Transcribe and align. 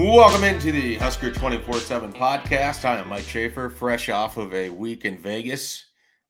Welcome 0.00 0.44
into 0.44 0.70
the 0.70 0.94
Husker 0.94 1.32
24 1.32 1.80
7 1.80 2.12
podcast. 2.12 2.84
I 2.84 2.98
am 2.98 3.08
Mike 3.08 3.24
Schaefer, 3.24 3.68
fresh 3.68 4.08
off 4.08 4.36
of 4.36 4.54
a 4.54 4.70
week 4.70 5.04
in 5.04 5.18
Vegas. 5.18 5.84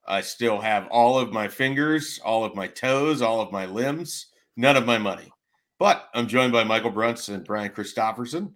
I 0.07 0.23
still 0.23 0.59
have 0.59 0.89
all 0.91 1.19
of 1.19 1.35
my 1.35 1.49
fingers, 1.49 2.19
all 2.25 2.45
of 2.45 2.55
my 2.55 2.67
toes, 2.67 3.21
all 3.21 3.43
of 3.43 3.53
my 3.53 3.67
limbs, 3.67 4.29
none 4.57 4.77
of 4.79 4.87
my 4.87 4.97
money. 4.97 5.31
But 5.79 6.09
I'm 6.15 6.29
joined 6.29 6.51
by 6.51 6.65
Michael 6.65 6.91
Bruntz 6.91 7.29
and 7.29 7.45
Brian 7.45 7.71
Christopherson. 7.71 8.55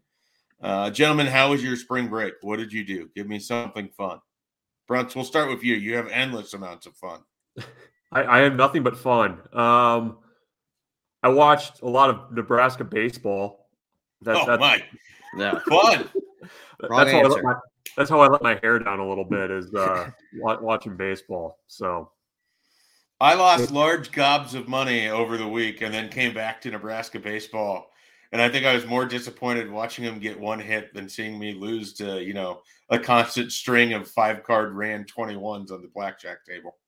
Uh, 0.62 0.88
gentlemen, 0.88 1.26
how 1.26 1.50
was 1.50 1.62
your 1.62 1.76
spring 1.76 2.08
break? 2.08 2.32
What 2.40 2.56
did 2.56 2.72
you 2.72 2.82
do? 2.82 3.10
Give 3.14 3.28
me 3.28 3.38
something 3.38 3.90
fun. 3.90 4.18
Bruntz, 4.90 5.14
we'll 5.14 5.26
start 5.26 5.50
with 5.50 5.62
you. 5.62 5.74
You 5.74 5.94
have 5.96 6.08
endless 6.08 6.54
amounts 6.54 6.86
of 6.86 6.96
fun. 6.96 7.20
I, 8.12 8.24
I 8.24 8.38
have 8.38 8.56
nothing 8.56 8.82
but 8.82 8.96
fun. 8.96 9.32
Um, 9.52 10.20
I 11.22 11.28
watched 11.28 11.82
a 11.82 11.88
lot 11.88 12.08
of 12.08 12.32
Nebraska 12.32 12.82
baseball. 12.82 13.61
That, 14.22 14.36
oh, 14.36 14.46
that's, 14.46 14.60
my. 14.60 14.82
Yeah. 15.36 15.58
Fun. 15.68 16.08
that's, 16.80 17.12
how 17.12 17.20
I 17.20 17.26
let 17.26 17.44
my, 17.44 17.54
that's 17.96 18.10
how 18.10 18.20
I 18.20 18.28
let 18.28 18.42
my 18.42 18.58
hair 18.62 18.78
down 18.78 19.00
a 19.00 19.08
little 19.08 19.24
bit 19.24 19.50
is 19.50 19.72
uh, 19.74 20.10
watching 20.40 20.96
baseball. 20.96 21.58
So 21.66 22.10
I 23.20 23.34
lost 23.34 23.70
large 23.70 24.10
gobs 24.10 24.54
of 24.54 24.68
money 24.68 25.08
over 25.08 25.36
the 25.36 25.46
week 25.46 25.80
and 25.80 25.94
then 25.94 26.08
came 26.08 26.34
back 26.34 26.60
to 26.62 26.70
Nebraska 26.70 27.20
baseball. 27.20 27.88
And 28.32 28.40
I 28.40 28.48
think 28.48 28.66
I 28.66 28.74
was 28.74 28.86
more 28.86 29.04
disappointed 29.04 29.70
watching 29.70 30.04
him 30.04 30.18
get 30.18 30.40
one 30.40 30.58
hit 30.58 30.92
than 30.92 31.08
seeing 31.08 31.38
me 31.38 31.52
lose 31.52 31.92
to, 31.94 32.20
you 32.20 32.34
know, 32.34 32.62
a 32.88 32.98
constant 32.98 33.52
string 33.52 33.92
of 33.92 34.08
five 34.08 34.42
card 34.42 34.74
ran 34.74 35.04
21s 35.04 35.70
on 35.70 35.82
the 35.82 35.90
blackjack 35.94 36.44
table. 36.44 36.78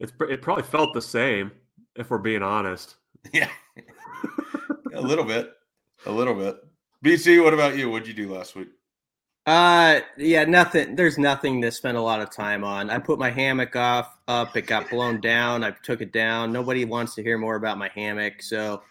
It's 0.00 0.12
it 0.20 0.40
probably 0.40 0.64
felt 0.64 0.94
the 0.94 1.02
same 1.02 1.52
if 1.96 2.10
we're 2.10 2.18
being 2.18 2.42
honest. 2.42 2.96
Yeah. 3.32 3.50
a 4.94 5.00
little 5.00 5.24
bit. 5.24 5.52
A 6.04 6.12
little 6.12 6.34
bit. 6.34 6.56
BC, 7.04 7.42
what 7.42 7.54
about 7.54 7.76
you? 7.76 7.90
What'd 7.90 8.08
you 8.08 8.14
do 8.14 8.32
last 8.32 8.54
week? 8.54 8.68
Uh, 9.46 10.00
yeah, 10.18 10.44
nothing. 10.44 10.96
There's 10.96 11.18
nothing 11.18 11.62
to 11.62 11.70
spend 11.70 11.96
a 11.96 12.00
lot 12.00 12.20
of 12.20 12.34
time 12.34 12.64
on. 12.64 12.90
I 12.90 12.98
put 12.98 13.18
my 13.18 13.30
hammock 13.30 13.76
off 13.76 14.16
up. 14.26 14.56
It 14.56 14.66
got 14.66 14.90
blown 14.90 15.20
down. 15.20 15.62
I 15.62 15.70
took 15.70 16.00
it 16.00 16.12
down. 16.12 16.52
Nobody 16.52 16.84
wants 16.84 17.14
to 17.14 17.22
hear 17.22 17.38
more 17.38 17.54
about 17.54 17.78
my 17.78 17.88
hammock, 17.94 18.42
so 18.42 18.82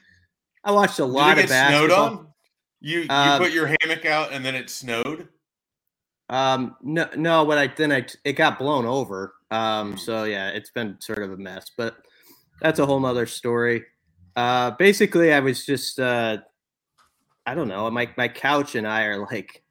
I 0.64 0.72
watched 0.72 1.00
a 1.00 1.06
lot 1.06 1.38
of 1.38 1.50
basketball. 1.50 1.88
Snowed 1.88 1.92
on? 1.92 2.28
You 2.80 3.00
you 3.02 3.08
um, 3.10 3.42
put 3.42 3.52
your 3.52 3.68
hammock 3.82 4.06
out 4.06 4.32
and 4.32 4.46
then 4.46 4.56
it 4.56 4.70
snowed. 4.70 5.28
Um, 6.30 6.76
no, 6.82 7.10
no, 7.18 7.46
but 7.46 7.58
I 7.58 7.68
then 7.68 7.92
I 7.92 8.06
it 8.24 8.34
got 8.34 8.58
blown 8.58 8.86
over. 8.86 9.34
Um, 9.52 9.98
so 9.98 10.24
yeah, 10.24 10.50
it's 10.50 10.72
been 10.72 10.98
sort 11.00 11.22
of 11.22 11.32
a 11.34 11.38
mess, 11.38 11.72
but 11.76 11.98
that's 12.62 12.80
a 12.80 12.86
whole 12.86 13.00
nother 13.00 13.26
story. 13.26 13.84
Uh, 14.36 14.72
basically, 14.72 15.34
I 15.34 15.40
was 15.40 15.66
just 15.66 16.00
uh 16.00 16.38
I 17.46 17.56
don't 17.56 17.68
know. 17.68 17.90
My 17.92 18.10
my 18.18 18.28
couch 18.28 18.76
and 18.76 18.88
I 18.88 19.04
are 19.04 19.20
like 19.20 19.64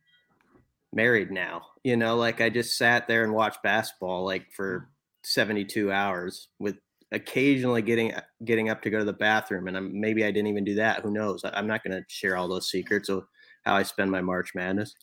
married 0.92 1.30
now. 1.30 1.62
You 1.82 1.96
know, 1.96 2.16
like 2.16 2.40
I 2.40 2.48
just 2.48 2.78
sat 2.78 3.08
there 3.08 3.24
and 3.24 3.32
watched 3.32 3.62
basketball 3.62 4.24
like 4.24 4.50
for 4.52 4.88
72 5.24 5.90
hours 5.90 6.48
with 6.58 6.76
occasionally 7.12 7.82
getting 7.82 8.12
getting 8.44 8.70
up 8.70 8.82
to 8.82 8.90
go 8.90 8.98
to 8.98 9.04
the 9.04 9.12
bathroom 9.12 9.68
and 9.68 9.76
I'm, 9.76 10.00
maybe 10.00 10.24
I 10.24 10.30
didn't 10.30 10.48
even 10.48 10.64
do 10.64 10.74
that. 10.76 11.00
Who 11.02 11.10
knows? 11.10 11.42
I'm 11.44 11.66
not 11.66 11.84
going 11.84 11.96
to 11.96 12.04
share 12.08 12.36
all 12.36 12.48
those 12.48 12.70
secrets 12.70 13.08
of 13.08 13.24
how 13.64 13.74
I 13.74 13.82
spend 13.82 14.10
my 14.10 14.20
March 14.20 14.54
Madness. 14.54 14.94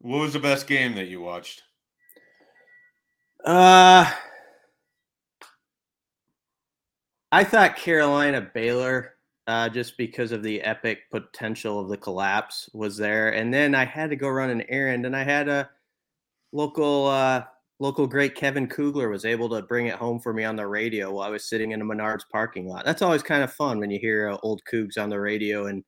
What 0.00 0.20
was 0.20 0.32
the 0.32 0.38
best 0.38 0.66
game 0.66 0.94
that 0.94 1.08
you 1.08 1.20
watched? 1.20 1.62
Uh 3.44 4.10
I 7.30 7.44
thought 7.44 7.76
Carolina 7.76 8.40
Baylor 8.40 9.14
uh, 9.48 9.66
just 9.66 9.96
because 9.96 10.30
of 10.30 10.42
the 10.42 10.60
epic 10.60 11.10
potential 11.10 11.80
of 11.80 11.88
the 11.88 11.96
collapse 11.96 12.68
was 12.74 12.98
there. 12.98 13.30
And 13.30 13.52
then 13.52 13.74
I 13.74 13.86
had 13.86 14.10
to 14.10 14.16
go 14.16 14.28
run 14.28 14.50
an 14.50 14.62
errand, 14.68 15.06
and 15.06 15.16
I 15.16 15.24
had 15.24 15.48
a 15.48 15.70
local 16.52 17.06
uh, 17.06 17.44
local 17.80 18.06
great 18.06 18.34
Kevin 18.34 18.68
Kugler 18.68 19.08
was 19.08 19.24
able 19.24 19.48
to 19.48 19.62
bring 19.62 19.86
it 19.86 19.94
home 19.94 20.20
for 20.20 20.34
me 20.34 20.44
on 20.44 20.54
the 20.54 20.66
radio 20.66 21.10
while 21.10 21.26
I 21.26 21.30
was 21.30 21.48
sitting 21.48 21.70
in 21.70 21.80
a 21.80 21.84
Menards 21.84 22.24
parking 22.30 22.68
lot. 22.68 22.84
That's 22.84 23.00
always 23.00 23.22
kind 23.22 23.42
of 23.42 23.50
fun 23.50 23.78
when 23.78 23.90
you 23.90 23.98
hear 23.98 24.28
uh, 24.28 24.36
old 24.42 24.60
Cougs 24.70 24.98
on 24.98 25.08
the 25.08 25.18
radio 25.18 25.66
and 25.66 25.82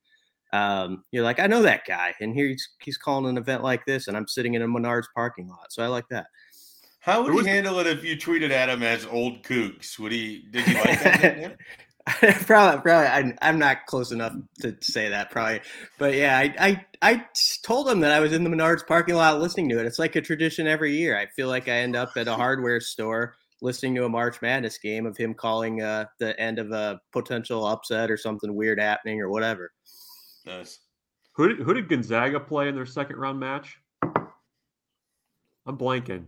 um, 0.52 1.04
you're 1.12 1.22
like, 1.22 1.38
I 1.38 1.46
know 1.46 1.62
that 1.62 1.86
guy, 1.86 2.14
and 2.20 2.34
here 2.34 2.48
he's 2.48 2.66
he's 2.80 2.96
calling 2.96 3.28
an 3.28 3.36
event 3.36 3.62
like 3.62 3.84
this, 3.84 4.08
and 4.08 4.16
I'm 4.16 4.26
sitting 4.26 4.54
in 4.54 4.62
a 4.62 4.66
Menards 4.66 5.06
parking 5.14 5.48
lot, 5.48 5.70
so 5.70 5.84
I 5.84 5.86
like 5.86 6.08
that. 6.08 6.26
How 7.00 7.22
would 7.22 7.44
he 7.44 7.50
handle 7.50 7.78
it 7.78 7.86
if 7.86 8.02
you 8.04 8.16
tweeted 8.16 8.50
at 8.50 8.68
him 8.70 8.82
as 8.82 9.06
old 9.06 9.42
Cougs? 9.42 9.98
Would 9.98 10.12
he? 10.12 10.46
Did 10.50 10.64
he 10.64 10.74
like 10.74 11.02
that? 11.02 11.56
probably, 12.46 12.80
probably. 12.80 12.92
I, 12.92 13.32
I'm 13.42 13.58
not 13.58 13.86
close 13.86 14.12
enough 14.12 14.34
to 14.60 14.76
say 14.80 15.08
that, 15.08 15.30
probably. 15.30 15.60
But 15.98 16.14
yeah, 16.14 16.38
I, 16.38 16.54
I, 16.58 16.86
I 17.02 17.24
told 17.62 17.88
him 17.88 18.00
that 18.00 18.12
I 18.12 18.20
was 18.20 18.32
in 18.32 18.44
the 18.44 18.50
Menards 18.50 18.86
parking 18.86 19.14
lot 19.14 19.40
listening 19.40 19.68
to 19.70 19.78
it. 19.78 19.86
It's 19.86 19.98
like 19.98 20.16
a 20.16 20.20
tradition 20.20 20.66
every 20.66 20.96
year. 20.96 21.16
I 21.16 21.26
feel 21.26 21.48
like 21.48 21.68
I 21.68 21.78
end 21.78 21.96
up 21.96 22.10
at 22.16 22.28
a 22.28 22.34
hardware 22.34 22.80
store 22.80 23.34
listening 23.62 23.94
to 23.94 24.04
a 24.04 24.08
March 24.08 24.40
Madness 24.40 24.78
game 24.78 25.06
of 25.06 25.16
him 25.16 25.34
calling 25.34 25.82
uh, 25.82 26.06
the 26.18 26.38
end 26.40 26.58
of 26.58 26.70
a 26.70 27.00
potential 27.12 27.66
upset 27.66 28.10
or 28.10 28.16
something 28.16 28.54
weird 28.54 28.80
happening 28.80 29.20
or 29.20 29.30
whatever. 29.30 29.72
Nice. 30.46 30.78
Who 31.34 31.48
did, 31.48 31.58
who 31.58 31.74
did 31.74 31.88
Gonzaga 31.88 32.40
play 32.40 32.68
in 32.68 32.74
their 32.74 32.86
second 32.86 33.16
round 33.16 33.38
match? 33.38 33.76
I'm 35.66 35.76
blanking. 35.76 36.24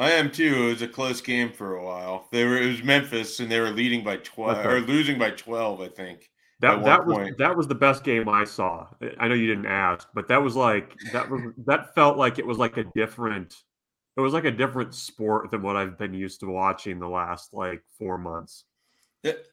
I 0.00 0.12
am 0.12 0.30
too. 0.30 0.64
It 0.64 0.72
was 0.72 0.82
a 0.82 0.88
close 0.88 1.20
game 1.20 1.52
for 1.52 1.76
a 1.76 1.84
while. 1.84 2.26
They 2.32 2.44
were 2.44 2.56
it 2.56 2.66
was 2.66 2.82
Memphis 2.82 3.38
and 3.38 3.52
they 3.52 3.60
were 3.60 3.70
leading 3.70 4.02
by 4.02 4.16
twelve 4.16 4.64
or 4.64 4.80
losing 4.80 5.18
by 5.18 5.30
twelve, 5.32 5.82
I 5.82 5.88
think. 5.88 6.30
That 6.60 6.82
that 6.84 7.06
was 7.06 7.16
point. 7.16 7.38
that 7.38 7.54
was 7.54 7.68
the 7.68 7.74
best 7.74 8.02
game 8.02 8.26
I 8.26 8.44
saw. 8.44 8.86
I 9.18 9.28
know 9.28 9.34
you 9.34 9.46
didn't 9.46 9.66
ask, 9.66 10.08
but 10.14 10.26
that 10.28 10.42
was 10.42 10.56
like 10.56 10.94
that 11.12 11.28
was 11.28 11.42
that 11.66 11.94
felt 11.94 12.16
like 12.16 12.38
it 12.38 12.46
was 12.46 12.56
like 12.56 12.78
a 12.78 12.84
different 12.94 13.54
it 14.16 14.22
was 14.22 14.32
like 14.32 14.46
a 14.46 14.50
different 14.50 14.94
sport 14.94 15.50
than 15.50 15.60
what 15.60 15.76
I've 15.76 15.98
been 15.98 16.14
used 16.14 16.40
to 16.40 16.46
watching 16.46 16.98
the 16.98 17.08
last 17.08 17.52
like 17.52 17.82
four 17.98 18.16
months. 18.16 18.64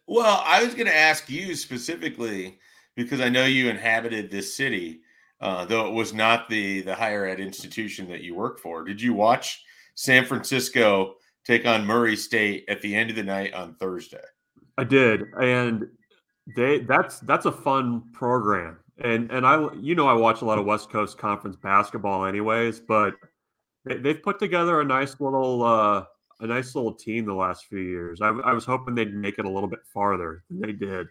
Well, 0.07 0.41
I 0.45 0.63
was 0.63 0.73
going 0.73 0.87
to 0.87 0.95
ask 0.95 1.29
you 1.29 1.55
specifically 1.55 2.57
because 2.95 3.19
I 3.19 3.27
know 3.27 3.43
you 3.43 3.69
inhabited 3.69 4.31
this 4.31 4.55
city, 4.55 5.01
uh, 5.41 5.65
though 5.65 5.87
it 5.87 5.93
was 5.93 6.13
not 6.13 6.47
the 6.47 6.81
the 6.81 6.95
higher 6.95 7.25
ed 7.25 7.41
institution 7.41 8.07
that 8.09 8.21
you 8.21 8.33
work 8.33 8.59
for. 8.59 8.85
Did 8.85 9.01
you 9.01 9.13
watch 9.13 9.61
San 9.97 10.25
Francisco 10.25 11.15
take 11.43 11.65
on 11.65 11.85
Murray 11.85 12.15
State 12.15 12.65
at 12.69 12.81
the 12.81 12.95
end 12.95 13.09
of 13.09 13.15
the 13.15 13.23
night 13.23 13.53
on 13.55 13.73
Thursday. 13.75 14.23
I 14.77 14.83
did, 14.83 15.23
and 15.39 15.87
they 16.55 16.79
that's 16.79 17.19
that's 17.21 17.47
a 17.47 17.51
fun 17.51 18.03
program. 18.13 18.77
And 19.03 19.31
and 19.31 19.45
I 19.45 19.73
you 19.73 19.95
know 19.95 20.07
I 20.07 20.13
watch 20.13 20.43
a 20.43 20.45
lot 20.45 20.59
of 20.59 20.65
West 20.65 20.91
Coast 20.91 21.17
Conference 21.17 21.55
basketball 21.55 22.25
anyways, 22.25 22.79
but 22.79 23.15
they, 23.85 23.97
they've 23.97 24.21
put 24.21 24.37
together 24.37 24.81
a 24.81 24.85
nice 24.85 25.19
little 25.19 25.63
uh, 25.63 26.05
a 26.41 26.47
nice 26.47 26.75
little 26.75 26.93
team 26.93 27.25
the 27.25 27.33
last 27.33 27.65
few 27.65 27.79
years. 27.79 28.21
I, 28.21 28.29
I 28.29 28.53
was 28.53 28.65
hoping 28.65 28.93
they'd 28.93 29.15
make 29.15 29.39
it 29.39 29.45
a 29.45 29.49
little 29.49 29.69
bit 29.69 29.79
farther 29.91 30.43
than 30.49 30.61
they 30.61 30.73
did, 30.73 31.07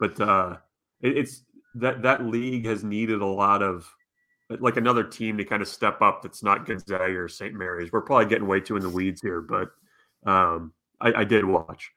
but 0.00 0.18
uh, 0.18 0.56
it, 1.02 1.18
it's 1.18 1.44
that 1.74 2.00
that 2.02 2.24
league 2.24 2.64
has 2.64 2.84
needed 2.84 3.20
a 3.20 3.26
lot 3.26 3.62
of 3.62 3.86
like 4.50 4.76
another 4.76 5.04
team 5.04 5.38
to 5.38 5.44
kind 5.44 5.62
of 5.62 5.68
step 5.68 6.02
up 6.02 6.22
that's 6.22 6.42
not 6.42 6.66
Gonzaga 6.66 7.16
or 7.16 7.28
St. 7.28 7.54
Mary's. 7.54 7.92
We're 7.92 8.02
probably 8.02 8.26
getting 8.26 8.46
way 8.46 8.60
too 8.60 8.76
in 8.76 8.82
the 8.82 8.90
weeds 8.90 9.20
here, 9.22 9.40
but 9.40 9.70
um, 10.30 10.72
I, 11.00 11.12
I, 11.20 11.24
did 11.24 11.44
watch. 11.44 11.90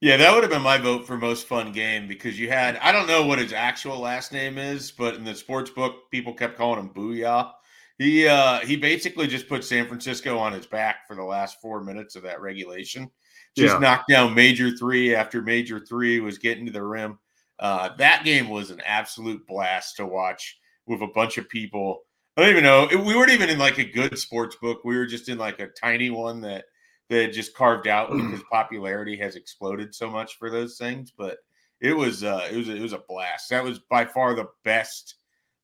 Yeah, 0.00 0.16
that 0.16 0.32
would 0.32 0.42
have 0.42 0.50
been 0.50 0.62
my 0.62 0.78
vote 0.78 1.06
for 1.06 1.16
most 1.16 1.46
fun 1.46 1.72
game 1.72 2.06
because 2.06 2.38
you 2.38 2.48
had 2.48 2.76
I 2.76 2.92
don't 2.92 3.06
know 3.06 3.26
what 3.26 3.38
his 3.38 3.52
actual 3.52 3.98
last 3.98 4.32
name 4.32 4.58
is, 4.58 4.92
but 4.92 5.14
in 5.14 5.24
the 5.24 5.34
sports 5.34 5.70
book, 5.70 6.10
people 6.10 6.32
kept 6.32 6.56
calling 6.56 6.80
him 6.80 6.90
Booyah. 6.90 7.52
He 7.98 8.28
uh, 8.28 8.60
he 8.60 8.76
basically 8.76 9.26
just 9.26 9.48
put 9.48 9.64
San 9.64 9.86
Francisco 9.86 10.38
on 10.38 10.52
his 10.52 10.66
back 10.66 11.08
for 11.08 11.16
the 11.16 11.24
last 11.24 11.60
four 11.60 11.82
minutes 11.82 12.16
of 12.16 12.22
that 12.22 12.40
regulation. 12.40 13.10
Just 13.56 13.74
yeah. 13.74 13.80
knocked 13.80 14.08
down 14.08 14.34
major 14.34 14.70
three 14.70 15.14
after 15.14 15.42
major 15.42 15.80
three 15.80 16.20
was 16.20 16.38
getting 16.38 16.66
to 16.66 16.72
the 16.72 16.82
rim. 16.82 17.18
Uh, 17.58 17.90
that 17.96 18.24
game 18.24 18.48
was 18.48 18.70
an 18.70 18.80
absolute 18.86 19.44
blast 19.48 19.96
to 19.96 20.06
watch 20.06 20.58
with 20.88 21.02
a 21.02 21.12
bunch 21.14 21.38
of 21.38 21.48
people 21.48 22.02
I 22.38 22.42
don't 22.42 22.50
even 22.50 22.62
know. 22.62 22.86
We 22.92 23.16
weren't 23.16 23.32
even 23.32 23.50
in 23.50 23.58
like 23.58 23.78
a 23.78 23.84
good 23.84 24.16
sports 24.16 24.54
book. 24.54 24.84
We 24.84 24.96
were 24.96 25.06
just 25.06 25.28
in 25.28 25.38
like 25.38 25.58
a 25.58 25.66
tiny 25.66 26.08
one 26.08 26.40
that 26.42 26.66
that 27.10 27.32
just 27.32 27.52
carved 27.52 27.88
out 27.88 28.12
because 28.12 28.44
popularity 28.48 29.16
has 29.16 29.34
exploded 29.34 29.92
so 29.92 30.08
much 30.08 30.38
for 30.38 30.48
those 30.48 30.78
things. 30.78 31.10
But 31.10 31.38
it 31.80 31.96
was 31.96 32.22
uh, 32.22 32.46
it 32.48 32.56
was 32.56 32.68
it 32.68 32.80
was 32.80 32.92
a 32.92 33.02
blast. 33.08 33.50
That 33.50 33.64
was 33.64 33.80
by 33.90 34.04
far 34.04 34.34
the 34.34 34.46
best 34.62 35.16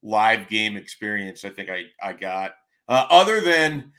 live 0.02 0.48
game 0.48 0.76
experience 0.76 1.44
I 1.44 1.50
think 1.50 1.70
I 1.70 1.84
I 2.02 2.12
got, 2.12 2.54
uh, 2.88 3.06
other 3.08 3.40
than 3.40 3.92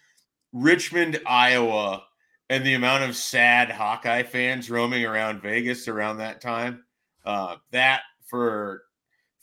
Richmond, 0.52 1.22
Iowa, 1.26 2.04
and 2.50 2.66
the 2.66 2.74
amount 2.74 3.06
of 3.06 3.16
sad 3.16 3.72
Hawkeye 3.72 4.24
fans 4.24 4.70
roaming 4.70 5.06
around 5.06 5.42
Vegas 5.42 5.88
around 5.88 6.18
that 6.18 6.42
time. 6.42 6.84
Uh, 7.24 7.56
that 7.72 8.02
for 8.28 8.84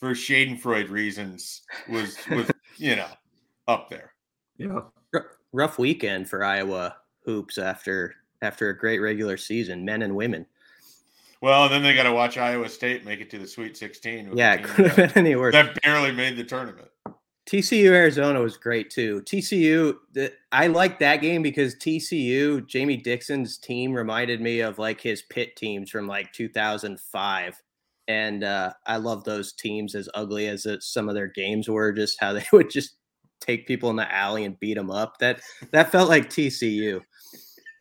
for 0.02 0.14
Schadenfreude 0.14 0.90
reasons 0.90 1.62
was 1.88 2.16
was 2.28 2.50
you 2.76 2.96
know 2.96 3.06
up 3.68 3.88
there. 3.88 4.14
Yeah, 4.58 4.80
R- 5.14 5.30
rough 5.52 5.78
weekend 5.78 6.28
for 6.28 6.42
Iowa 6.42 6.96
hoops 7.24 7.56
after 7.56 8.16
after 8.42 8.70
a 8.70 8.76
great 8.76 8.98
regular 8.98 9.36
season, 9.36 9.84
men 9.84 10.02
and 10.02 10.16
women. 10.16 10.44
Well, 11.40 11.68
then 11.68 11.84
they 11.84 11.94
got 11.94 12.02
to 12.04 12.12
watch 12.12 12.36
Iowa 12.36 12.68
State 12.68 13.04
make 13.04 13.20
it 13.20 13.30
to 13.30 13.38
the 13.38 13.46
Sweet 13.46 13.76
16. 13.76 14.36
Yeah, 14.36 14.54
it 14.54 14.64
could 14.64 14.86
have 14.86 14.96
been 14.96 15.26
any 15.26 15.36
worse. 15.36 15.52
That 15.52 15.80
barely 15.82 16.12
made 16.12 16.36
the 16.36 16.44
tournament. 16.44 16.88
TCU 17.46 17.90
Arizona 17.90 18.40
was 18.40 18.56
great 18.56 18.90
too. 18.90 19.22
TCU, 19.22 19.96
the, 20.12 20.32
I 20.52 20.68
like 20.68 21.00
that 21.00 21.16
game 21.16 21.42
because 21.42 21.74
TCU, 21.76 22.64
Jamie 22.66 22.96
Dixon's 22.96 23.58
team 23.58 23.92
reminded 23.92 24.40
me 24.40 24.60
of 24.60 24.78
like 24.78 25.00
his 25.00 25.22
Pitt 25.22 25.56
teams 25.56 25.90
from 25.90 26.06
like 26.06 26.32
2005. 26.32 27.62
And 28.08 28.42
uh, 28.44 28.72
I 28.86 28.96
love 28.96 29.24
those 29.24 29.52
teams 29.52 29.94
as 29.94 30.08
ugly 30.14 30.48
as 30.48 30.66
it, 30.66 30.82
some 30.82 31.08
of 31.08 31.14
their 31.14 31.28
games 31.28 31.68
were, 31.68 31.92
just 31.92 32.20
how 32.20 32.32
they 32.32 32.44
would 32.52 32.70
just 32.70 32.96
take 33.40 33.66
people 33.66 33.90
in 33.90 33.96
the 33.96 34.12
alley 34.12 34.44
and 34.44 34.58
beat 34.60 34.74
them 34.74 34.90
up. 34.90 35.18
That 35.18 35.40
that 35.72 35.92
felt 35.92 36.08
like 36.08 36.28
TCU. 36.30 37.00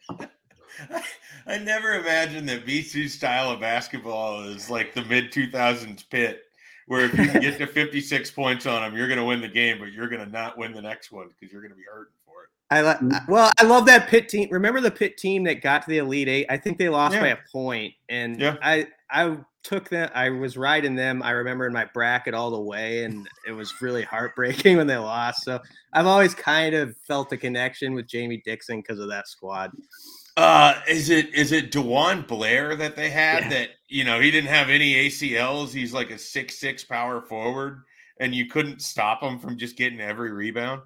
I 1.48 1.58
never 1.58 1.94
imagined 1.94 2.48
that 2.50 2.66
BC's 2.66 3.14
style 3.14 3.50
of 3.52 3.60
basketball 3.60 4.44
is 4.44 4.70
like 4.70 4.94
the 4.94 5.04
mid 5.06 5.32
2000s 5.32 6.08
Pitt, 6.10 6.44
where 6.88 7.06
if 7.06 7.18
you 7.18 7.28
can 7.28 7.42
get 7.42 7.58
to 7.58 7.68
56 7.68 8.32
points 8.32 8.66
on 8.66 8.82
them, 8.82 8.96
you're 8.98 9.08
going 9.08 9.20
to 9.20 9.26
win 9.26 9.42
the 9.42 9.48
game, 9.48 9.80
but 9.80 9.92
you're 9.92 10.08
going 10.10 10.24
to 10.24 10.32
not 10.32 10.58
win 10.58 10.72
the 10.72 10.82
next 10.82 11.12
one 11.12 11.28
because 11.30 11.52
you're 11.52 11.62
going 11.62 11.72
to 11.72 11.78
be 11.78 11.84
hurting 11.92 12.14
for 12.26 12.44
it. 12.44 12.50
I 12.70 12.82
like. 12.82 13.00
Well, 13.28 13.52
I 13.60 13.66
love 13.66 13.86
that 13.88 14.08
Pitt 14.08 14.30
team. 14.30 14.50
Remember 14.52 14.80
the 14.82 14.92
Pitt 14.92 15.18
team 15.18 15.44
that 15.46 15.62
got 15.62 15.82
to 15.84 15.90
the 15.90 15.98
Elite 15.98 16.30
Eight? 16.30 16.46
I 16.50 16.58
think 16.58 16.78
they 16.78 16.90
lost 16.90 17.16
Yeah. 17.16 17.22
by 17.22 17.28
a 17.30 17.38
point, 17.52 17.94
and 18.08 18.40
Yeah. 18.40 18.58
I 18.62 18.88
I 19.10 19.38
took 19.64 19.90
them. 19.90 20.10
I 20.14 20.30
was 20.30 20.58
riding 20.58 20.96
them. 20.96 21.22
I 21.24 21.32
remember 21.32 21.68
in 21.68 21.74
my 21.74 21.86
bracket 21.94 22.34
all 22.34 22.52
the 22.52 22.62
way, 22.62 23.04
and 23.04 23.28
it 23.48 23.52
was 23.52 23.82
really 23.82 24.04
heartbreaking 24.04 24.78
when 24.78 24.88
they 24.88 24.98
lost. 24.98 25.44
So 25.44 25.60
I've 25.94 26.08
always 26.08 26.34
kind 26.34 26.76
of 26.76 26.96
felt 27.08 27.32
a 27.32 27.38
connection 27.38 27.94
with 27.94 28.08
Jamie 28.08 28.42
Dixon 28.46 28.80
because 28.82 29.00
of 29.00 29.10
that 29.10 29.28
squad. 29.28 29.72
Uh, 30.38 30.80
is 30.88 31.10
it 31.10 31.34
is 31.36 31.52
it 31.52 31.72
DeJuan 31.72 32.26
Blair 32.28 32.76
that 32.76 32.96
they 32.96 33.10
had 33.10 33.44
Yeah. 33.44 33.50
that 33.50 33.70
you 33.90 34.04
know 34.06 34.20
he 34.20 34.32
didn't 34.32 34.50
have 34.50 34.70
any 34.70 34.94
ACLs? 34.94 35.72
He's 35.74 35.94
like 35.94 36.10
a 36.10 36.18
six 36.18 36.58
six 36.60 36.84
power 36.84 37.22
forward, 37.22 37.84
and 38.20 38.34
you 38.34 38.48
couldn't 38.48 38.82
stop 38.82 39.22
him 39.22 39.40
from 39.40 39.58
just 39.58 39.76
getting 39.78 40.00
every 40.00 40.32
rebound. 40.32 40.82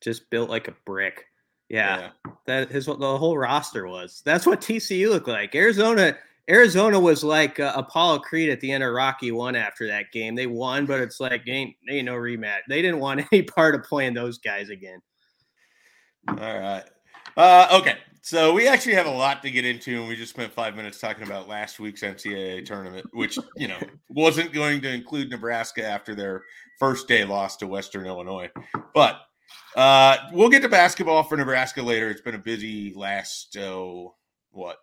Just 0.00 0.30
built 0.30 0.48
like 0.50 0.68
a 0.68 0.74
brick. 0.86 1.26
Yeah, 1.68 2.10
that 2.46 2.70
is 2.70 2.88
what 2.88 2.98
the 3.00 3.18
whole 3.18 3.36
roster 3.36 3.86
was. 3.86 4.22
That's 4.24 4.46
what 4.46 4.60
TCU 4.60 5.08
looked 5.10 5.28
like. 5.28 5.54
Arizona. 5.54 6.16
Arizona 6.50 6.98
was 6.98 7.22
like 7.22 7.60
uh, 7.60 7.72
Apollo 7.76 8.20
Creed 8.20 8.50
at 8.50 8.60
the 8.60 8.72
end 8.72 8.82
of 8.82 8.92
Rocky 8.92 9.30
One 9.30 9.54
after 9.54 9.86
that 9.86 10.10
game. 10.12 10.34
They 10.34 10.48
won, 10.48 10.84
but 10.84 11.00
it's 11.00 11.20
like 11.20 11.48
ain't 11.48 11.76
ain't 11.88 12.06
no 12.06 12.14
rematch. 12.14 12.60
They 12.68 12.82
didn't 12.82 12.98
want 12.98 13.24
any 13.32 13.42
part 13.42 13.74
of 13.74 13.84
playing 13.84 14.14
those 14.14 14.38
guys 14.38 14.68
again. 14.68 15.00
All 16.28 16.36
right. 16.36 16.84
Uh, 17.36 17.78
okay. 17.80 17.98
So 18.22 18.52
we 18.52 18.68
actually 18.68 18.94
have 18.94 19.06
a 19.06 19.10
lot 19.10 19.42
to 19.42 19.50
get 19.50 19.64
into, 19.64 19.98
and 19.98 20.08
we 20.08 20.14
just 20.14 20.30
spent 20.30 20.52
five 20.52 20.76
minutes 20.76 20.98
talking 20.98 21.22
about 21.22 21.48
last 21.48 21.80
week's 21.80 22.02
NCAA 22.02 22.66
tournament, 22.66 23.06
which 23.12 23.38
you 23.56 23.68
know 23.68 23.78
wasn't 24.08 24.52
going 24.52 24.80
to 24.82 24.92
include 24.92 25.30
Nebraska 25.30 25.86
after 25.86 26.14
their 26.14 26.44
first 26.78 27.08
day 27.08 27.24
loss 27.24 27.56
to 27.58 27.66
Western 27.66 28.06
Illinois. 28.06 28.50
But 28.92 29.20
uh, 29.76 30.16
we'll 30.32 30.50
get 30.50 30.62
to 30.62 30.68
basketball 30.68 31.22
for 31.22 31.36
Nebraska 31.36 31.80
later. 31.80 32.10
It's 32.10 32.20
been 32.20 32.34
a 32.34 32.38
busy 32.38 32.92
last 32.94 33.56
oh 33.56 34.16
what 34.50 34.78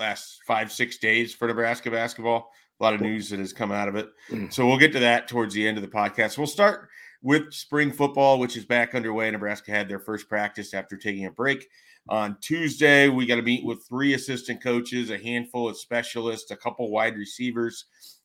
last 0.00 0.40
five 0.46 0.72
six 0.72 0.98
days 0.98 1.34
for 1.34 1.46
Nebraska 1.46 1.90
basketball. 1.90 2.50
A 2.80 2.82
lot 2.82 2.94
of 2.94 3.00
news 3.02 3.28
that 3.28 3.38
has 3.38 3.52
come 3.52 3.70
out 3.70 3.88
of 3.88 3.96
it. 3.96 4.08
Mm. 4.30 4.52
So 4.52 4.66
we'll 4.66 4.78
get 4.78 4.92
to 4.92 5.00
that 5.00 5.28
towards 5.28 5.54
the 5.54 5.68
end 5.68 5.76
of 5.76 5.82
the 5.82 5.88
podcast. 5.88 6.38
We'll 6.38 6.46
start 6.46 6.88
with 7.22 7.52
spring 7.52 7.92
football, 7.92 8.38
which 8.38 8.56
is 8.56 8.64
back 8.64 8.94
underway. 8.94 9.30
Nebraska 9.30 9.70
had 9.70 9.88
their 9.88 9.98
first 9.98 10.28
practice 10.28 10.72
after 10.72 10.96
taking 10.96 11.26
a 11.26 11.30
break 11.30 11.68
on 12.08 12.38
Tuesday. 12.40 13.08
We 13.08 13.26
got 13.26 13.36
to 13.36 13.42
meet 13.42 13.64
with 13.64 13.86
three 13.86 14.14
assistant 14.14 14.62
coaches, 14.62 15.10
a 15.10 15.18
handful 15.18 15.68
of 15.68 15.78
specialists, 15.78 16.50
a 16.50 16.56
couple 16.56 16.90
wide 16.90 17.16
receivers. 17.16 17.84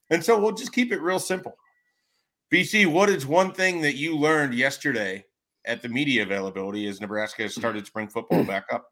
And 0.09 0.23
so 0.23 0.39
we'll 0.39 0.53
just 0.53 0.71
keep 0.71 0.93
it 0.93 1.01
real 1.01 1.19
simple. 1.19 1.57
BC, 2.53 2.87
what 2.87 3.09
is 3.09 3.25
one 3.25 3.51
thing 3.51 3.81
that 3.81 3.95
you 3.95 4.15
learned 4.15 4.53
yesterday 4.53 5.25
at 5.65 5.81
the 5.81 5.89
media 5.89 6.23
availability 6.23 6.87
as 6.87 7.01
Nebraska 7.01 7.43
has 7.43 7.55
started 7.55 7.85
spring 7.85 8.07
football 8.07 8.43
back 8.43 8.65
up? 8.71 8.87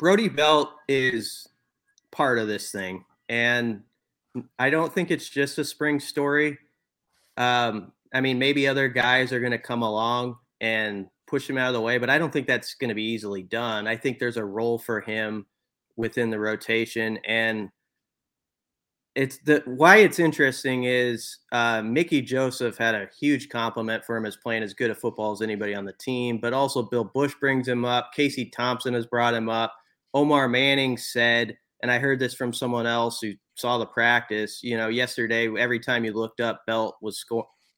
Brody 0.00 0.30
Belt 0.30 0.70
is 0.88 1.46
part 2.10 2.38
of 2.38 2.48
this 2.48 2.72
thing, 2.72 3.04
and 3.28 3.82
I 4.58 4.70
don't 4.70 4.90
think 4.90 5.10
it's 5.10 5.28
just 5.28 5.58
a 5.58 5.64
spring 5.64 6.00
story. 6.00 6.56
Um, 7.36 7.92
I 8.14 8.22
mean, 8.22 8.38
maybe 8.38 8.66
other 8.66 8.88
guys 8.88 9.30
are 9.30 9.40
going 9.40 9.52
to 9.52 9.58
come 9.58 9.82
along 9.82 10.38
and 10.62 11.06
push 11.26 11.48
him 11.48 11.58
out 11.58 11.68
of 11.68 11.74
the 11.74 11.82
way, 11.82 11.98
but 11.98 12.08
I 12.08 12.16
don't 12.16 12.32
think 12.32 12.46
that's 12.46 12.72
going 12.72 12.88
to 12.88 12.94
be 12.94 13.04
easily 13.04 13.42
done. 13.42 13.86
I 13.86 13.94
think 13.94 14.18
there's 14.18 14.38
a 14.38 14.44
role 14.44 14.78
for 14.78 15.02
him 15.02 15.44
within 15.96 16.30
the 16.30 16.40
rotation, 16.40 17.18
and 17.26 17.68
it's 19.14 19.36
the 19.44 19.62
why 19.66 19.98
it's 19.98 20.18
interesting 20.18 20.84
is 20.84 21.40
uh, 21.52 21.82
Mickey 21.82 22.22
Joseph 22.22 22.78
had 22.78 22.94
a 22.94 23.10
huge 23.20 23.50
compliment 23.50 24.06
for 24.06 24.16
him 24.16 24.24
as 24.24 24.36
playing 24.36 24.62
as 24.62 24.72
good 24.72 24.90
a 24.90 24.94
football 24.94 25.32
as 25.32 25.42
anybody 25.42 25.74
on 25.74 25.84
the 25.84 25.92
team, 25.92 26.38
but 26.38 26.54
also 26.54 26.84
Bill 26.84 27.04
Busch 27.04 27.34
brings 27.38 27.68
him 27.68 27.84
up. 27.84 28.14
Casey 28.16 28.46
Thompson 28.46 28.94
has 28.94 29.04
brought 29.04 29.34
him 29.34 29.50
up. 29.50 29.74
Omar 30.14 30.48
Manning 30.48 30.96
said, 30.96 31.56
and 31.82 31.90
I 31.90 31.98
heard 31.98 32.18
this 32.18 32.34
from 32.34 32.52
someone 32.52 32.86
else 32.86 33.20
who 33.20 33.32
saw 33.54 33.78
the 33.78 33.86
practice. 33.86 34.60
You 34.62 34.76
know, 34.76 34.88
yesterday, 34.88 35.48
every 35.56 35.80
time 35.80 36.04
you 36.04 36.12
looked 36.12 36.40
up, 36.40 36.62
Belt 36.66 36.96
was 37.00 37.24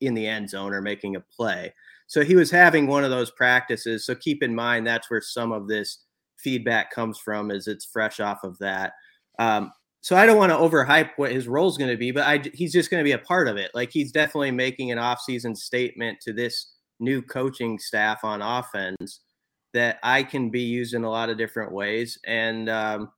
in 0.00 0.14
the 0.14 0.26
end 0.26 0.50
zone 0.50 0.72
or 0.72 0.82
making 0.82 1.16
a 1.16 1.20
play. 1.20 1.72
So 2.06 2.24
he 2.24 2.34
was 2.34 2.50
having 2.50 2.86
one 2.86 3.04
of 3.04 3.10
those 3.10 3.30
practices. 3.30 4.04
So 4.04 4.14
keep 4.14 4.42
in 4.42 4.54
mind 4.54 4.86
that's 4.86 5.10
where 5.10 5.20
some 5.20 5.52
of 5.52 5.68
this 5.68 6.04
feedback 6.38 6.90
comes 6.90 7.18
from, 7.18 7.50
is 7.50 7.68
it's 7.68 7.84
fresh 7.84 8.20
off 8.20 8.44
of 8.44 8.58
that. 8.58 8.92
Um, 9.38 9.72
so 10.00 10.16
I 10.16 10.26
don't 10.26 10.36
want 10.36 10.50
to 10.50 10.58
overhype 10.58 11.10
what 11.16 11.30
his 11.30 11.46
role 11.46 11.68
is 11.68 11.78
going 11.78 11.90
to 11.90 11.96
be, 11.96 12.10
but 12.10 12.26
I, 12.26 12.42
he's 12.54 12.72
just 12.72 12.90
going 12.90 13.00
to 13.00 13.08
be 13.08 13.12
a 13.12 13.18
part 13.18 13.46
of 13.46 13.56
it. 13.56 13.70
Like 13.72 13.90
he's 13.92 14.10
definitely 14.10 14.50
making 14.50 14.90
an 14.90 14.98
offseason 14.98 15.56
statement 15.56 16.18
to 16.22 16.32
this 16.32 16.74
new 16.98 17.22
coaching 17.22 17.78
staff 17.78 18.24
on 18.24 18.42
offense 18.42 19.20
that 19.72 19.98
I 20.02 20.22
can 20.22 20.50
be 20.50 20.62
used 20.62 20.94
in 20.94 21.04
a 21.04 21.10
lot 21.10 21.30
of 21.30 21.38
different 21.38 21.72
ways. 21.72 22.18
And 22.24 22.68
um, 22.68 23.12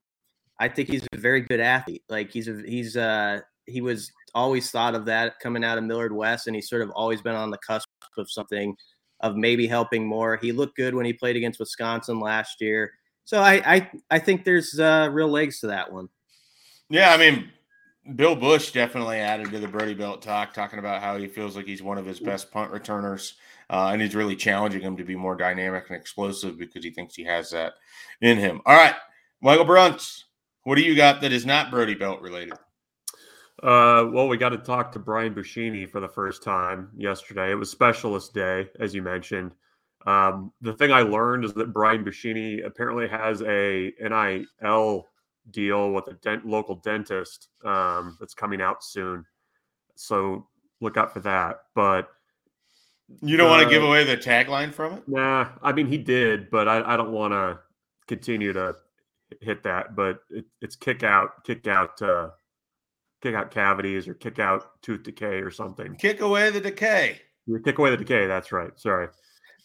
I 0.59 0.69
think 0.69 0.89
he's 0.89 1.07
a 1.13 1.17
very 1.17 1.41
good 1.41 1.61
athlete. 1.61 2.05
Like 2.09 2.31
he's 2.31 2.49
a, 2.49 2.63
he's 2.65 2.97
uh 2.97 3.41
he 3.67 3.81
was 3.81 4.13
always 4.35 4.71
thought 4.71 4.95
of 4.95 5.05
that 5.07 5.39
coming 5.41 5.65
out 5.65 5.79
of 5.79 5.85
Millard 5.85 6.13
West, 6.13 6.47
and 6.47 6.55
he's 6.55 6.69
sort 6.69 6.83
of 6.83 6.91
always 6.91 7.23
been 7.23 7.35
on 7.35 7.51
the 7.51 7.59
cusp 7.59 7.89
of 8.19 8.31
something 8.31 8.77
of 9.21 9.37
maybe 9.37 9.67
helping 9.67 10.07
more. 10.07 10.37
He 10.37 10.53
looked 10.53 10.77
good 10.77 10.95
when 10.95 11.07
he 11.07 11.13
played 11.13 11.37
against 11.37 11.59
Wisconsin 11.59 12.21
last 12.21 12.61
year. 12.61 12.93
So 13.25 13.41
I 13.41 13.55
I, 13.75 13.91
I 14.11 14.19
think 14.19 14.45
there's 14.45 14.79
uh, 14.79 15.09
real 15.13 15.29
legs 15.29 15.61
to 15.61 15.69
that 15.69 15.93
one. 15.93 16.09
Yeah, 16.91 17.13
I 17.13 17.17
mean, 17.17 17.51
Bill 18.17 18.37
Busch 18.37 18.71
definitely 18.71 19.19
added 19.19 19.51
to 19.51 19.59
the 19.59 19.69
Brody 19.69 19.95
Belt 19.95 20.21
talk, 20.21 20.53
talking 20.53 20.79
about 20.79 21.03
how 21.03 21.17
he 21.17 21.27
feels 21.27 21.57
like 21.57 21.67
he's 21.67 21.83
one 21.83 21.97
of 21.97 22.05
his 22.05 22.21
best 22.21 22.53
punt 22.53 22.71
returners, 22.71 23.35
uh, 23.75 23.89
and 23.89 24.01
he's 24.01 24.15
really 24.15 24.37
challenging 24.37 24.81
him 24.81 24.97
to 24.97 25.03
be 25.03 25.17
more 25.17 25.35
dynamic 25.35 25.87
and 25.89 25.97
explosive 25.97 26.57
because 26.57 26.85
he 26.85 26.91
thinks 26.91 27.17
he 27.17 27.25
has 27.25 27.51
that 27.51 27.73
in 28.21 28.39
him. 28.39 28.61
All 28.67 28.77
right, 28.77 28.95
Michael 29.43 29.65
Bruntz, 29.65 30.23
what 30.63 30.77
do 30.77 30.83
you 30.83 30.95
got 30.95 31.21
that 31.23 31.33
is 31.33 31.45
not 31.45 31.73
Brody 31.73 31.97
Belt 31.97 32.21
related? 32.21 32.53
Uh, 33.61 34.07
well, 34.13 34.29
we 34.29 34.37
got 34.37 34.51
to 34.51 34.59
talk 34.59 34.93
to 34.93 35.01
Brian 35.01 35.35
Buschini 35.35 35.91
for 35.91 35.99
the 35.99 36.09
first 36.09 36.45
time 36.45 36.89
yesterday. 36.97 37.51
It 37.51 37.57
was 37.57 37.69
Specialist 37.69 38.33
Day, 38.33 38.69
as 38.79 38.95
you 38.95 39.03
mentioned. 39.03 39.57
Um, 40.07 40.53
the 40.61 40.75
thing 40.75 40.93
I 40.93 41.03
learned 41.03 41.45
is 41.45 41.53
that 41.55 41.73
Brian 41.73 42.05
Buschini 42.05 42.65
apparently 42.65 43.09
has 43.09 43.43
a 43.43 43.93
NIL 44.01 45.09
deal 45.51 45.91
with 45.91 46.07
a 46.07 46.15
dent, 46.23 46.47
local 46.47 46.77
dentist 46.77 47.49
um, 47.65 48.17
that's 48.21 48.35
coming 48.35 48.63
out 48.63 48.85
soon. 48.85 49.25
So 49.97 50.47
look 50.81 50.97
out 50.97 51.13
for 51.13 51.21
that. 51.21 51.57
But 51.75 52.09
You 53.21 53.37
don't 53.37 53.51
want 53.51 53.61
to 53.63 53.67
Uh, 53.67 53.71
give 53.71 53.83
away 53.85 54.05
the 54.05 54.17
tagline 54.17 54.73
from 54.73 54.95
it? 54.95 55.09
nah, 55.09 55.49
I 55.63 55.73
mean 55.73 55.87
he 55.87 55.99
did, 55.99 56.51
but 56.51 56.69
I, 56.69 56.95
I 56.95 56.97
don't 56.97 57.13
want 57.13 57.33
to 57.33 57.59
continue 58.09 58.53
to 58.53 58.75
hit 59.41 59.63
that. 59.65 59.95
But 59.95 60.21
it, 60.31 60.47
it's 60.61 60.77
kick 60.77 61.03
out, 61.03 61.45
kick 61.45 61.67
out, 61.67 62.01
uh, 62.01 62.31
kick 63.23 63.35
out 63.35 63.51
cavities 63.51 64.09
or 64.09 64.15
kick 64.15 64.39
out 64.39 64.81
tooth 64.83 65.03
decay 65.03 65.41
or 65.43 65.51
something. 65.51 65.95
Kick 65.97 66.21
away 66.21 66.51
the 66.51 66.61
decay. 66.61 67.21
You 67.47 67.59
take 67.59 67.79
away 67.79 67.91
the 67.91 67.97
decay. 67.99 68.27
That's 68.27 68.53
right. 68.53 68.71
Sorry. 68.81 69.09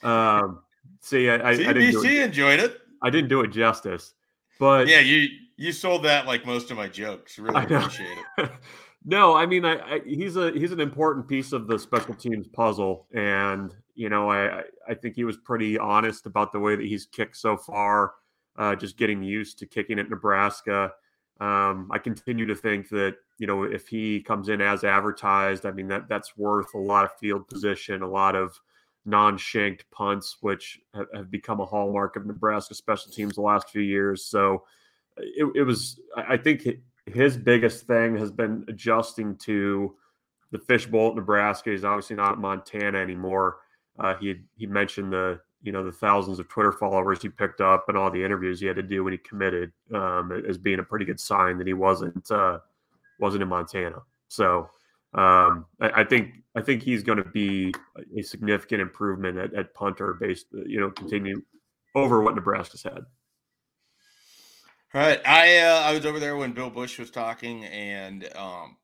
Um, 0.04 0.62
see, 1.02 1.30
I, 1.30 1.36
I, 1.36 1.54
CBC 1.56 1.68
I 1.68 1.74
didn't 1.74 2.06
it, 2.06 2.22
enjoyed 2.24 2.60
it. 2.60 2.82
I 3.02 3.10
didn't 3.10 3.30
do 3.30 3.42
it 3.42 3.48
justice, 3.52 4.14
but 4.60 4.88
Yeah, 4.88 5.00
you 5.00 5.28
you 5.56 5.72
sold 5.72 6.04
that 6.04 6.26
like 6.26 6.46
most 6.46 6.72
of 6.72 6.78
my 6.78 6.88
jokes. 6.90 7.40
Really 7.40 7.64
appreciate 7.64 8.18
it. 8.38 8.50
no, 9.06 9.36
I 9.36 9.46
mean, 9.46 9.66
I, 9.66 9.80
I, 9.96 10.00
he's 10.06 10.36
a 10.36 10.52
he's 10.52 10.72
an 10.72 10.80
important 10.80 11.28
piece 11.28 11.54
of 11.54 11.68
the 11.68 11.80
special 11.80 12.14
teams 12.14 12.48
puzzle, 12.48 13.08
and 13.14 13.74
you 13.96 14.10
know, 14.10 14.30
I 14.30 14.64
I- 14.88 14.94
think 14.96 15.16
he 15.16 15.24
was 15.24 15.38
pretty 15.38 15.78
honest 15.78 16.26
about 16.26 16.52
the 16.52 16.60
way 16.60 16.76
that 16.76 16.86
he's 16.86 17.06
kicked 17.06 17.38
so 17.38 17.56
far. 17.58 18.14
Uh, 18.58 18.76
just 18.76 18.98
getting 18.98 19.24
used 19.24 19.58
to 19.60 19.66
kicking 19.66 20.00
at 20.00 20.10
Nebraska. 20.10 20.92
Um, 21.40 21.90
I 21.92 21.98
continue 22.00 22.46
to 22.48 22.56
think 22.56 22.90
that 22.90 23.16
you 23.38 23.48
know 23.48 23.64
if 23.64 23.88
he 23.88 24.22
comes 24.22 24.50
in 24.50 24.60
as 24.62 24.84
advertised, 24.84 25.66
I 25.66 25.72
mean 25.72 25.88
that 25.88 26.10
that's 26.10 26.36
worth 26.38 26.74
a 26.74 26.78
lot 26.80 27.06
of 27.06 27.12
field 27.20 27.48
position, 27.48 28.02
a 28.02 28.08
lot 28.10 28.36
of 28.36 28.60
non-shanked 29.06 29.86
punts, 29.92 30.38
which 30.42 30.80
have, 30.94 31.32
become 31.32 31.62
a 31.62 31.66
hallmark 31.66 32.16
of 32.16 32.26
Nebraska 32.26 32.76
special 32.76 33.12
teams 33.12 33.36
the 33.36 33.42
last 33.42 33.70
few 33.70 33.82
years. 33.82 34.26
So 34.26 34.64
it, 35.18 35.48
it 35.56 35.64
was, 35.64 36.00
I 36.16 36.38
think 36.38 36.64
hi- 36.66 36.78
his 37.14 37.38
biggest 37.38 37.88
thing 37.88 38.18
has 38.18 38.32
been 38.32 38.66
adjusting 38.68 39.36
to 39.38 39.96
the 40.52 40.60
fishbowl 40.60 41.10
at 41.10 41.16
Nebraska. 41.16 41.72
He's 41.72 41.84
obviously 41.84 42.16
not 42.16 42.40
Montana 42.40 42.98
anymore. 42.98 43.58
Uh, 44.00 44.16
he 44.16 44.42
he 44.56 44.66
mentioned 44.66 45.12
the 45.12 45.40
you 45.62 45.72
know 45.72 45.84
the 45.84 45.92
thousands 45.92 46.40
of 46.40 46.48
Twitter 46.48 46.72
followers 46.72 47.22
he 47.22 47.30
picked 47.30 47.62
up 47.62 47.90
and 47.90 47.98
all 47.98 48.10
the 48.10 48.24
interviews 48.24 48.60
he 48.60 48.66
had 48.66 48.78
to 48.78 48.84
do 48.84 49.04
when 49.04 49.14
he 49.14 49.18
committed 49.18 49.72
um, 49.94 50.32
as 50.48 50.58
being 50.58 50.80
a 50.80 50.84
pretty 50.84 51.06
good 51.06 51.20
sign 51.20 51.58
that 51.58 51.68
he 51.68 51.74
wasn't 51.74 52.30
uh, 52.32 52.60
wasn't 53.20 53.44
in 53.44 53.50
Montana. 53.50 54.02
So 54.30 54.70
um, 55.14 55.66
I, 55.82 55.90
I 55.98 56.04
think 56.04 56.36
I 56.56 56.62
think 56.62 56.82
he's 56.82 57.04
going 57.04 57.18
to 57.18 57.30
be 57.30 57.74
a 58.18 58.22
significant 58.22 58.82
improvement 58.82 59.38
at, 59.38 59.54
at 59.54 59.74
punter 59.74 60.14
based 60.14 60.48
you 60.52 60.80
know 60.80 60.92
continue 60.92 61.42
over 61.96 62.22
what 62.22 62.36
Nebraska's 62.36 62.84
had. 62.84 63.06
Right. 64.94 65.22
I 65.26 65.60
uh, 65.60 65.82
I 65.82 65.94
was 65.94 66.06
over 66.06 66.20
there 66.20 66.36
when 66.36 66.54
Bill 66.54 66.72
Busch 66.72 66.98
was 66.98 67.12
talking, 67.12 67.64
and 67.66 68.28
um, 68.36 68.76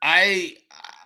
I 0.00 0.54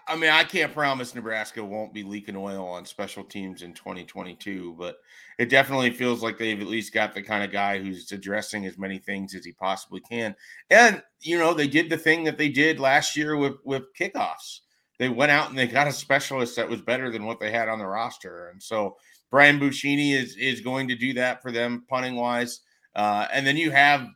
I 0.07 0.15
mean 0.17 0.29
I 0.29 0.45
can't 0.45 0.75
promise 0.75 1.15
Nebraska 1.15 1.65
won't 1.65 1.95
be 1.95 2.03
leaking 2.03 2.37
oil 2.37 2.67
on 2.69 2.85
special 2.85 3.25
teams 3.25 3.63
in 3.63 3.73
2022, 3.73 4.77
but 4.79 4.99
it 5.39 5.49
definitely 5.49 5.91
feels 5.91 6.23
like 6.23 6.37
they've 6.37 6.61
at 6.61 6.67
least 6.67 6.93
got 6.93 7.15
the 7.15 7.23
kind 7.23 7.45
of 7.45 7.51
guy 7.51 7.79
who's 7.79 8.13
addressing 8.13 8.67
as 8.67 8.77
many 8.77 8.99
things 8.99 9.35
as 9.35 9.47
he 9.47 9.53
possibly 9.53 10.01
can. 10.01 10.37
And 10.69 11.03
you 11.23 11.39
know 11.39 11.55
they 11.55 11.67
did 11.69 11.89
the 11.89 11.97
thing 11.97 12.25
that 12.25 12.37
they 12.37 12.51
did 12.51 12.79
last 12.79 13.17
year 13.17 13.39
with 13.39 13.55
with 13.65 13.85
kickoffs. 13.99 14.61
They 14.99 15.09
went 15.09 15.33
out 15.33 15.49
and 15.49 15.59
they 15.59 15.67
got 15.67 15.89
a 15.89 15.93
specialist 15.93 16.57
that 16.57 16.69
was 16.69 16.83
better 16.83 17.11
than 17.11 17.25
what 17.25 17.41
they 17.41 17.51
had 17.51 17.71
on 17.71 17.79
the 17.79 17.87
roster, 17.87 18.49
and 18.49 18.63
so 18.63 18.99
Brian 19.31 19.59
Buschini 19.59 20.13
is 20.13 20.37
is 20.37 20.61
going 20.61 20.89
to 20.89 20.95
do 20.95 21.15
that 21.15 21.41
for 21.41 21.51
them 21.51 21.87
punting 21.89 22.17
wise. 22.17 22.61
Uh, 22.95 23.27
and 23.33 23.47
then 23.47 23.57
you 23.59 23.71
have 23.71 24.07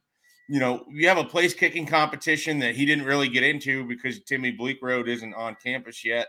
you 0.51 0.59
know, 0.59 0.85
you 0.91 1.07
have 1.07 1.17
a 1.17 1.23
place 1.23 1.55
kicking 1.55 1.87
competition 1.87 2.59
that 2.59 2.75
he 2.75 2.85
didn't 2.85 3.05
really 3.05 3.29
get 3.29 3.45
into 3.45 3.85
because 3.85 4.19
Timmy 4.25 4.53
Bleekrode 4.53 5.07
isn't 5.07 5.33
on 5.35 5.57
campus 5.63 6.05
yet. 6.05 6.27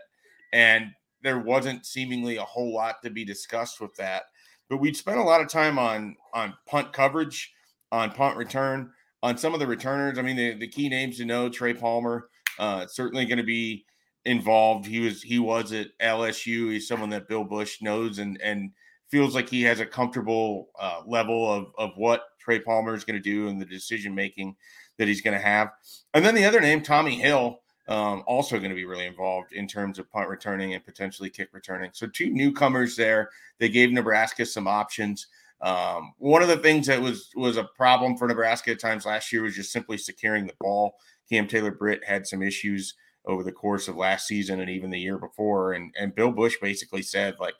And 0.52 0.92
there 1.24 1.40
wasn't 1.40 1.84
seemingly 1.84 2.36
a 2.36 2.44
whole 2.44 2.72
lot 2.72 3.02
to 3.02 3.10
be 3.10 3.24
discussed 3.24 3.80
with 3.80 3.92
that. 3.96 4.22
But 4.70 4.76
we'd 4.76 4.96
spent 4.96 5.18
a 5.18 5.24
lot 5.24 5.40
of 5.40 5.48
time 5.48 5.76
on 5.76 6.14
on 6.32 6.54
punt 6.68 6.92
coverage, 6.92 7.52
on 7.90 8.12
punt 8.12 8.36
return, 8.36 8.92
on 9.24 9.36
some 9.36 9.54
of 9.54 9.60
the 9.60 9.66
returners. 9.66 10.20
I 10.20 10.22
mean, 10.22 10.36
the, 10.36 10.54
the 10.54 10.68
key 10.68 10.88
names 10.88 11.16
to 11.16 11.24
know, 11.24 11.48
Trey 11.48 11.74
Palmer, 11.74 12.28
uh, 12.60 12.86
certainly 12.86 13.24
going 13.24 13.38
to 13.38 13.44
be 13.44 13.84
involved. 14.24 14.86
He 14.86 15.00
was 15.00 15.20
he 15.20 15.40
was 15.40 15.72
at 15.72 15.88
LSU. 16.00 16.70
He's 16.70 16.86
someone 16.86 17.10
that 17.10 17.26
Bill 17.26 17.42
Busch 17.42 17.82
knows 17.82 18.20
and 18.20 18.40
and 18.40 18.70
feels 19.10 19.34
like 19.34 19.48
he 19.48 19.62
has 19.62 19.80
a 19.80 19.86
comfortable 19.86 20.70
uh, 20.78 21.00
level 21.08 21.52
of 21.52 21.72
of 21.76 21.90
what 21.96 22.22
Trey 22.42 22.58
Palmer 22.58 22.94
is 22.94 23.04
going 23.04 23.20
to 23.20 23.22
do 23.22 23.48
and 23.48 23.60
the 23.60 23.66
decision 23.66 24.14
making 24.14 24.56
that 24.98 25.08
he's 25.08 25.22
going 25.22 25.36
to 25.36 25.44
have. 25.44 25.70
And 26.14 26.24
then 26.24 26.34
the 26.34 26.44
other 26.44 26.60
name, 26.60 26.82
Tommy 26.82 27.16
Hill, 27.16 27.60
um, 27.88 28.22
also 28.26 28.58
going 28.58 28.70
to 28.70 28.76
be 28.76 28.84
really 28.84 29.06
involved 29.06 29.52
in 29.52 29.66
terms 29.66 29.98
of 29.98 30.10
punt 30.10 30.28
returning 30.28 30.74
and 30.74 30.84
potentially 30.84 31.30
kick 31.30 31.48
returning. 31.52 31.90
So 31.92 32.06
two 32.06 32.30
newcomers 32.30 32.96
there. 32.96 33.30
They 33.58 33.68
gave 33.68 33.90
Nebraska 33.90 34.46
some 34.46 34.68
options. 34.68 35.26
Um, 35.60 36.14
one 36.18 36.42
of 36.42 36.48
the 36.48 36.56
things 36.56 36.86
that 36.88 37.00
was 37.00 37.30
was 37.36 37.56
a 37.56 37.68
problem 37.76 38.16
for 38.16 38.26
Nebraska 38.26 38.72
at 38.72 38.80
times 38.80 39.06
last 39.06 39.32
year 39.32 39.42
was 39.42 39.54
just 39.54 39.72
simply 39.72 39.96
securing 39.96 40.46
the 40.46 40.54
ball. 40.60 40.94
Cam 41.28 41.46
Taylor 41.46 41.70
Britt 41.70 42.04
had 42.04 42.26
some 42.26 42.42
issues 42.42 42.94
over 43.24 43.44
the 43.44 43.52
course 43.52 43.86
of 43.86 43.96
last 43.96 44.26
season 44.26 44.60
and 44.60 44.68
even 44.68 44.90
the 44.90 44.98
year 44.98 45.18
before, 45.18 45.72
and 45.72 45.94
and 45.98 46.14
Bill 46.14 46.32
Busch 46.32 46.56
basically 46.60 47.02
said 47.02 47.36
like 47.38 47.54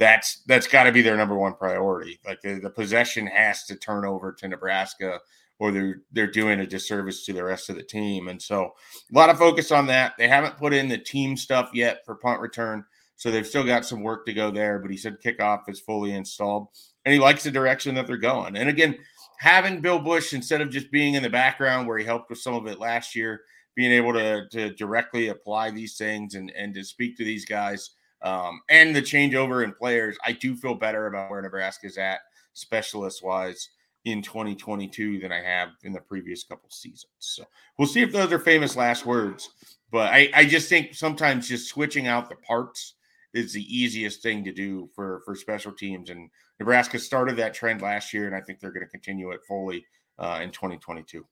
that's 0.00 0.40
that's 0.46 0.66
got 0.66 0.84
to 0.84 0.92
be 0.92 1.02
their 1.02 1.16
number 1.16 1.36
one 1.36 1.54
priority. 1.54 2.18
Like 2.26 2.40
the, 2.40 2.54
the 2.54 2.70
possession 2.70 3.26
has 3.26 3.64
to 3.66 3.76
turn 3.76 4.06
over 4.06 4.32
to 4.32 4.48
Nebraska, 4.48 5.20
or 5.58 5.70
they're 5.70 6.00
they're 6.10 6.30
doing 6.30 6.60
a 6.60 6.66
disservice 6.66 7.26
to 7.26 7.34
the 7.34 7.44
rest 7.44 7.68
of 7.68 7.76
the 7.76 7.82
team. 7.82 8.28
And 8.28 8.40
so 8.40 8.72
a 9.12 9.16
lot 9.16 9.28
of 9.28 9.38
focus 9.38 9.70
on 9.70 9.86
that. 9.86 10.14
They 10.18 10.26
haven't 10.26 10.56
put 10.56 10.72
in 10.72 10.88
the 10.88 10.96
team 10.96 11.36
stuff 11.36 11.70
yet 11.74 11.98
for 12.06 12.14
punt 12.14 12.40
return, 12.40 12.82
so 13.16 13.30
they've 13.30 13.46
still 13.46 13.62
got 13.62 13.84
some 13.84 14.02
work 14.02 14.24
to 14.24 14.32
go 14.32 14.50
there. 14.50 14.78
But 14.78 14.90
he 14.90 14.96
said 14.96 15.20
kickoff 15.22 15.68
is 15.68 15.80
fully 15.80 16.12
installed, 16.12 16.68
and 17.04 17.12
he 17.12 17.20
likes 17.20 17.44
the 17.44 17.50
direction 17.50 17.94
that 17.96 18.06
they're 18.06 18.16
going. 18.16 18.56
And 18.56 18.70
again, 18.70 18.96
having 19.38 19.82
Bill 19.82 19.98
Busch 19.98 20.32
instead 20.32 20.62
of 20.62 20.70
just 20.70 20.90
being 20.90 21.12
in 21.12 21.22
the 21.22 21.28
background 21.28 21.86
where 21.86 21.98
he 21.98 22.06
helped 22.06 22.30
with 22.30 22.38
some 22.38 22.54
of 22.54 22.66
it 22.66 22.80
last 22.80 23.14
year, 23.14 23.42
being 23.76 23.92
able 23.92 24.14
to 24.14 24.48
to 24.48 24.72
directly 24.76 25.28
apply 25.28 25.70
these 25.72 25.98
things 25.98 26.36
and 26.36 26.50
and 26.56 26.74
to 26.74 26.82
speak 26.84 27.18
to 27.18 27.24
these 27.24 27.44
guys 27.44 27.90
um, 28.22 28.60
and 28.68 28.94
the 28.94 29.02
changeover 29.02 29.64
in 29.64 29.72
players, 29.72 30.16
I 30.24 30.32
do 30.32 30.56
feel 30.56 30.74
better 30.74 31.06
about 31.06 31.30
where 31.30 31.42
Nebraska's 31.42 31.98
at 31.98 32.20
specialist 32.52 33.22
wise 33.22 33.70
in 34.04 34.22
2022 34.22 35.18
than 35.20 35.32
I 35.32 35.42
have 35.42 35.70
in 35.82 35.92
the 35.92 36.00
previous 36.00 36.44
couple 36.44 36.70
seasons. 36.70 37.12
So 37.18 37.44
we'll 37.78 37.88
see 37.88 38.02
if 38.02 38.12
those 38.12 38.32
are 38.32 38.38
famous 38.38 38.76
last 38.76 39.04
words. 39.04 39.50
But 39.90 40.12
I, 40.12 40.30
I 40.34 40.44
just 40.44 40.68
think 40.68 40.94
sometimes 40.94 41.48
just 41.48 41.68
switching 41.68 42.06
out 42.06 42.28
the 42.28 42.36
parts 42.36 42.94
is 43.32 43.52
the 43.52 43.76
easiest 43.76 44.22
thing 44.22 44.44
to 44.44 44.52
do 44.52 44.88
for 44.94 45.22
for 45.24 45.34
special 45.34 45.72
teams. 45.72 46.10
And 46.10 46.30
Nebraska 46.58 46.98
started 46.98 47.36
that 47.36 47.54
trend 47.54 47.82
last 47.82 48.12
year, 48.12 48.26
and 48.26 48.34
I 48.34 48.40
think 48.40 48.60
they're 48.60 48.72
going 48.72 48.86
to 48.86 48.90
continue 48.90 49.30
it 49.30 49.40
fully 49.46 49.84
uh, 50.18 50.40
in 50.42 50.50
2022. 50.50 51.24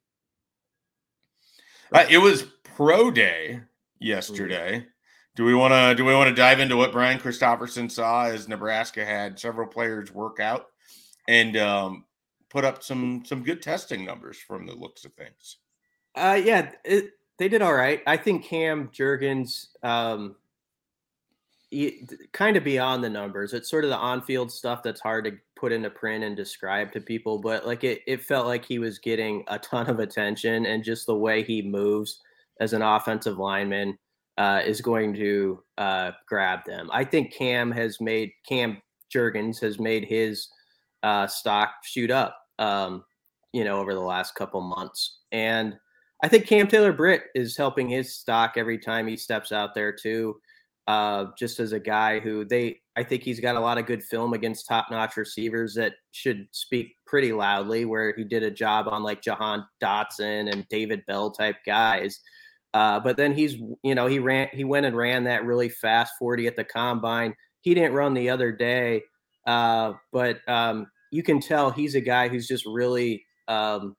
Uh, 1.92 2.04
it 2.10 2.18
was 2.18 2.44
pro 2.62 3.10
day 3.10 3.60
yesterday. 3.98 4.86
Do 5.38 5.44
we 5.44 5.54
want 5.54 5.72
to 5.72 5.94
do 5.94 6.04
we 6.04 6.16
want 6.16 6.28
to 6.28 6.34
dive 6.34 6.58
into 6.58 6.76
what 6.76 6.90
Brian 6.90 7.20
Christopherson 7.20 7.88
saw 7.88 8.24
as 8.24 8.48
Nebraska 8.48 9.04
had 9.04 9.38
several 9.38 9.68
players 9.68 10.12
work 10.12 10.40
out 10.40 10.66
and 11.28 11.56
um, 11.56 12.06
put 12.48 12.64
up 12.64 12.82
some 12.82 13.22
some 13.24 13.44
good 13.44 13.62
testing 13.62 14.04
numbers 14.04 14.36
from 14.36 14.66
the 14.66 14.74
looks 14.74 15.04
of 15.04 15.12
things? 15.12 15.58
Uh, 16.16 16.40
yeah, 16.44 16.72
it, 16.84 17.12
they 17.38 17.48
did 17.48 17.62
all 17.62 17.72
right. 17.72 18.02
I 18.04 18.16
think 18.16 18.46
Cam 18.46 18.88
Jurgens, 18.88 19.68
um, 19.84 20.34
kind 22.32 22.56
of 22.56 22.64
beyond 22.64 23.04
the 23.04 23.08
numbers. 23.08 23.54
It's 23.54 23.70
sort 23.70 23.84
of 23.84 23.90
the 23.90 23.96
on-field 23.96 24.50
stuff 24.50 24.82
that's 24.82 25.00
hard 25.00 25.24
to 25.26 25.38
put 25.54 25.70
into 25.70 25.88
print 25.88 26.24
and 26.24 26.36
describe 26.36 26.90
to 26.94 27.00
people, 27.00 27.38
but 27.38 27.64
like 27.64 27.84
it, 27.84 28.00
it 28.08 28.24
felt 28.24 28.48
like 28.48 28.64
he 28.64 28.80
was 28.80 28.98
getting 28.98 29.44
a 29.46 29.60
ton 29.60 29.88
of 29.88 30.00
attention, 30.00 30.66
and 30.66 30.82
just 30.82 31.06
the 31.06 31.14
way 31.14 31.44
he 31.44 31.62
moves 31.62 32.22
as 32.58 32.72
an 32.72 32.82
offensive 32.82 33.38
lineman 33.38 33.96
uh, 34.38 34.62
is 34.64 34.80
going 34.80 35.12
to 35.14 35.62
uh, 35.76 36.12
grab 36.26 36.60
them. 36.64 36.88
I 36.92 37.04
think 37.04 37.34
Cam 37.34 37.70
has 37.72 38.00
made 38.00 38.30
Cam 38.48 38.80
Jurgens 39.14 39.60
has 39.60 39.78
made 39.78 40.04
his 40.04 40.48
uh, 41.02 41.26
stock 41.26 41.70
shoot 41.84 42.10
up, 42.10 42.38
um, 42.58 43.04
you 43.52 43.64
know, 43.64 43.78
over 43.78 43.92
the 43.92 44.00
last 44.00 44.34
couple 44.34 44.60
months, 44.62 45.18
and 45.32 45.76
I 46.22 46.28
think 46.28 46.46
Cam 46.46 46.66
Taylor 46.66 46.92
Britt 46.92 47.24
is 47.34 47.56
helping 47.56 47.88
his 47.88 48.14
stock 48.14 48.54
every 48.56 48.78
time 48.78 49.06
he 49.06 49.16
steps 49.16 49.52
out 49.52 49.74
there 49.74 49.92
too. 49.92 50.40
Uh, 50.88 51.26
just 51.38 51.60
as 51.60 51.72
a 51.72 51.78
guy 51.78 52.18
who 52.18 52.46
they, 52.46 52.80
I 52.96 53.04
think 53.04 53.22
he's 53.22 53.40
got 53.40 53.56
a 53.56 53.60
lot 53.60 53.76
of 53.76 53.84
good 53.84 54.02
film 54.02 54.32
against 54.32 54.66
top-notch 54.66 55.18
receivers 55.18 55.74
that 55.74 55.92
should 56.12 56.48
speak 56.52 56.96
pretty 57.06 57.30
loudly. 57.30 57.84
Where 57.84 58.14
he 58.16 58.24
did 58.24 58.42
a 58.42 58.50
job 58.50 58.88
on 58.88 59.02
like 59.02 59.20
Jahan 59.20 59.66
Dotson 59.82 60.50
and 60.50 60.66
David 60.70 61.04
Bell 61.06 61.30
type 61.30 61.56
guys. 61.66 62.18
Uh, 62.74 63.00
but 63.00 63.16
then 63.16 63.32
he's, 63.32 63.56
you 63.82 63.94
know, 63.94 64.06
he 64.06 64.18
ran, 64.18 64.48
he 64.52 64.64
went 64.64 64.86
and 64.86 64.96
ran 64.96 65.24
that 65.24 65.44
really 65.44 65.68
fast 65.68 66.12
40 66.18 66.46
at 66.46 66.56
the 66.56 66.64
combine. 66.64 67.34
He 67.60 67.74
didn't 67.74 67.94
run 67.94 68.14
the 68.14 68.30
other 68.30 68.52
day, 68.52 69.02
uh, 69.46 69.94
but 70.12 70.38
um, 70.48 70.86
you 71.10 71.22
can 71.22 71.40
tell 71.40 71.70
he's 71.70 71.94
a 71.94 72.00
guy 72.00 72.28
who's 72.28 72.46
just 72.46 72.66
really 72.66 73.24
um, 73.48 73.96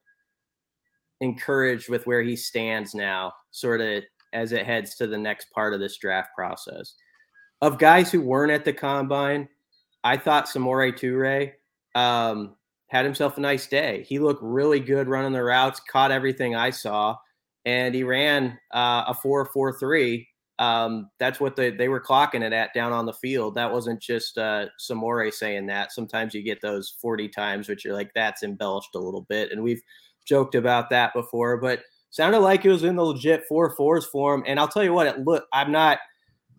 encouraged 1.21 1.89
with 1.89 2.05
where 2.05 2.21
he 2.21 2.35
stands 2.35 2.93
now, 2.93 3.33
sort 3.51 3.81
of 3.81 4.03
as 4.33 4.51
it 4.51 4.65
heads 4.65 4.95
to 4.95 5.07
the 5.07 5.17
next 5.17 5.51
part 5.51 5.73
of 5.73 5.79
this 5.79 5.97
draft 5.97 6.29
process. 6.35 6.93
Of 7.61 7.79
guys 7.79 8.11
who 8.11 8.21
weren't 8.21 8.51
at 8.51 8.63
the 8.63 8.73
combine, 8.73 9.49
I 10.03 10.15
thought 10.15 10.47
Samori 10.47 10.93
Toure 10.93 11.51
um, 11.99 12.55
had 12.87 13.05
himself 13.05 13.37
a 13.37 13.41
nice 13.41 13.67
day. 13.67 14.05
He 14.07 14.19
looked 14.19 14.41
really 14.43 14.79
good 14.79 15.07
running 15.07 15.33
the 15.33 15.43
routes, 15.43 15.81
caught 15.91 16.11
everything 16.11 16.55
I 16.55 16.69
saw 16.69 17.17
and 17.65 17.93
he 17.93 18.03
ran 18.03 18.57
uh, 18.73 19.05
a 19.07 19.13
four 19.13 19.45
four 19.53 19.77
three 19.77 20.27
um, 20.59 21.09
that's 21.19 21.39
what 21.39 21.55
they, 21.55 21.71
they 21.71 21.87
were 21.87 22.01
clocking 22.01 22.43
it 22.43 22.51
at 22.51 22.73
down 22.73 22.91
on 22.91 23.05
the 23.05 23.13
field. 23.13 23.55
That 23.55 23.71
wasn't 23.71 24.01
just 24.01 24.37
uh, 24.37 24.65
Samori 24.77 25.33
saying 25.33 25.67
that. 25.67 25.93
Sometimes 25.93 26.33
you 26.33 26.43
get 26.43 26.61
those 26.61 26.97
40 27.01 27.29
times, 27.29 27.69
which 27.69 27.85
you're 27.85 27.93
like, 27.93 28.11
that's 28.13 28.43
embellished 28.43 28.93
a 28.93 28.99
little 28.99 29.21
bit. 29.21 29.53
And 29.53 29.63
we've 29.63 29.81
joked 30.25 30.55
about 30.55 30.89
that 30.89 31.13
before, 31.13 31.55
but 31.57 31.83
sounded 32.09 32.39
like 32.39 32.65
it 32.65 32.71
was 32.71 32.83
in 32.83 32.97
the 32.97 33.05
legit 33.05 33.45
four 33.47 33.73
fours 33.77 34.05
for 34.05 34.35
him. 34.35 34.43
And 34.45 34.59
I'll 34.59 34.67
tell 34.67 34.83
you 34.83 34.91
what, 34.91 35.07
it 35.07 35.19
look, 35.19 35.45
I'm 35.53 35.71
not, 35.71 35.99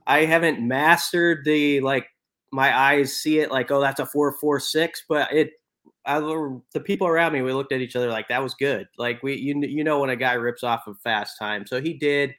I 0.07 0.25
haven't 0.25 0.67
mastered 0.67 1.45
the 1.45 1.81
like, 1.81 2.07
my 2.53 2.77
eyes 2.77 3.21
see 3.21 3.41
it 3.41 3.51
like, 3.51 3.71
oh, 3.71 3.83
that's 3.83 4.01
a 4.01 4.07
four 4.07 4.33
four 4.33 4.61
six, 4.61 5.05
but 5.11 5.31
it, 5.31 5.51
I, 6.17 6.21
the 6.73 6.81
people 6.81 7.07
around 7.07 7.33
me, 7.33 7.43
we 7.43 7.53
looked 7.53 7.73
at 7.73 7.81
each 7.81 7.97
other 7.97 8.09
like 8.09 8.29
that 8.29 8.43
was 8.43 8.55
good. 8.55 8.89
Like 8.99 9.23
we, 9.23 9.37
you, 9.37 9.61
you 9.63 9.85
know, 9.85 10.01
when 10.01 10.11
a 10.11 10.17
guy 10.17 10.35
rips 10.35 10.63
off 10.63 10.87
a 10.87 10.95
fast 10.95 11.39
time, 11.39 11.67
so 11.67 11.81
he 11.81 11.95
did. 11.95 12.35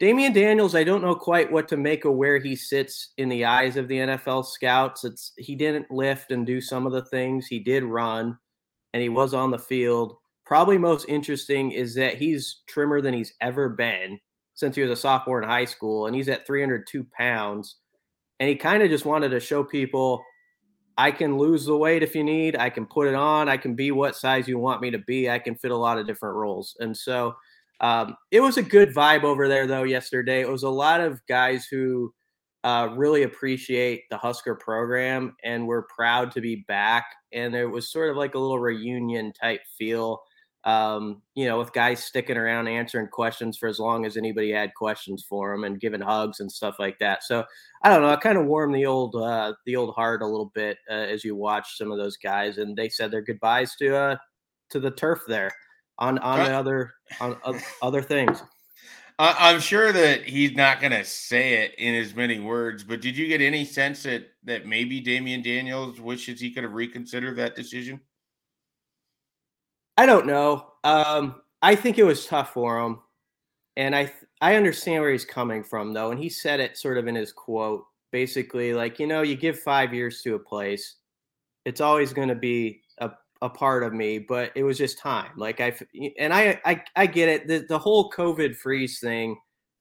Damion 0.00 0.32
Daniels, 0.32 0.76
I 0.76 0.84
don't 0.84 1.02
know 1.02 1.16
quite 1.16 1.50
what 1.50 1.66
to 1.68 1.76
make 1.76 2.04
of 2.04 2.14
where 2.14 2.38
he 2.38 2.54
sits 2.54 3.12
in 3.18 3.28
the 3.28 3.44
eyes 3.44 3.76
of 3.76 3.88
the 3.88 3.96
NFL 3.96 4.46
scouts. 4.46 5.04
It's 5.04 5.32
he 5.36 5.56
didn't 5.56 5.90
lift 5.90 6.30
and 6.30 6.46
do 6.46 6.60
some 6.60 6.86
of 6.86 6.92
the 6.92 7.04
things. 7.04 7.48
He 7.48 7.58
did 7.58 7.82
run 7.82 8.38
and 8.92 9.02
he 9.02 9.08
was 9.08 9.34
on 9.34 9.50
the 9.50 9.58
field. 9.58 10.16
Probably 10.46 10.78
most 10.78 11.06
interesting 11.08 11.72
is 11.72 11.94
that 11.96 12.14
he's 12.14 12.62
trimmer 12.68 13.00
than 13.00 13.12
he's 13.12 13.34
ever 13.40 13.68
been 13.68 14.18
since 14.54 14.74
he 14.74 14.82
was 14.82 14.90
a 14.90 14.96
sophomore 14.96 15.40
in 15.40 15.48
high 15.48 15.64
school, 15.64 16.06
and 16.06 16.16
he's 16.16 16.28
at 16.28 16.46
302 16.46 17.06
pounds. 17.16 17.76
And 18.40 18.48
he 18.48 18.56
kind 18.56 18.82
of 18.82 18.90
just 18.90 19.04
wanted 19.04 19.28
to 19.30 19.40
show 19.40 19.62
people 19.62 20.24
I 20.98 21.12
can 21.12 21.38
lose 21.38 21.64
the 21.64 21.76
weight 21.76 22.02
if 22.02 22.16
you 22.16 22.24
need. 22.24 22.56
I 22.56 22.70
can 22.70 22.84
put 22.84 23.06
it 23.06 23.14
on. 23.14 23.48
I 23.48 23.56
can 23.56 23.76
be 23.76 23.92
what 23.92 24.16
size 24.16 24.48
you 24.48 24.58
want 24.58 24.82
me 24.82 24.90
to 24.90 24.98
be. 24.98 25.30
I 25.30 25.38
can 25.38 25.54
fit 25.54 25.70
a 25.70 25.76
lot 25.76 25.96
of 25.96 26.08
different 26.08 26.34
roles. 26.34 26.76
And 26.80 26.94
so 26.94 27.36
um, 27.80 28.16
it 28.32 28.40
was 28.40 28.56
a 28.56 28.62
good 28.62 28.92
vibe 28.92 29.22
over 29.22 29.46
there, 29.46 29.68
though, 29.68 29.84
yesterday. 29.84 30.40
It 30.40 30.48
was 30.48 30.64
a 30.64 30.68
lot 30.68 31.00
of 31.00 31.24
guys 31.28 31.66
who 31.66 32.12
uh, 32.64 32.88
really 32.96 33.22
appreciate 33.22 34.02
the 34.10 34.18
Husker 34.18 34.56
program 34.56 35.36
and 35.44 35.68
we're 35.68 35.86
proud 35.86 36.32
to 36.32 36.40
be 36.40 36.64
back. 36.66 37.06
And 37.32 37.54
it 37.54 37.66
was 37.66 37.92
sort 37.92 38.10
of 38.10 38.16
like 38.16 38.34
a 38.34 38.38
little 38.38 38.58
reunion 38.58 39.32
type 39.32 39.60
feel, 39.78 40.20
um, 40.64 41.22
you 41.34 41.46
know, 41.46 41.58
with 41.58 41.72
guys 41.72 42.02
sticking 42.02 42.36
around 42.36 42.68
answering 42.68 43.08
questions 43.08 43.56
for 43.56 43.68
as 43.68 43.78
long 43.78 44.04
as 44.04 44.16
anybody 44.16 44.50
had 44.50 44.74
questions 44.74 45.24
for 45.28 45.52
them 45.52 45.64
and 45.64 45.80
giving 45.80 46.00
hugs 46.00 46.40
and 46.40 46.50
stuff 46.50 46.76
like 46.78 46.98
that. 46.98 47.22
So 47.22 47.44
I 47.82 47.88
don't 47.88 48.02
know, 48.02 48.12
it 48.12 48.20
kind 48.20 48.38
of 48.38 48.46
warmed 48.46 48.74
the 48.74 48.86
old 48.86 49.14
uh, 49.14 49.54
the 49.66 49.76
old 49.76 49.94
heart 49.94 50.22
a 50.22 50.26
little 50.26 50.50
bit 50.54 50.78
uh, 50.90 50.94
as 50.94 51.24
you 51.24 51.36
watch 51.36 51.76
some 51.76 51.92
of 51.92 51.98
those 51.98 52.16
guys, 52.16 52.58
and 52.58 52.76
they 52.76 52.88
said 52.88 53.10
their 53.10 53.22
goodbyes 53.22 53.76
to 53.76 53.96
uh, 53.96 54.16
to 54.70 54.80
the 54.80 54.90
turf 54.90 55.20
there 55.28 55.52
on 55.98 56.18
on 56.18 56.38
the 56.40 56.52
other 56.52 56.92
on 57.20 57.36
other 57.82 58.02
things. 58.02 58.42
I'm 59.20 59.58
sure 59.58 59.90
that 59.90 60.22
he's 60.22 60.54
not 60.54 60.80
going 60.80 60.92
to 60.92 61.04
say 61.04 61.64
it 61.64 61.74
in 61.76 61.96
as 61.96 62.14
many 62.14 62.38
words, 62.38 62.84
but 62.84 63.00
did 63.00 63.16
you 63.16 63.26
get 63.26 63.40
any 63.40 63.64
sense 63.64 64.04
that 64.04 64.28
that 64.44 64.66
maybe 64.66 65.02
Damion 65.02 65.42
Daniels 65.42 66.00
wishes 66.00 66.40
he 66.40 66.52
could 66.52 66.62
have 66.62 66.72
reconsidered 66.72 67.36
that 67.36 67.56
decision? 67.56 68.00
I 69.98 70.06
don't 70.06 70.26
know. 70.26 70.72
Um, 70.84 71.42
I 71.60 71.74
think 71.74 71.98
it 71.98 72.04
was 72.04 72.24
tough 72.24 72.54
for 72.54 72.78
him, 72.78 73.00
and 73.76 73.94
I 73.94 74.10
I 74.40 74.56
understand 74.56 75.02
where 75.02 75.12
he's 75.12 75.26
coming 75.26 75.62
from 75.62 75.92
though, 75.92 76.10
and 76.10 76.20
he 76.20 76.30
said 76.30 76.60
it 76.60 76.78
sort 76.78 76.96
of 76.96 77.06
in 77.06 77.14
his 77.14 77.32
quote, 77.32 77.84
basically 78.12 78.72
like 78.72 78.98
you 78.98 79.06
know 79.06 79.20
you 79.22 79.36
give 79.36 79.60
five 79.60 79.92
years 79.92 80.22
to 80.22 80.34
a 80.36 80.38
place, 80.38 80.96
it's 81.66 81.82
always 81.82 82.14
going 82.14 82.28
to 82.28 82.34
be 82.34 82.80
a 83.42 83.48
part 83.48 83.82
of 83.82 83.92
me, 83.92 84.18
but 84.18 84.50
it 84.54 84.64
was 84.64 84.78
just 84.78 84.98
time. 84.98 85.30
Like 85.36 85.60
I 85.60 85.72
and 86.18 86.32
I 86.32 86.60
I, 86.64 86.82
I 86.96 87.06
get 87.06 87.28
it. 87.28 87.48
The, 87.48 87.64
the 87.68 87.78
whole 87.78 88.10
COVID 88.10 88.56
freeze 88.56 89.00
thing 89.00 89.36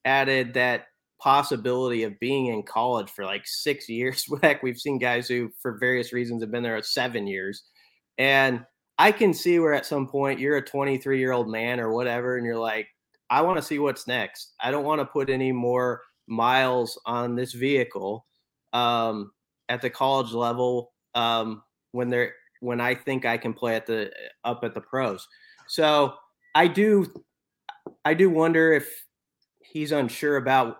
added 0.05 0.53
that 0.53 0.85
possibility 1.19 2.03
of 2.03 2.19
being 2.19 2.47
in 2.47 2.63
college 2.63 3.09
for 3.09 3.25
like 3.25 3.45
six 3.45 3.89
years. 3.89 4.25
Heck, 4.41 4.63
we've 4.63 4.77
seen 4.77 4.99
guys 4.99 5.27
who, 5.27 5.51
for 5.61 5.77
various 5.79 6.13
reasons, 6.13 6.41
have 6.41 6.51
been 6.51 6.63
there 6.63 6.81
seven 6.83 7.27
years, 7.27 7.63
and 8.17 8.63
I 8.99 9.11
can 9.11 9.33
see 9.33 9.59
where 9.59 9.73
at 9.73 9.85
some 9.85 10.07
point 10.07 10.39
you're 10.39 10.57
a 10.57 10.65
23 10.65 11.19
year 11.19 11.31
old 11.31 11.49
man 11.49 11.79
or 11.79 11.93
whatever, 11.93 12.37
and 12.37 12.45
you're 12.45 12.57
like, 12.57 12.87
I 13.29 13.41
want 13.41 13.57
to 13.57 13.63
see 13.63 13.79
what's 13.79 14.07
next. 14.07 14.53
I 14.59 14.71
don't 14.71 14.85
want 14.85 15.01
to 15.01 15.05
put 15.05 15.29
any 15.29 15.51
more 15.51 16.01
miles 16.27 16.99
on 17.05 17.35
this 17.35 17.53
vehicle 17.53 18.25
um, 18.73 19.31
at 19.69 19.81
the 19.81 19.89
college 19.89 20.31
level 20.31 20.93
um, 21.15 21.63
when 21.91 22.09
they're 22.09 22.33
when 22.59 22.81
I 22.81 22.95
think 22.95 23.25
I 23.25 23.37
can 23.37 23.53
play 23.53 23.75
at 23.75 23.85
the 23.85 24.11
up 24.43 24.63
at 24.63 24.73
the 24.73 24.81
pros. 24.81 25.27
So 25.67 26.15
I 26.55 26.67
do 26.67 27.11
I 28.05 28.13
do 28.13 28.29
wonder 28.29 28.73
if 28.73 28.89
he's 29.61 29.91
unsure 29.91 30.37
about 30.37 30.77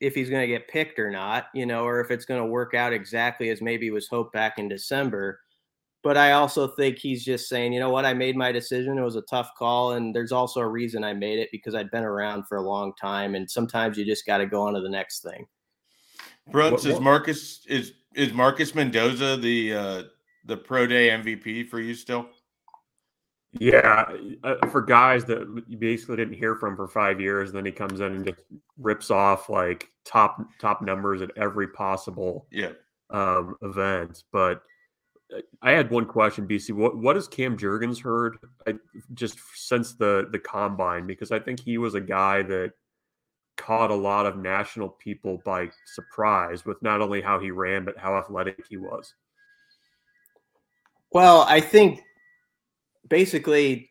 if 0.00 0.14
he's 0.14 0.30
going 0.30 0.42
to 0.42 0.46
get 0.46 0.68
picked 0.68 0.98
or 0.98 1.10
not, 1.10 1.46
you 1.54 1.66
know, 1.66 1.84
or 1.84 2.00
if 2.00 2.10
it's 2.10 2.24
going 2.24 2.40
to 2.40 2.46
work 2.46 2.74
out 2.74 2.92
exactly 2.92 3.50
as 3.50 3.60
maybe 3.60 3.90
was 3.90 4.08
hoped 4.08 4.32
back 4.32 4.58
in 4.58 4.68
December. 4.68 5.38
But 6.02 6.16
I 6.16 6.32
also 6.32 6.66
think 6.66 6.98
he's 6.98 7.24
just 7.24 7.48
saying, 7.48 7.74
you 7.74 7.80
know 7.80 7.90
what, 7.90 8.06
I 8.06 8.14
made 8.14 8.34
my 8.34 8.52
decision. 8.52 8.96
It 8.96 9.02
was 9.02 9.16
a 9.16 9.22
tough 9.22 9.50
call. 9.56 9.92
And 9.92 10.14
there's 10.14 10.32
also 10.32 10.60
a 10.60 10.68
reason 10.68 11.04
I 11.04 11.12
made 11.12 11.38
it 11.38 11.50
because 11.52 11.74
I'd 11.74 11.90
been 11.90 12.04
around 12.04 12.44
for 12.48 12.56
a 12.56 12.62
long 12.62 12.94
time. 12.98 13.34
And 13.34 13.50
sometimes 13.50 13.98
you 13.98 14.06
just 14.06 14.24
got 14.24 14.38
to 14.38 14.46
go 14.46 14.62
on 14.62 14.74
to 14.74 14.80
the 14.80 14.88
next 14.88 15.20
thing. 15.20 15.46
Brooks, 16.50 16.84
is 16.84 17.00
Marcus 17.00 17.64
is 17.66 17.92
is 18.14 18.32
Marcus 18.32 18.74
Mendoza 18.74 19.36
the 19.36 19.74
uh 19.74 20.02
the 20.46 20.56
pro 20.56 20.86
day 20.86 21.10
MVP 21.10 21.68
for 21.68 21.80
you 21.80 21.94
still? 21.94 22.26
Yeah, 23.52 24.04
uh, 24.44 24.66
for 24.68 24.80
guys 24.80 25.24
that 25.24 25.64
you 25.66 25.76
basically 25.76 26.16
didn't 26.16 26.34
hear 26.34 26.54
from 26.54 26.76
for 26.76 26.86
five 26.86 27.20
years, 27.20 27.50
and 27.50 27.58
then 27.58 27.66
he 27.66 27.72
comes 27.72 28.00
in 28.00 28.12
and 28.12 28.24
just 28.24 28.42
rips 28.78 29.10
off 29.10 29.48
like 29.48 29.88
top 30.04 30.40
top 30.60 30.82
numbers 30.82 31.20
at 31.20 31.30
every 31.36 31.68
possible 31.68 32.46
yeah 32.52 32.72
um, 33.10 33.56
event. 33.62 34.22
But 34.32 34.62
I 35.62 35.72
had 35.72 35.90
one 35.90 36.06
question, 36.06 36.46
BC. 36.46 36.72
What 36.72 36.96
what 36.98 37.16
has 37.16 37.28
Cam 37.28 37.56
Jurgens 37.56 38.02
heard 38.02 38.38
I, 38.66 38.74
just 39.14 39.38
since 39.54 39.94
the 39.94 40.28
the 40.30 40.38
combine? 40.38 41.06
Because 41.06 41.30
I 41.30 41.38
think 41.38 41.60
he 41.60 41.78
was 41.78 41.94
a 41.94 42.00
guy 42.00 42.42
that 42.42 42.72
caught 43.56 43.90
a 43.90 43.94
lot 43.94 44.26
of 44.26 44.38
national 44.38 44.88
people 44.88 45.40
by 45.44 45.68
surprise 45.84 46.64
with 46.64 46.82
not 46.82 47.00
only 47.00 47.20
how 47.20 47.38
he 47.38 47.50
ran 47.50 47.84
but 47.84 47.98
how 47.98 48.16
athletic 48.16 48.64
he 48.68 48.76
was. 48.76 49.14
Well, 51.12 51.42
I 51.42 51.60
think 51.60 52.00
basically 53.08 53.90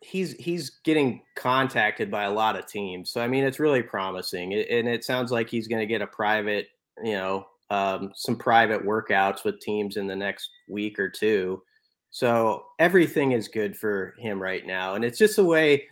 he's 0.00 0.32
he's 0.34 0.70
getting 0.84 1.22
contacted 1.34 2.10
by 2.10 2.24
a 2.24 2.32
lot 2.32 2.56
of 2.56 2.66
teams. 2.66 3.10
So 3.10 3.20
I 3.20 3.28
mean, 3.28 3.44
it's 3.44 3.58
really 3.60 3.82
promising, 3.82 4.52
and 4.52 4.88
it 4.88 5.04
sounds 5.04 5.32
like 5.32 5.48
he's 5.48 5.68
going 5.68 5.80
to 5.80 5.86
get 5.86 6.02
a 6.02 6.06
private, 6.06 6.68
you 7.02 7.12
know, 7.12 7.46
um, 7.70 8.12
some 8.14 8.36
private 8.36 8.84
workouts 8.84 9.44
with 9.44 9.60
teams 9.60 9.96
in 9.96 10.06
the 10.06 10.16
next 10.16 10.48
week 10.68 10.98
or 10.98 11.08
two. 11.08 11.62
So 12.10 12.64
everything 12.78 13.32
is 13.32 13.48
good 13.48 13.76
for 13.76 14.14
him 14.18 14.40
right 14.40 14.66
now, 14.66 14.94
and 14.94 15.04
it's 15.04 15.18
just 15.18 15.38
a 15.38 15.44
way. 15.44 15.84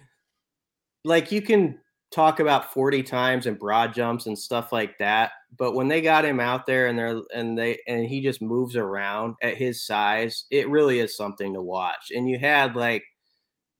Like 1.05 1.31
you 1.33 1.43
can 1.43 1.79
talk 2.15 2.39
about 2.39 2.73
40 2.73 3.03
times 3.03 3.47
and 3.47 3.59
broad 3.59 3.93
jumps 3.93 4.27
and 4.27 4.39
stuff 4.39 4.73
like 4.73 4.97
that. 4.99 5.33
But 5.59 5.75
when 5.75 5.89
they 5.89 6.01
got 6.01 6.25
him 6.25 6.41
out 6.41 6.65
there 6.67 6.87
and 6.87 6.99
they're 6.99 7.21
and 7.35 7.59
they 7.59 7.79
and 7.89 8.07
he 8.07 8.23
just 8.23 8.41
moves 8.41 8.77
around 8.77 9.35
at 9.43 9.57
his 9.57 9.85
size, 9.85 10.45
it 10.51 10.69
really 10.69 11.01
is 11.01 11.17
something 11.17 11.55
to 11.55 11.63
watch. 11.63 12.11
And 12.15 12.29
you 12.29 12.39
had 12.39 12.77
like 12.77 13.03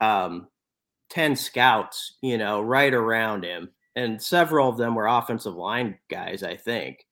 um 0.01 0.49
10 1.11 1.37
scouts, 1.37 2.17
you 2.23 2.39
know, 2.39 2.61
right 2.61 2.93
around 2.95 3.45
him. 3.45 3.71
And 3.97 4.21
several 4.21 4.69
of 4.69 4.77
them 4.79 4.95
were 4.97 5.07
offensive 5.07 5.55
line 5.55 5.99
guys, 6.11 6.43
I 6.43 6.57
think. 6.57 7.04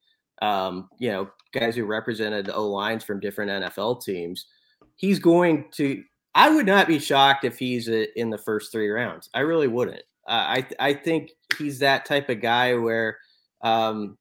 Um, 0.42 0.90
you 0.98 1.10
know, 1.10 1.30
guys 1.54 1.76
who 1.76 1.86
represented 1.86 2.50
O 2.50 2.68
lines 2.68 3.04
from 3.04 3.20
different 3.20 3.50
NFL 3.50 4.04
teams. 4.04 4.46
He's 4.96 5.18
going 5.18 5.70
to 5.72 6.02
I 6.34 6.50
would 6.50 6.66
not 6.66 6.86
be 6.86 6.98
shocked 6.98 7.44
if 7.44 7.58
he's 7.58 7.88
in 7.88 8.30
the 8.30 8.38
first 8.38 8.72
three 8.72 8.88
rounds. 8.88 9.28
I 9.34 9.40
really 9.40 9.68
wouldn't. 9.68 10.02
I 10.26 10.66
I 10.78 10.94
think 10.94 11.30
he's 11.58 11.78
that 11.80 12.04
type 12.04 12.28
of 12.28 12.40
guy 12.40 12.74
where 12.74 13.18
um, 13.62 14.16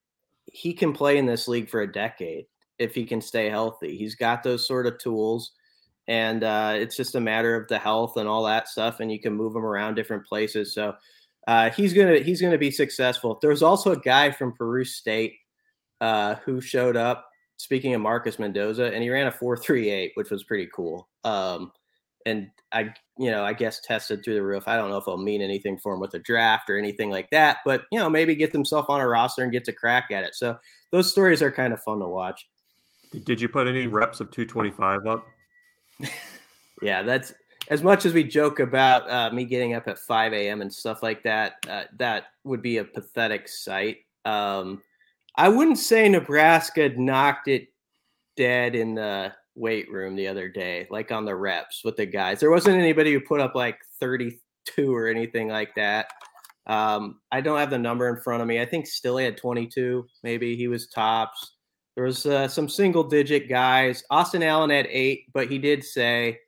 he 0.45 0.73
can 0.73 0.93
play 0.93 1.17
in 1.17 1.25
this 1.25 1.47
league 1.47 1.69
for 1.69 1.81
a 1.81 1.91
decade 1.91 2.45
if 2.79 2.93
he 2.95 3.05
can 3.05 3.21
stay 3.21 3.49
healthy. 3.49 3.97
He's 3.97 4.15
got 4.15 4.43
those 4.43 4.67
sort 4.67 4.87
of 4.87 4.97
tools, 4.97 5.51
and 6.07 6.43
uh, 6.43 6.73
it's 6.75 6.97
just 6.97 7.15
a 7.15 7.21
matter 7.21 7.55
of 7.55 7.67
the 7.67 7.79
health 7.79 8.17
and 8.17 8.27
all 8.27 8.43
that 8.45 8.67
stuff. 8.67 8.99
And 8.99 9.11
you 9.11 9.19
can 9.19 9.33
move 9.33 9.55
him 9.55 9.65
around 9.65 9.95
different 9.95 10.25
places. 10.25 10.73
So 10.73 10.95
uh, 11.47 11.69
he's 11.69 11.93
gonna 11.93 12.17
he's 12.19 12.41
gonna 12.41 12.57
be 12.57 12.71
successful. 12.71 13.39
There's 13.41 13.63
also 13.63 13.91
a 13.91 13.99
guy 13.99 14.31
from 14.31 14.53
Peru 14.53 14.83
State 14.83 15.35
uh, 16.01 16.35
who 16.43 16.59
showed 16.59 16.97
up. 16.97 17.27
Speaking 17.57 17.93
of 17.93 18.01
Marcus 18.01 18.39
Mendoza, 18.39 18.91
and 18.91 19.03
he 19.03 19.09
ran 19.09 19.27
a 19.27 19.31
four 19.31 19.55
three 19.55 19.89
eight, 19.89 20.11
which 20.15 20.31
was 20.31 20.43
pretty 20.43 20.67
cool. 20.73 21.07
Um, 21.23 21.71
and 22.25 22.49
I, 22.71 22.93
you 23.17 23.31
know, 23.31 23.43
I 23.43 23.53
guess 23.53 23.79
tested 23.81 24.23
through 24.23 24.35
the 24.35 24.43
roof. 24.43 24.67
I 24.67 24.75
don't 24.75 24.89
know 24.89 24.97
if 24.97 25.03
it'll 25.03 25.17
mean 25.17 25.41
anything 25.41 25.77
for 25.77 25.93
him 25.93 25.99
with 25.99 26.13
a 26.13 26.19
draft 26.19 26.69
or 26.69 26.77
anything 26.77 27.09
like 27.09 27.29
that, 27.29 27.57
but 27.65 27.83
you 27.91 27.99
know, 27.99 28.09
maybe 28.09 28.35
get 28.35 28.51
himself 28.51 28.89
on 28.89 28.99
a 28.99 29.07
roster 29.07 29.43
and 29.43 29.51
get 29.51 29.63
to 29.65 29.73
crack 29.73 30.11
at 30.11 30.23
it. 30.23 30.35
So 30.35 30.57
those 30.91 31.09
stories 31.09 31.41
are 31.41 31.51
kind 31.51 31.73
of 31.73 31.81
fun 31.83 31.99
to 31.99 32.07
watch. 32.07 32.47
Did 33.25 33.41
you 33.41 33.49
put 33.49 33.67
any 33.67 33.87
reps 33.87 34.21
of 34.21 34.31
225 34.31 35.05
up? 35.05 35.25
yeah, 36.81 37.03
that's 37.03 37.33
as 37.69 37.83
much 37.83 38.05
as 38.05 38.13
we 38.13 38.23
joke 38.23 38.59
about 38.59 39.09
uh, 39.09 39.33
me 39.33 39.45
getting 39.45 39.73
up 39.73 39.87
at 39.87 39.99
5 39.99 40.33
a.m. 40.33 40.61
and 40.61 40.73
stuff 40.73 41.03
like 41.03 41.21
that. 41.23 41.53
Uh, 41.69 41.83
that 41.97 42.25
would 42.43 42.61
be 42.61 42.77
a 42.77 42.85
pathetic 42.85 43.47
sight. 43.47 43.97
Um, 44.25 44.81
I 45.35 45.49
wouldn't 45.49 45.77
say 45.77 46.07
Nebraska 46.09 46.89
knocked 46.89 47.47
it 47.47 47.69
dead 48.35 48.75
in 48.75 48.95
the 48.95 49.33
weight 49.55 49.91
room 49.91 50.15
the 50.15 50.27
other 50.27 50.49
day, 50.49 50.87
like 50.89 51.11
on 51.11 51.25
the 51.25 51.35
reps 51.35 51.83
with 51.83 51.95
the 51.97 52.05
guys. 52.05 52.39
There 52.39 52.51
wasn't 52.51 52.77
anybody 52.77 53.13
who 53.13 53.19
put 53.21 53.39
up 53.39 53.55
like 53.55 53.77
32 53.99 54.93
or 54.93 55.07
anything 55.07 55.47
like 55.47 55.75
that. 55.75 56.07
Um, 56.67 57.19
I 57.31 57.41
don't 57.41 57.59
have 57.59 57.69
the 57.69 57.77
number 57.77 58.07
in 58.09 58.21
front 58.21 58.41
of 58.41 58.47
me. 58.47 58.61
I 58.61 58.65
think 58.65 58.85
Stille 58.85 59.17
had 59.17 59.37
22, 59.37 60.05
maybe 60.23 60.55
he 60.55 60.67
was 60.67 60.87
tops. 60.87 61.55
There 61.95 62.05
was 62.05 62.25
uh, 62.25 62.47
some 62.47 62.69
single 62.69 63.03
digit 63.03 63.49
guys. 63.49 64.03
Austin 64.09 64.43
Allen 64.43 64.69
had 64.69 64.87
eight, 64.89 65.25
but 65.33 65.51
he 65.51 65.57
did 65.57 65.83
say, 65.83 66.39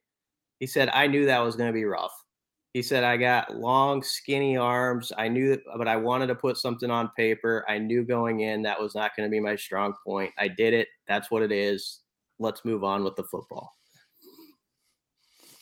he 0.60 0.67
said, 0.67 0.89
I 0.89 1.08
knew 1.08 1.26
that 1.26 1.39
was 1.39 1.56
going 1.56 1.67
to 1.67 1.74
be 1.74 1.84
rough. 1.84 2.23
He 2.74 2.82
said, 2.82 3.04
I 3.04 3.18
got 3.18 3.56
long, 3.56 4.02
skinny 4.02 4.58
arms. 4.58 5.12
I 5.16 5.28
knew 5.28 5.50
that, 5.50 5.62
but 5.78 5.88
I 5.88 5.96
wanted 5.96 6.28
to 6.28 6.36
put 6.36 6.58
something 6.58 6.90
on 6.90 7.12
paper. 7.16 7.64
I 7.70 7.78
knew 7.78 8.04
going 8.04 8.40
in 8.40 8.64
that 8.64 8.82
was 8.82 8.96
not 8.96 9.16
going 9.16 9.30
to 9.30 9.32
be 9.32 9.40
my 9.40 9.56
strong 9.56 9.94
point. 10.06 10.32
I 10.40 10.48
did 10.48 10.74
it. 10.74 10.88
That's 11.08 11.30
what 11.30 11.44
it 11.44 11.52
is. 11.52 12.00
Let's 12.40 12.66
move 12.66 12.84
on 12.84 13.04
with 13.04 13.16
the 13.16 13.26
football. 13.26 13.72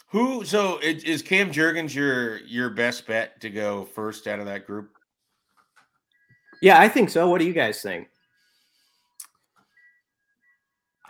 Who 0.08 0.44
so 0.46 0.78
it, 0.80 1.06
is 1.06 1.22
Cam 1.22 1.52
Jurgens 1.52 1.94
your 1.94 2.40
your 2.40 2.70
best 2.70 3.08
bet 3.08 3.40
to 3.42 3.50
go 3.50 3.86
first 3.86 4.28
out 4.28 4.40
of 4.40 4.46
that 4.46 4.66
group? 4.66 4.92
Yeah, 6.62 6.80
I 6.80 6.88
think 6.88 7.10
so. 7.10 7.30
What 7.30 7.40
do 7.40 7.46
you 7.46 7.54
guys 7.54 7.82
think? 7.82 8.08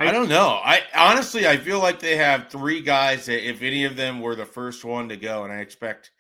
I, 0.08 0.12
don't 0.12 0.30
know. 0.30 0.60
I 0.64 0.82
honestly 0.96 1.48
I 1.48 1.58
feel 1.58 1.80
like 1.80 2.00
they 2.00 2.18
have 2.18 2.50
three 2.50 2.82
guys 2.82 3.26
that 3.26 3.48
if 3.48 3.62
any 3.62 3.86
of 3.86 3.96
them 3.96 4.22
were 4.22 4.36
the 4.36 4.46
first 4.46 4.84
one 4.84 5.10
to 5.10 5.18
go, 5.18 5.44
and 5.44 5.54
I 5.54 5.58
expect 5.58 6.12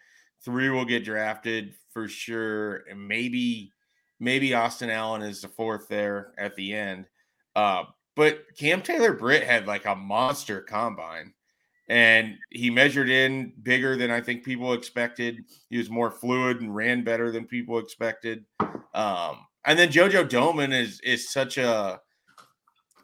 three 0.43 0.69
will 0.69 0.85
get 0.85 1.05
drafted 1.05 1.75
for 1.91 2.07
sure, 2.07 2.83
and 2.89 3.07
maybe 3.07 3.71
maybe 4.19 4.53
Austin 4.53 4.89
Allen 4.89 5.21
is 5.21 5.41
the 5.41 5.47
fourth 5.47 5.87
there 5.87 6.33
at 6.37 6.55
the 6.55 6.73
end. 6.73 7.05
Uh, 7.55 7.83
but 8.15 8.45
Cam 8.57 8.81
Taylor 8.81 9.13
Britt 9.13 9.43
had 9.43 9.67
like 9.67 9.85
a 9.85 9.95
monster 9.95 10.61
combine 10.61 11.33
and 11.91 12.37
he 12.49 12.69
measured 12.69 13.09
in 13.09 13.51
bigger 13.63 13.97
than 13.97 14.11
I 14.11 14.21
think 14.21 14.45
people 14.45 14.71
expected. 14.71 15.43
He 15.69 15.77
was 15.77 15.89
more 15.89 16.09
fluid 16.09 16.61
and 16.61 16.73
ran 16.73 17.03
better 17.03 17.33
than 17.33 17.45
people 17.45 17.79
expected. 17.79 18.45
Um, 18.93 19.45
and 19.65 19.77
then 19.77 19.89
JoJo 19.89 20.29
Domann 20.29 20.73
is 20.73 21.01
is 21.01 21.29
such 21.29 21.57
a 21.57 21.99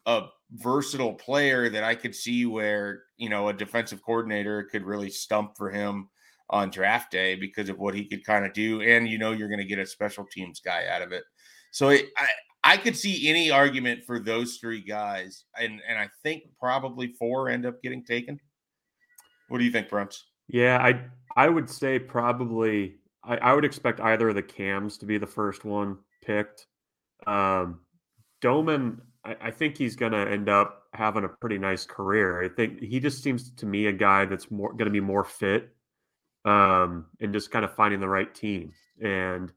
a 0.06 0.28
versatile 0.52 1.14
player 1.14 1.70
that 1.70 1.84
I 1.84 1.96
could 1.96 2.16
see 2.16 2.46
where 2.46 3.04
you 3.18 3.30
know 3.30 3.50
a 3.50 3.54
defensive 3.54 4.02
coordinator 4.04 4.64
could 4.64 4.84
really 4.84 5.10
stump 5.10 5.58
for 5.58 5.70
him 5.70 6.10
on 6.50 6.70
draft 6.70 7.12
day 7.12 7.36
because 7.36 7.70
of 7.70 7.78
what 7.78 7.94
he 7.94 8.06
could 8.06 8.26
kind 8.26 8.46
of 8.46 8.54
do, 8.54 8.82
and 8.82 9.08
you 9.08 9.18
know 9.18 9.32
you're 9.32 9.50
going 9.50 9.60
to 9.60 9.66
get 9.66 9.80
a 9.80 9.86
special 9.86 10.26
teams 10.32 10.60
guy 10.60 10.88
out 10.88 11.02
of 11.02 11.12
it. 11.12 11.24
So 11.72 11.90
it, 11.90 12.08
I 12.18 12.28
I 12.64 12.78
could 12.78 12.98
see 12.98 13.30
any 13.30 13.52
argument 13.52 14.04
for 14.06 14.20
those 14.20 14.58
three 14.58 14.82
guys, 14.82 15.46
and 15.60 15.82
and 15.88 15.98
I 15.98 16.10
think 16.24 16.44
probably 16.60 17.14
four 17.20 17.50
end 17.50 17.66
up 17.66 17.82
getting 17.82 18.04
taken. 18.04 18.40
What 19.50 19.60
do 19.60 19.64
you 19.64 19.72
think, 19.72 19.90
Bruntz? 19.90 20.22
Yeah, 20.48 20.78
I 20.82 21.02
I 21.36 21.50
would 21.50 21.70
say 21.70 22.00
probably 22.00 22.96
I, 23.24 23.38
I 23.38 23.54
would 23.54 23.66
expect 23.66 24.00
either 24.00 24.30
of 24.30 24.36
the 24.36 24.44
cams 24.44 24.98
to 25.00 25.06
be 25.06 25.18
the 25.18 25.28
first 25.28 25.66
one 25.66 25.98
picked. 26.24 26.68
Um, 27.26 27.82
Domann, 28.42 29.00
I, 29.42 29.52
think 29.52 29.78
he's 29.78 29.96
going 29.96 30.14
to 30.14 30.30
end 30.30 30.50
up 30.50 30.84
having 30.94 31.24
a 31.24 31.30
pretty 31.30 31.58
nice 31.58 31.86
career. 31.86 32.44
I 32.44 32.50
think 32.50 32.82
he 32.82 33.00
just 33.00 33.24
seems 33.24 33.52
to 33.52 33.66
me 33.66 33.88
a 33.88 33.92
guy 33.92 34.26
that's 34.26 34.50
more 34.52 34.72
going 34.72 34.86
to 34.86 34.92
be 34.92 35.00
more 35.00 35.24
fit 35.24 35.70
um, 36.46 37.06
and 37.20 37.34
just 37.34 37.52
kind 37.52 37.66
of 37.66 37.76
finding 37.76 38.00
the 38.00 38.08
right 38.08 38.34
team. 38.34 38.72
And 39.04 39.52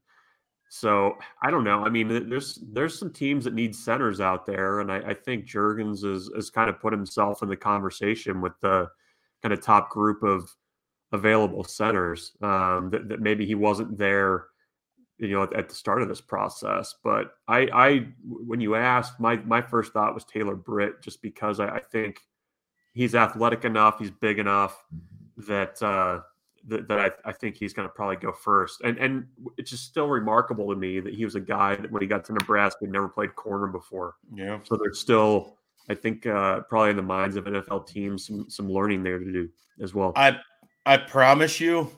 so 0.69 1.17
I 1.41 1.51
don't 1.51 1.63
know. 1.63 1.83
I 1.83 1.89
mean, 1.89 2.29
there's 2.29 2.59
there's 2.71 2.97
some 2.97 3.11
teams 3.11 3.43
that 3.43 3.53
need 3.53 3.75
centers 3.75 4.21
out 4.21 4.45
there, 4.45 4.79
and 4.79 4.91
I, 4.91 4.99
I 4.99 5.13
think 5.13 5.45
Jurgens 5.45 6.03
has, 6.09 6.29
has 6.33 6.49
kind 6.49 6.69
of 6.69 6.79
put 6.79 6.93
himself 6.93 7.41
in 7.43 7.49
the 7.49 7.57
conversation 7.57 8.39
with 8.39 8.53
the 8.61 8.87
kind 9.41 9.53
of 9.53 9.61
top 9.61 9.89
group 9.89 10.23
of 10.23 10.49
available 11.11 11.63
centers 11.63 12.31
um, 12.41 12.89
that, 12.89 13.09
that, 13.09 13.19
maybe 13.19 13.45
he 13.45 13.55
wasn't 13.55 13.97
there 13.97 14.45
you 15.27 15.35
know 15.35 15.43
at, 15.43 15.53
at, 15.53 15.69
the 15.69 15.75
start 15.75 16.01
of 16.01 16.07
this 16.09 16.21
process 16.21 16.95
but 17.03 17.35
i 17.47 17.67
i 17.73 18.07
when 18.25 18.59
you 18.59 18.75
asked 18.75 19.19
my 19.19 19.37
my 19.37 19.61
first 19.61 19.93
thought 19.93 20.13
was 20.13 20.25
taylor 20.25 20.55
britt 20.55 21.01
just 21.01 21.21
because 21.21 21.59
i, 21.59 21.67
I 21.67 21.79
think 21.79 22.21
he's 22.93 23.15
athletic 23.15 23.63
enough 23.65 23.99
he's 23.99 24.11
big 24.11 24.39
enough 24.39 24.83
that 25.37 25.81
uh 25.81 26.21
that, 26.67 26.87
that 26.87 26.99
I, 26.99 27.29
I 27.29 27.31
think 27.31 27.55
he's 27.55 27.73
going 27.73 27.87
to 27.87 27.93
probably 27.93 28.17
go 28.17 28.31
first. 28.31 28.81
And 28.81 28.97
and 28.97 29.25
it's 29.57 29.71
just 29.71 29.85
still 29.85 30.07
remarkable 30.07 30.69
to 30.69 30.75
me 30.75 30.99
that 30.99 31.13
he 31.13 31.25
was 31.25 31.35
a 31.35 31.39
guy 31.39 31.75
that 31.75 31.91
when 31.91 32.01
he 32.01 32.07
got 32.07 32.23
to 32.25 32.33
nebraska 32.33 32.85
never 32.85 33.09
played 33.09 33.35
corner 33.35 33.67
before. 33.67 34.15
Yeah. 34.33 34.59
So 34.63 34.77
there's 34.77 34.99
still 34.99 35.57
I 35.89 35.95
think 35.95 36.25
uh, 36.25 36.61
probably 36.61 36.91
in 36.91 36.95
the 36.95 37.01
minds 37.01 37.35
of 37.35 37.45
NFL 37.45 37.87
teams, 37.87 38.27
some 38.27 38.49
some 38.49 38.71
learning 38.71 39.03
there 39.03 39.17
to 39.17 39.25
do 39.31 39.49
as 39.81 39.93
well. 39.93 40.13
I 40.15 40.37
I 40.85 40.97
promise 40.97 41.59
you, 41.59 41.89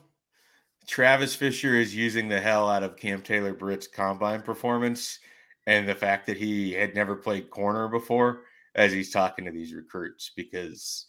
Travis 0.86 1.34
Fisher 1.34 1.74
is 1.74 1.94
using 1.94 2.28
the 2.28 2.40
hell 2.40 2.68
out 2.68 2.82
of 2.82 2.96
Cam 2.96 3.22
Taylor 3.22 3.54
Britt's 3.54 3.86
combine 3.86 4.42
performance 4.42 5.18
and 5.66 5.88
the 5.88 5.94
fact 5.94 6.26
that 6.26 6.36
he 6.36 6.72
had 6.72 6.94
never 6.94 7.16
played 7.16 7.50
corner 7.50 7.88
before 7.88 8.42
as 8.74 8.92
he's 8.92 9.10
talking 9.10 9.44
to 9.44 9.50
these 9.50 9.72
recruits 9.72 10.32
because 10.36 11.06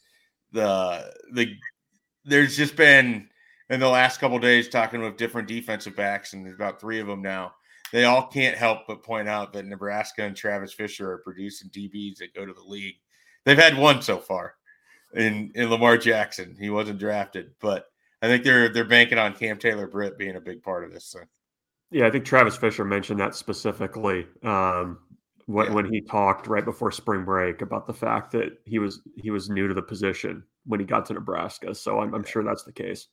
the 0.51 1.11
the 1.33 1.55
there's 2.23 2.55
just 2.55 2.75
been 2.75 3.27
in 3.69 3.79
the 3.79 3.89
last 3.89 4.19
couple 4.19 4.39
days 4.39 4.69
talking 4.69 5.01
with 5.01 5.17
different 5.17 5.47
defensive 5.47 5.95
backs 5.95 6.33
and 6.33 6.45
there's 6.45 6.55
about 6.55 6.79
three 6.79 6.99
of 6.99 7.07
them 7.07 7.21
now 7.21 7.51
they 7.91 8.05
all 8.05 8.27
can't 8.27 8.57
help 8.57 8.87
but 8.87 9.03
point 9.03 9.29
out 9.29 9.53
that 9.53 9.65
Nebraska 9.65 10.23
and 10.23 10.35
Travis 10.35 10.73
Fisher 10.73 11.11
are 11.11 11.19
producing 11.19 11.69
DBs 11.69 12.17
that 12.17 12.33
go 12.33 12.45
to 12.45 12.53
the 12.53 12.63
league. 12.63 12.95
They've 13.45 13.57
had 13.57 13.77
one 13.77 14.01
so 14.01 14.17
far 14.17 14.55
in 15.13 15.51
in 15.55 15.69
Lamar 15.69 15.97
Jackson. 15.97 16.57
He 16.59 16.69
wasn't 16.69 16.99
drafted, 16.99 17.51
but 17.61 17.85
I 18.25 18.27
think 18.27 18.43
they're 18.43 18.69
they're 18.69 18.85
banking 18.85 19.19
on 19.19 19.33
Cam 19.33 19.57
Taylor 19.59 19.87
Britt 19.87 20.17
being 20.17 20.35
a 20.35 20.41
big 20.41 20.63
part 20.63 20.83
of 20.83 20.91
this 20.91 21.13
thing. 21.13 21.27
Yeah, 21.91 22.07
I 22.07 22.09
think 22.09 22.25
Travis 22.25 22.57
Fisher 22.57 22.83
mentioned 22.83 23.19
that 23.19 23.35
specifically 23.35 24.25
um, 24.43 24.97
when, 25.45 25.67
yeah. 25.67 25.73
when 25.73 25.85
he 25.93 26.01
talked 26.01 26.47
right 26.47 26.65
before 26.65 26.91
spring 26.91 27.23
break 27.23 27.61
about 27.61 27.85
the 27.85 27.93
fact 27.93 28.31
that 28.31 28.57
he 28.65 28.79
was 28.79 29.01
he 29.15 29.29
was 29.29 29.49
new 29.49 29.67
to 29.67 29.75
the 29.75 29.81
position 29.83 30.43
when 30.65 30.79
he 30.79 30.85
got 30.87 31.05
to 31.05 31.13
Nebraska. 31.13 31.75
So 31.75 31.99
I'm, 31.99 32.15
I'm 32.15 32.23
sure 32.23 32.43
that's 32.43 32.63
the 32.63 32.73
case. 32.73 33.07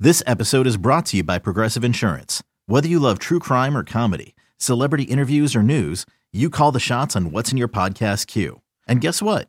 This 0.00 0.22
episode 0.26 0.66
is 0.66 0.78
brought 0.78 1.06
to 1.06 1.18
you 1.18 1.22
by 1.22 1.38
Progressive 1.38 1.84
Insurance. 1.84 2.42
Whether 2.64 2.88
you 2.88 2.98
love 2.98 3.18
true 3.18 3.38
crime 3.38 3.76
or 3.76 3.84
comedy, 3.84 4.34
celebrity 4.56 5.04
interviews 5.04 5.54
or 5.54 5.62
news, 5.62 6.06
you 6.32 6.48
call 6.48 6.72
the 6.72 6.80
shots 6.80 7.16
on 7.16 7.32
what's 7.32 7.52
in 7.52 7.58
your 7.58 7.68
podcast 7.68 8.26
queue. 8.26 8.62
And 8.88 9.00
guess 9.00 9.20
what? 9.20 9.48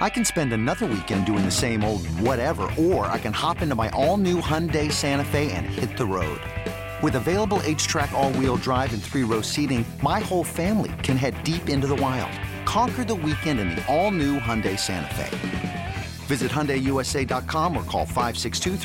I 0.00 0.08
can 0.08 0.24
spend 0.24 0.52
another 0.52 0.86
weekend 0.86 1.26
doing 1.26 1.44
the 1.44 1.50
same 1.50 1.84
old 1.84 2.06
whatever, 2.20 2.72
or 2.78 3.06
I 3.06 3.18
can 3.18 3.32
hop 3.32 3.60
into 3.60 3.74
my 3.74 3.90
all 3.90 4.16
new 4.16 4.40
Hyundai 4.40 4.90
Santa 4.90 5.24
Fe 5.24 5.52
and 5.52 5.66
hit 5.66 5.96
the 5.96 6.06
road. 6.06 6.40
With 7.02 7.14
available 7.16 7.58
HTRAC, 7.60 8.12
all 8.12 8.32
wheel 8.32 8.56
drive, 8.56 8.92
and 8.92 9.02
three 9.02 9.22
row 9.22 9.40
seating, 9.42 9.84
my 10.02 10.20
whole 10.20 10.44
family 10.44 10.92
can 11.02 11.16
head 11.16 11.42
deep 11.44 11.68
into 11.68 11.86
the 11.86 11.96
wild. 11.96 12.32
Conquer 12.66 13.04
the 13.04 13.14
weekend 13.14 13.60
in 13.60 13.70
the 13.70 13.86
all 13.86 14.10
new 14.10 14.38
Hyundai 14.38 14.78
Santa 14.78 15.14
Fe. 15.14 15.96
Visit 16.26 16.50
HyundaiUSA.com 16.50 17.76
or 17.76 17.84
call 17.84 18.04
562 18.04 18.76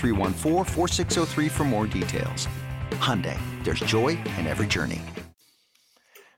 for 1.49 1.63
more 1.63 1.87
details. 1.87 2.47
Hyundai, 2.91 3.37
there's 3.63 3.81
joy 3.81 4.09
in 4.37 4.47
every 4.47 4.67
journey. 4.67 5.01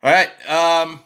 All 0.03 0.11
right. 0.11 0.29
Um, 0.49 0.99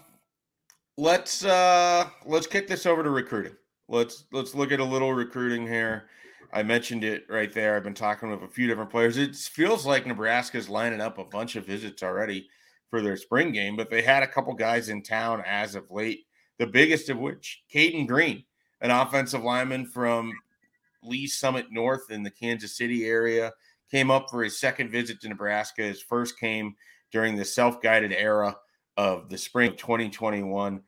let's 0.97 1.45
uh 1.45 2.07
let's 2.25 2.47
kick 2.47 2.67
this 2.67 2.85
over 2.85 3.03
to 3.03 3.09
recruiting. 3.09 3.53
Let's 3.91 4.23
let's 4.31 4.55
look 4.55 4.71
at 4.71 4.79
a 4.79 4.85
little 4.85 5.13
recruiting 5.13 5.67
here. 5.67 6.05
I 6.53 6.63
mentioned 6.63 7.03
it 7.03 7.25
right 7.29 7.51
there. 7.51 7.75
I've 7.75 7.83
been 7.83 7.93
talking 7.93 8.29
with 8.29 8.41
a 8.41 8.47
few 8.47 8.65
different 8.65 8.89
players. 8.89 9.17
It 9.17 9.35
feels 9.35 9.85
like 9.85 10.07
Nebraska's 10.07 10.69
lining 10.69 11.01
up 11.01 11.17
a 11.17 11.25
bunch 11.25 11.57
of 11.57 11.65
visits 11.65 12.01
already 12.01 12.47
for 12.89 13.01
their 13.01 13.17
spring 13.17 13.51
game, 13.51 13.75
but 13.75 13.89
they 13.89 14.01
had 14.01 14.23
a 14.23 14.27
couple 14.27 14.53
guys 14.53 14.87
in 14.87 15.03
town 15.03 15.43
as 15.45 15.75
of 15.75 15.91
late. 15.91 16.21
The 16.57 16.67
biggest 16.67 17.09
of 17.09 17.17
which, 17.17 17.63
Cayden 17.69 18.05
Green, 18.05 18.45
an 18.79 18.91
offensive 18.91 19.43
lineman 19.43 19.85
from 19.85 20.31
Lee's 21.03 21.37
Summit 21.37 21.65
North 21.69 22.11
in 22.11 22.23
the 22.23 22.31
Kansas 22.31 22.77
City 22.77 23.05
area, 23.05 23.51
came 23.89 24.09
up 24.09 24.29
for 24.29 24.41
his 24.41 24.57
second 24.57 24.89
visit 24.89 25.19
to 25.19 25.27
Nebraska. 25.27 25.81
His 25.81 26.01
first 26.01 26.39
came 26.39 26.75
during 27.11 27.35
the 27.35 27.43
self 27.43 27.81
guided 27.81 28.13
era 28.13 28.55
of 28.95 29.27
the 29.27 29.37
spring 29.37 29.71
of 29.71 29.75
2021. 29.75 30.81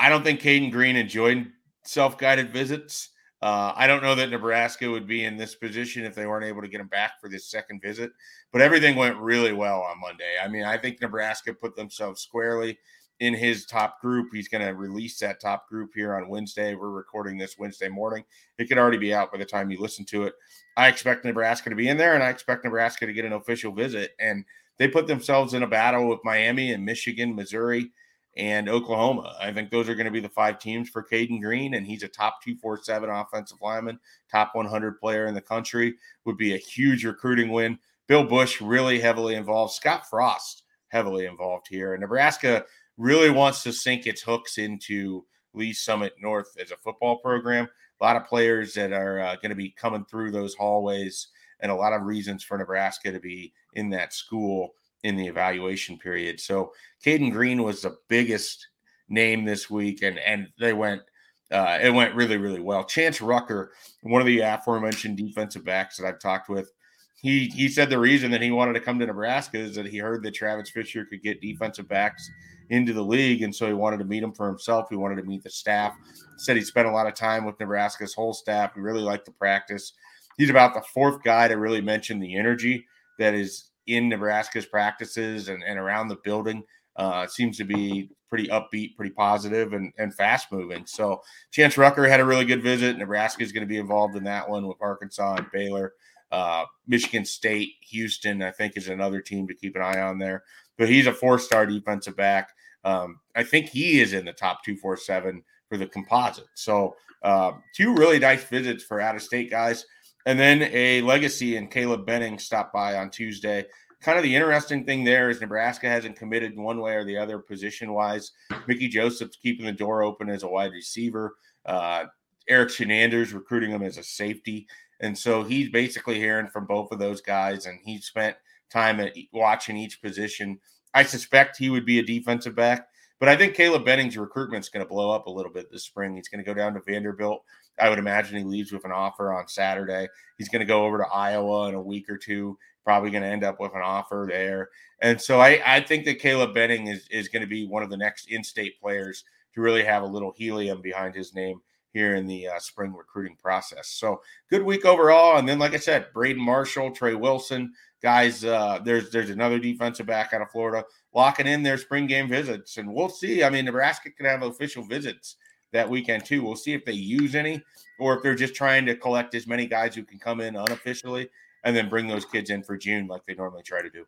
I 0.00 0.08
don't 0.08 0.24
think 0.24 0.40
Cayden 0.40 0.70
Green 0.70 0.96
enjoyed 0.96 1.52
self 1.88 2.18
guided 2.18 2.50
visits. 2.50 3.10
Uh, 3.40 3.72
I 3.74 3.86
don't 3.86 4.02
know 4.02 4.14
that 4.16 4.30
Nebraska 4.30 4.90
would 4.90 5.06
be 5.06 5.24
in 5.24 5.36
this 5.36 5.54
position 5.54 6.04
if 6.04 6.14
they 6.14 6.26
weren't 6.26 6.44
able 6.44 6.60
to 6.60 6.68
get 6.68 6.80
him 6.80 6.88
back 6.88 7.20
for 7.20 7.28
this 7.28 7.46
second 7.46 7.80
visit, 7.80 8.10
but 8.52 8.60
everything 8.60 8.96
went 8.96 9.16
really 9.16 9.52
well 9.52 9.82
on 9.82 10.00
Monday. 10.00 10.34
I 10.42 10.48
mean, 10.48 10.64
I 10.64 10.76
think 10.76 11.00
Nebraska 11.00 11.54
put 11.54 11.76
themselves 11.76 12.20
squarely 12.20 12.78
in 13.20 13.34
his 13.34 13.64
top 13.64 14.00
group. 14.00 14.28
He's 14.32 14.48
going 14.48 14.66
to 14.66 14.74
release 14.74 15.18
that 15.20 15.40
top 15.40 15.68
group 15.68 15.92
here 15.94 16.16
on 16.16 16.28
Wednesday. 16.28 16.74
We're 16.74 16.90
recording 16.90 17.38
this 17.38 17.56
Wednesday 17.58 17.88
morning. 17.88 18.24
It 18.58 18.68
could 18.68 18.78
already 18.78 18.98
be 18.98 19.14
out 19.14 19.32
by 19.32 19.38
the 19.38 19.44
time 19.44 19.70
you 19.70 19.80
listen 19.80 20.04
to 20.06 20.24
it. 20.24 20.34
I 20.76 20.88
expect 20.88 21.24
Nebraska 21.24 21.70
to 21.70 21.76
be 21.76 21.88
in 21.88 21.96
there, 21.96 22.14
and 22.14 22.24
I 22.24 22.30
expect 22.30 22.64
Nebraska 22.64 23.06
to 23.06 23.12
get 23.12 23.24
an 23.24 23.32
official 23.32 23.72
visit. 23.72 24.12
And 24.18 24.44
they 24.78 24.88
put 24.88 25.06
themselves 25.06 25.54
in 25.54 25.62
a 25.62 25.66
battle 25.66 26.08
with 26.08 26.20
Miami 26.24 26.72
and 26.72 26.84
Michigan, 26.84 27.34
Missouri 27.34 27.92
and 28.36 28.68
Oklahoma. 28.68 29.34
I 29.40 29.52
think 29.52 29.70
those 29.70 29.88
are 29.88 29.94
going 29.94 30.06
to 30.06 30.12
be 30.12 30.20
the 30.20 30.28
five 30.28 30.58
teams 30.58 30.88
for 30.88 31.02
Cayden 31.02 31.40
Green, 31.40 31.74
and 31.74 31.86
he's 31.86 32.02
a 32.02 32.08
top 32.08 32.42
247 32.42 33.10
offensive 33.10 33.58
lineman, 33.60 33.98
top 34.30 34.54
100 34.54 35.00
player 35.00 35.26
in 35.26 35.34
the 35.34 35.40
country. 35.40 35.94
Would 36.24 36.36
be 36.36 36.54
a 36.54 36.58
huge 36.58 37.04
recruiting 37.04 37.50
win. 37.50 37.78
Bill 38.06 38.24
Busch 38.24 38.60
really 38.60 39.00
heavily 39.00 39.34
involved. 39.34 39.74
Scott 39.74 40.08
Frost 40.08 40.62
heavily 40.88 41.26
involved 41.26 41.66
here. 41.68 41.94
And 41.94 42.00
Nebraska 42.00 42.64
really 42.96 43.30
wants 43.30 43.62
to 43.62 43.72
sink 43.72 44.06
its 44.06 44.22
hooks 44.22 44.58
into 44.58 45.24
Lee's 45.54 45.80
Summit 45.80 46.14
North 46.20 46.56
as 46.60 46.70
a 46.70 46.76
football 46.76 47.18
program. 47.18 47.68
A 48.00 48.04
lot 48.04 48.16
of 48.16 48.26
players 48.26 48.74
that 48.74 48.92
are 48.92 49.20
uh, 49.20 49.36
going 49.36 49.50
to 49.50 49.56
be 49.56 49.70
coming 49.70 50.04
through 50.04 50.30
those 50.30 50.54
hallways, 50.54 51.28
and 51.60 51.72
a 51.72 51.74
lot 51.74 51.92
of 51.92 52.02
reasons 52.02 52.44
for 52.44 52.56
Nebraska 52.56 53.10
to 53.10 53.20
be 53.20 53.52
in 53.74 53.90
that 53.90 54.12
school 54.12 54.74
in 55.02 55.16
the 55.16 55.26
evaluation 55.26 55.98
period. 55.98 56.40
So 56.40 56.72
Cayden 57.02 57.30
Green 57.30 57.62
was 57.62 57.82
the 57.82 57.96
biggest 58.08 58.66
name 59.08 59.44
this 59.44 59.70
week, 59.70 60.02
and 60.02 60.18
and 60.18 60.48
they 60.58 60.72
went 60.72 61.02
uh, 61.50 61.78
it 61.80 61.90
went 61.90 62.14
really 62.14 62.36
really 62.36 62.60
well. 62.60 62.84
Chance 62.84 63.20
Rucker, 63.20 63.72
one 64.02 64.20
of 64.20 64.26
the 64.26 64.40
aforementioned 64.40 65.16
defensive 65.16 65.64
backs 65.64 65.96
that 65.96 66.06
I've 66.06 66.20
talked 66.20 66.48
with, 66.48 66.72
he 67.20 67.46
he 67.48 67.68
said 67.68 67.90
the 67.90 67.98
reason 67.98 68.30
that 68.32 68.42
he 68.42 68.50
wanted 68.50 68.74
to 68.74 68.80
come 68.80 68.98
to 68.98 69.06
Nebraska 69.06 69.58
is 69.58 69.74
that 69.76 69.86
he 69.86 69.98
heard 69.98 70.22
that 70.22 70.34
Travis 70.34 70.70
Fisher 70.70 71.04
could 71.04 71.22
get 71.22 71.40
defensive 71.40 71.88
backs 71.88 72.28
into 72.70 72.92
the 72.92 73.02
league, 73.02 73.42
and 73.42 73.54
so 73.54 73.66
he 73.66 73.72
wanted 73.72 73.98
to 73.98 74.04
meet 74.04 74.22
him 74.22 74.32
for 74.32 74.46
himself. 74.46 74.88
He 74.90 74.96
wanted 74.96 75.16
to 75.16 75.22
meet 75.22 75.42
the 75.42 75.50
staff. 75.50 75.96
Said 76.36 76.56
he 76.56 76.62
spent 76.62 76.88
a 76.88 76.92
lot 76.92 77.06
of 77.06 77.14
time 77.14 77.44
with 77.44 77.58
Nebraska's 77.58 78.14
whole 78.14 78.34
staff. 78.34 78.74
He 78.74 78.80
really 78.80 79.00
liked 79.00 79.24
the 79.24 79.32
practice. 79.32 79.92
He's 80.36 80.50
about 80.50 80.74
the 80.74 80.82
fourth 80.94 81.22
guy 81.22 81.48
to 81.48 81.54
really 81.54 81.80
mention 81.80 82.20
the 82.20 82.36
energy 82.36 82.86
that 83.18 83.34
is 83.34 83.67
in 83.88 84.08
Nebraska's 84.08 84.66
practices 84.66 85.48
and, 85.48 85.64
and 85.64 85.78
around 85.78 86.08
the 86.08 86.18
building. 86.24 86.62
Uh, 86.96 87.26
seems 87.26 87.56
to 87.56 87.64
be 87.64 88.10
pretty 88.28 88.48
upbeat, 88.48 88.96
pretty 88.96 89.12
positive, 89.12 89.72
and, 89.72 89.92
and 89.98 90.14
fast 90.14 90.50
moving. 90.50 90.84
So 90.86 91.22
Chance 91.52 91.78
Rucker 91.78 92.06
had 92.06 92.20
a 92.20 92.24
really 92.24 92.44
good 92.44 92.62
visit. 92.62 92.98
Nebraska 92.98 93.42
is 93.42 93.52
going 93.52 93.62
to 93.62 93.68
be 93.68 93.78
involved 93.78 94.16
in 94.16 94.24
that 94.24 94.48
one 94.48 94.66
with 94.66 94.78
Arkansas 94.80 95.36
and 95.36 95.50
Baylor. 95.52 95.92
Uh, 96.30 96.64
Michigan 96.86 97.24
State, 97.24 97.74
Houston, 97.82 98.42
I 98.42 98.50
think, 98.50 98.76
is 98.76 98.88
another 98.88 99.20
team 99.20 99.46
to 99.48 99.54
keep 99.54 99.76
an 99.76 99.82
eye 99.82 100.00
on 100.00 100.18
there. 100.18 100.42
But 100.76 100.88
he's 100.88 101.06
a 101.06 101.12
four 101.12 101.38
star 101.38 101.66
defensive 101.66 102.16
back. 102.16 102.50
Um, 102.84 103.20
I 103.34 103.44
think 103.44 103.68
he 103.68 104.00
is 104.00 104.12
in 104.12 104.24
the 104.24 104.32
top 104.32 104.64
247 104.64 105.42
for 105.68 105.76
the 105.76 105.86
composite. 105.86 106.46
So, 106.54 106.94
uh, 107.22 107.52
two 107.74 107.94
really 107.94 108.18
nice 108.18 108.44
visits 108.44 108.84
for 108.84 109.00
out 109.00 109.16
of 109.16 109.22
state 109.22 109.50
guys. 109.50 109.84
And 110.28 110.38
then 110.38 110.68
a 110.74 111.00
legacy 111.00 111.56
and 111.56 111.70
Caleb 111.70 112.04
Benning 112.04 112.38
stopped 112.38 112.74
by 112.74 112.96
on 112.96 113.08
Tuesday. 113.08 113.64
Kind 114.02 114.18
of 114.18 114.22
the 114.22 114.36
interesting 114.36 114.84
thing 114.84 115.02
there 115.02 115.30
is 115.30 115.40
Nebraska 115.40 115.88
hasn't 115.88 116.18
committed 116.18 116.54
one 116.54 116.80
way 116.80 116.96
or 116.96 117.04
the 117.04 117.16
other 117.16 117.38
position 117.38 117.94
wise. 117.94 118.32
Mickey 118.66 118.88
Joseph's 118.88 119.38
keeping 119.38 119.64
the 119.64 119.72
door 119.72 120.02
open 120.02 120.28
as 120.28 120.42
a 120.42 120.48
wide 120.48 120.72
receiver. 120.72 121.34
Uh, 121.64 122.04
Erik 122.46 122.68
Chinander 122.68 123.32
recruiting 123.32 123.70
him 123.70 123.80
as 123.82 123.96
a 123.96 124.02
safety. 124.02 124.66
And 125.00 125.16
so 125.16 125.44
he's 125.44 125.70
basically 125.70 126.16
hearing 126.16 126.48
from 126.48 126.66
both 126.66 126.92
of 126.92 126.98
those 126.98 127.22
guys, 127.22 127.64
and 127.64 127.78
he 127.82 127.96
spent 127.96 128.36
time 128.70 129.00
at 129.00 129.14
watching 129.32 129.78
each 129.78 130.02
position. 130.02 130.58
I 130.92 131.04
suspect 131.04 131.56
he 131.56 131.70
would 131.70 131.86
be 131.86 132.00
a 132.00 132.04
defensive 132.04 132.54
back, 132.54 132.86
but 133.18 133.30
I 133.30 133.36
think 133.36 133.54
Caleb 133.54 133.86
Benning's 133.86 134.18
recruitment 134.18 134.62
is 134.62 134.68
going 134.68 134.84
to 134.84 134.88
blow 134.88 135.10
up 135.10 135.26
a 135.26 135.30
little 135.30 135.52
bit 135.52 135.72
this 135.72 135.84
spring. 135.84 136.16
He's 136.16 136.28
going 136.28 136.44
to 136.44 136.46
go 136.46 136.52
down 136.52 136.74
to 136.74 136.82
Vanderbilt. 136.86 137.42
I 137.80 137.88
would 137.88 137.98
imagine 137.98 138.38
he 138.38 138.44
leaves 138.44 138.72
with 138.72 138.84
an 138.84 138.92
offer 138.92 139.32
on 139.32 139.48
Saturday. 139.48 140.08
He's 140.36 140.48
going 140.48 140.60
to 140.60 140.66
go 140.66 140.84
over 140.84 140.98
to 140.98 141.06
Iowa 141.06 141.68
in 141.68 141.74
a 141.74 141.82
week 141.82 142.08
or 142.08 142.16
two. 142.16 142.58
Probably 142.84 143.10
going 143.10 143.22
to 143.22 143.28
end 143.28 143.44
up 143.44 143.60
with 143.60 143.74
an 143.74 143.82
offer 143.82 144.26
there. 144.28 144.70
And 145.00 145.20
so 145.20 145.40
I, 145.40 145.60
I 145.66 145.80
think 145.80 146.04
that 146.06 146.18
Caleb 146.18 146.54
Benning 146.54 146.86
is, 146.86 147.06
is 147.10 147.28
going 147.28 147.42
to 147.42 147.48
be 147.48 147.66
one 147.66 147.82
of 147.82 147.90
the 147.90 147.96
next 147.96 148.30
in 148.30 148.42
state 148.42 148.80
players 148.80 149.24
to 149.54 149.60
really 149.60 149.84
have 149.84 150.02
a 150.02 150.06
little 150.06 150.32
helium 150.36 150.80
behind 150.80 151.14
his 151.14 151.34
name 151.34 151.60
here 151.92 152.14
in 152.14 152.26
the 152.26 152.48
uh, 152.48 152.58
spring 152.58 152.94
recruiting 152.94 153.36
process. 153.36 153.88
So 153.88 154.20
good 154.50 154.62
week 154.62 154.84
overall. 154.84 155.38
And 155.38 155.48
then, 155.48 155.58
like 155.58 155.74
I 155.74 155.78
said, 155.78 156.06
Braden 156.12 156.42
Marshall, 156.42 156.92
Trey 156.92 157.14
Wilson, 157.14 157.72
guys. 158.02 158.44
Uh, 158.44 158.78
there's 158.84 159.10
there's 159.10 159.30
another 159.30 159.58
defensive 159.58 160.06
back 160.06 160.32
out 160.32 160.42
of 160.42 160.50
Florida 160.50 160.84
locking 161.14 161.46
in 161.46 161.62
their 161.62 161.78
spring 161.78 162.06
game 162.06 162.28
visits, 162.28 162.76
and 162.76 162.92
we'll 162.92 163.08
see. 163.08 163.42
I 163.42 163.50
mean, 163.50 163.64
Nebraska 163.64 164.10
can 164.10 164.26
have 164.26 164.42
official 164.42 164.84
visits 164.84 165.36
that 165.72 165.88
weekend 165.88 166.24
too. 166.24 166.42
We'll 166.42 166.56
see 166.56 166.72
if 166.72 166.84
they 166.84 166.92
use 166.92 167.34
any 167.34 167.62
or 167.98 168.16
if 168.16 168.22
they're 168.22 168.34
just 168.34 168.54
trying 168.54 168.86
to 168.86 168.96
collect 168.96 169.34
as 169.34 169.46
many 169.46 169.66
guys 169.66 169.94
who 169.94 170.02
can 170.02 170.18
come 170.18 170.40
in 170.40 170.56
unofficially 170.56 171.28
and 171.64 171.76
then 171.76 171.88
bring 171.88 172.06
those 172.06 172.24
kids 172.24 172.50
in 172.50 172.62
for 172.62 172.76
June 172.76 173.06
like 173.06 173.22
they 173.26 173.34
normally 173.34 173.62
try 173.62 173.82
to 173.82 173.90
do. 173.90 174.06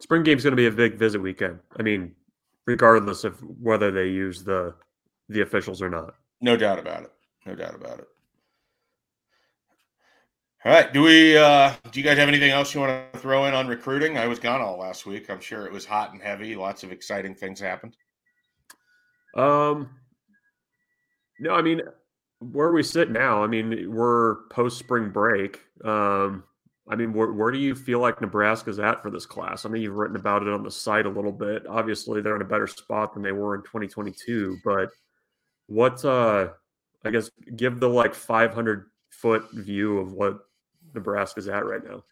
Spring 0.00 0.22
game's 0.22 0.42
going 0.42 0.52
to 0.52 0.56
be 0.56 0.66
a 0.66 0.70
big 0.70 0.94
visit 0.94 1.20
weekend. 1.20 1.58
I 1.78 1.82
mean, 1.82 2.14
regardless 2.66 3.24
of 3.24 3.40
whether 3.60 3.90
they 3.90 4.08
use 4.08 4.42
the 4.42 4.74
the 5.28 5.42
officials 5.42 5.80
or 5.80 5.88
not. 5.88 6.14
No 6.40 6.56
doubt 6.56 6.78
about 6.78 7.04
it. 7.04 7.12
No 7.46 7.54
doubt 7.54 7.74
about 7.74 8.00
it. 8.00 8.08
All 10.64 10.72
right. 10.72 10.92
Do 10.92 11.02
we 11.02 11.36
uh 11.36 11.72
do 11.90 12.00
you 12.00 12.04
guys 12.04 12.18
have 12.18 12.28
anything 12.28 12.50
else 12.50 12.74
you 12.74 12.80
want 12.80 13.12
to 13.12 13.18
throw 13.18 13.46
in 13.46 13.54
on 13.54 13.66
recruiting? 13.66 14.16
I 14.16 14.26
was 14.26 14.38
gone 14.38 14.60
all 14.60 14.78
last 14.78 15.06
week. 15.06 15.28
I'm 15.28 15.40
sure 15.40 15.66
it 15.66 15.72
was 15.72 15.84
hot 15.84 16.12
and 16.12 16.22
heavy. 16.22 16.54
Lots 16.54 16.84
of 16.84 16.92
exciting 16.92 17.34
things 17.34 17.60
happened. 17.60 17.96
Um 19.34 19.88
no, 21.40 21.54
I 21.54 21.62
mean, 21.62 21.82
where 22.40 22.72
we 22.72 22.82
sit 22.82 23.10
now, 23.10 23.42
I 23.42 23.46
mean, 23.46 23.92
we're 23.92 24.46
post 24.48 24.78
spring 24.78 25.10
break. 25.10 25.60
Um, 25.84 26.44
I 26.88 26.96
mean, 26.96 27.12
where, 27.12 27.32
where 27.32 27.52
do 27.52 27.58
you 27.58 27.74
feel 27.74 28.00
like 28.00 28.20
Nebraska's 28.20 28.78
at 28.78 29.02
for 29.02 29.10
this 29.10 29.26
class? 29.26 29.64
I 29.64 29.68
mean, 29.68 29.82
you've 29.82 29.94
written 29.94 30.16
about 30.16 30.42
it 30.42 30.48
on 30.48 30.64
the 30.64 30.70
site 30.70 31.06
a 31.06 31.10
little 31.10 31.32
bit. 31.32 31.66
Obviously, 31.66 32.20
they're 32.20 32.36
in 32.36 32.42
a 32.42 32.46
better 32.46 32.66
spot 32.66 33.14
than 33.14 33.22
they 33.22 33.32
were 33.32 33.54
in 33.54 33.62
2022. 33.62 34.58
But 34.64 34.90
what, 35.66 36.04
uh, 36.04 36.48
I 37.04 37.10
guess, 37.10 37.30
give 37.56 37.78
the 37.78 37.88
like 37.88 38.14
500 38.14 38.86
foot 39.10 39.44
view 39.52 39.98
of 39.98 40.12
what 40.12 40.40
Nebraska's 40.94 41.48
at 41.48 41.64
right 41.64 41.84
now. 41.84 42.02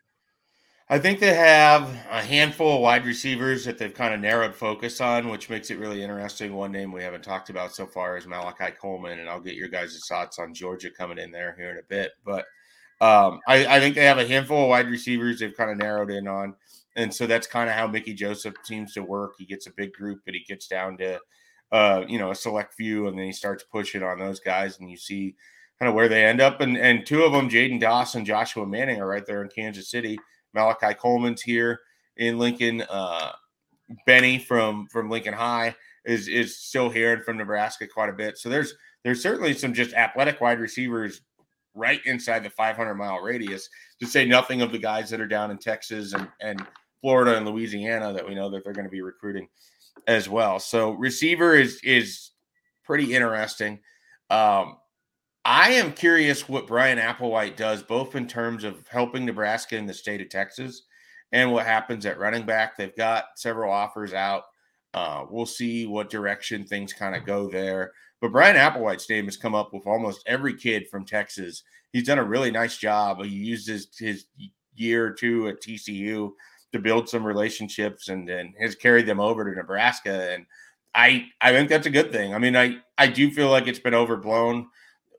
I 0.92 0.98
think 0.98 1.20
they 1.20 1.32
have 1.32 1.88
a 2.10 2.20
handful 2.20 2.74
of 2.74 2.80
wide 2.80 3.06
receivers 3.06 3.64
that 3.64 3.78
they've 3.78 3.94
kind 3.94 4.12
of 4.12 4.18
narrowed 4.18 4.56
focus 4.56 5.00
on, 5.00 5.28
which 5.28 5.48
makes 5.48 5.70
it 5.70 5.78
really 5.78 6.02
interesting. 6.02 6.52
One 6.52 6.72
name 6.72 6.90
we 6.90 7.04
haven't 7.04 7.22
talked 7.22 7.48
about 7.48 7.72
so 7.72 7.86
far 7.86 8.16
is 8.16 8.26
Malachi 8.26 8.72
Coleman, 8.72 9.20
and 9.20 9.28
I'll 9.28 9.40
get 9.40 9.54
your 9.54 9.68
guys' 9.68 10.04
thoughts 10.08 10.40
on 10.40 10.52
Georgia 10.52 10.90
coming 10.90 11.18
in 11.18 11.30
there 11.30 11.54
here 11.56 11.70
in 11.70 11.78
a 11.78 11.82
bit. 11.88 12.10
But 12.24 12.44
um, 13.00 13.38
I, 13.46 13.76
I, 13.76 13.78
think 13.78 13.94
they 13.94 14.04
have 14.04 14.18
a 14.18 14.26
handful 14.26 14.64
of 14.64 14.68
wide 14.68 14.90
receivers 14.90 15.38
they've 15.38 15.56
kind 15.56 15.70
of 15.70 15.78
narrowed 15.78 16.10
in 16.10 16.26
on. 16.26 16.56
And 16.96 17.14
so 17.14 17.28
that's 17.28 17.46
kind 17.46 17.70
of 17.70 17.76
how 17.76 17.86
Mickey 17.86 18.12
Joseph 18.12 18.54
seems 18.64 18.92
to 18.94 19.04
work. 19.04 19.34
He 19.38 19.46
gets 19.46 19.68
a 19.68 19.72
big 19.76 19.92
group, 19.92 20.22
but 20.24 20.34
he 20.34 20.40
gets 20.40 20.66
down 20.66 20.98
to, 20.98 21.20
uh, 21.70 22.02
you 22.08 22.18
know, 22.18 22.32
a 22.32 22.34
select 22.34 22.74
few, 22.74 23.06
and 23.06 23.16
then 23.16 23.26
he 23.26 23.32
starts 23.32 23.62
pushing 23.62 24.02
on 24.02 24.18
those 24.18 24.40
guys, 24.40 24.80
and 24.80 24.90
you 24.90 24.96
see 24.96 25.36
kind 25.78 25.88
of 25.88 25.94
where 25.94 26.08
they 26.08 26.24
end 26.24 26.40
up. 26.40 26.60
And, 26.60 26.76
and 26.76 27.06
two 27.06 27.22
of 27.22 27.30
them, 27.30 27.48
Jaden 27.48 27.78
Dawson, 27.78 28.24
Joshua 28.24 28.66
Manning, 28.66 29.00
are 29.00 29.06
right 29.06 29.24
there 29.24 29.40
in 29.40 29.50
Kansas 29.50 29.88
City 29.88 30.18
Malachi 30.54 30.94
Coleman's 30.94 31.42
here 31.42 31.80
in 32.16 32.38
Lincoln. 32.38 32.82
Uh, 32.88 33.32
Benny 34.06 34.38
from 34.38 34.86
from 34.86 35.10
Lincoln 35.10 35.34
High 35.34 35.74
is 36.04 36.28
is 36.28 36.58
still 36.58 36.90
here 36.90 37.12
and 37.12 37.24
from 37.24 37.36
Nebraska 37.36 37.86
quite 37.86 38.08
a 38.08 38.12
bit. 38.12 38.38
So 38.38 38.48
there's 38.48 38.74
there's 39.04 39.22
certainly 39.22 39.54
some 39.54 39.74
just 39.74 39.94
athletic 39.94 40.40
wide 40.40 40.60
receivers 40.60 41.22
right 41.74 42.00
inside 42.04 42.44
the 42.44 42.50
500 42.50 42.94
mile 42.94 43.20
radius. 43.20 43.68
To 44.00 44.06
say 44.06 44.24
nothing 44.24 44.62
of 44.62 44.72
the 44.72 44.78
guys 44.78 45.10
that 45.10 45.20
are 45.20 45.28
down 45.28 45.50
in 45.50 45.58
Texas 45.58 46.12
and 46.12 46.28
and 46.40 46.64
Florida 47.00 47.36
and 47.36 47.46
Louisiana 47.46 48.12
that 48.12 48.26
we 48.26 48.34
know 48.34 48.50
that 48.50 48.64
they're 48.64 48.72
going 48.72 48.86
to 48.86 48.90
be 48.90 49.02
recruiting 49.02 49.48
as 50.06 50.28
well. 50.28 50.58
So 50.58 50.92
receiver 50.92 51.54
is 51.54 51.80
is 51.82 52.30
pretty 52.84 53.14
interesting. 53.14 53.80
Um, 54.30 54.76
I 55.44 55.70
am 55.70 55.92
curious 55.92 56.48
what 56.48 56.66
Bryan 56.66 56.98
Applewhite 56.98 57.56
does, 57.56 57.82
both 57.82 58.14
in 58.14 58.26
terms 58.26 58.64
of 58.64 58.86
helping 58.88 59.24
Nebraska 59.24 59.76
in 59.76 59.86
the 59.86 59.94
state 59.94 60.20
of 60.20 60.28
Texas 60.28 60.82
and 61.32 61.52
what 61.52 61.66
happens 61.66 62.04
at 62.04 62.18
running 62.18 62.44
back. 62.44 62.76
They've 62.76 62.96
got 62.96 63.24
several 63.36 63.72
offers 63.72 64.12
out. 64.12 64.44
Uh, 64.92 65.24
we'll 65.30 65.46
see 65.46 65.86
what 65.86 66.10
direction 66.10 66.64
things 66.64 66.92
kind 66.92 67.14
of 67.14 67.24
go 67.24 67.48
there. 67.48 67.92
But 68.20 68.32
Bryan 68.32 68.56
Applewhite's 68.56 69.08
name 69.08 69.24
has 69.26 69.36
come 69.36 69.54
up 69.54 69.72
with 69.72 69.86
almost 69.86 70.22
every 70.26 70.54
kid 70.54 70.88
from 70.88 71.06
Texas. 71.06 71.62
He's 71.92 72.06
done 72.06 72.18
a 72.18 72.24
really 72.24 72.50
nice 72.50 72.76
job. 72.76 73.22
He 73.24 73.30
used 73.30 73.66
his, 73.66 73.88
his 73.98 74.26
year 74.74 75.06
or 75.06 75.12
two 75.12 75.48
at 75.48 75.62
TCU 75.62 76.32
to 76.72 76.78
build 76.78 77.08
some 77.08 77.24
relationships 77.24 78.08
and 78.08 78.28
and 78.28 78.54
has 78.60 78.74
carried 78.74 79.06
them 79.06 79.20
over 79.20 79.44
to 79.44 79.56
Nebraska. 79.56 80.32
And 80.32 80.46
I 80.94 81.26
I 81.40 81.52
think 81.52 81.68
that's 81.68 81.86
a 81.86 81.90
good 81.90 82.12
thing. 82.12 82.34
I 82.34 82.38
mean, 82.38 82.56
I 82.56 82.76
I 82.98 83.06
do 83.06 83.30
feel 83.30 83.50
like 83.50 83.66
it's 83.66 83.78
been 83.78 83.94
overblown 83.94 84.68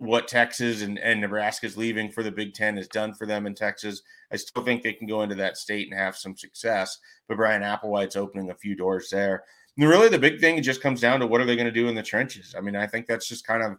what 0.02 0.28
Texas 0.28 0.82
and, 0.82 0.98
and 0.98 1.22
Nebraska's 1.22 1.78
leaving 1.78 2.10
for 2.10 2.24
the 2.24 2.32
Big 2.32 2.56
Ten 2.56 2.76
has 2.76 2.88
done 2.88 3.14
for 3.14 3.28
them 3.28 3.46
in 3.46 3.54
Texas. 3.54 4.02
I 4.32 4.36
still 4.36 4.64
think 4.64 4.82
they 4.82 4.94
can 4.94 5.06
go 5.06 5.22
into 5.22 5.36
that 5.36 5.58
state 5.58 5.88
and 5.88 6.00
have 6.00 6.18
some 6.18 6.36
success. 6.36 6.98
But 7.28 7.38
Bryan 7.38 7.62
Applewhite's 7.62 8.16
opening 8.16 8.50
a 8.50 8.56
few 8.56 8.76
doors 8.76 9.10
there. 9.12 9.44
And 9.78 9.88
really, 9.88 10.10
the 10.10 10.18
big 10.18 10.40
thing 10.40 10.60
just 10.64 10.82
comes 10.82 11.02
down 11.02 11.20
to 11.20 11.28
what 11.28 11.40
are 11.40 11.46
they 11.46 11.56
going 11.56 11.68
to 11.68 11.72
do 11.72 11.88
in 11.88 11.94
the 11.94 12.02
trenches. 12.02 12.56
I 12.58 12.62
mean, 12.62 12.76
I 12.76 12.88
think 12.88 13.06
that's 13.06 13.28
just 13.28 13.46
kind 13.46 13.62
of 13.62 13.78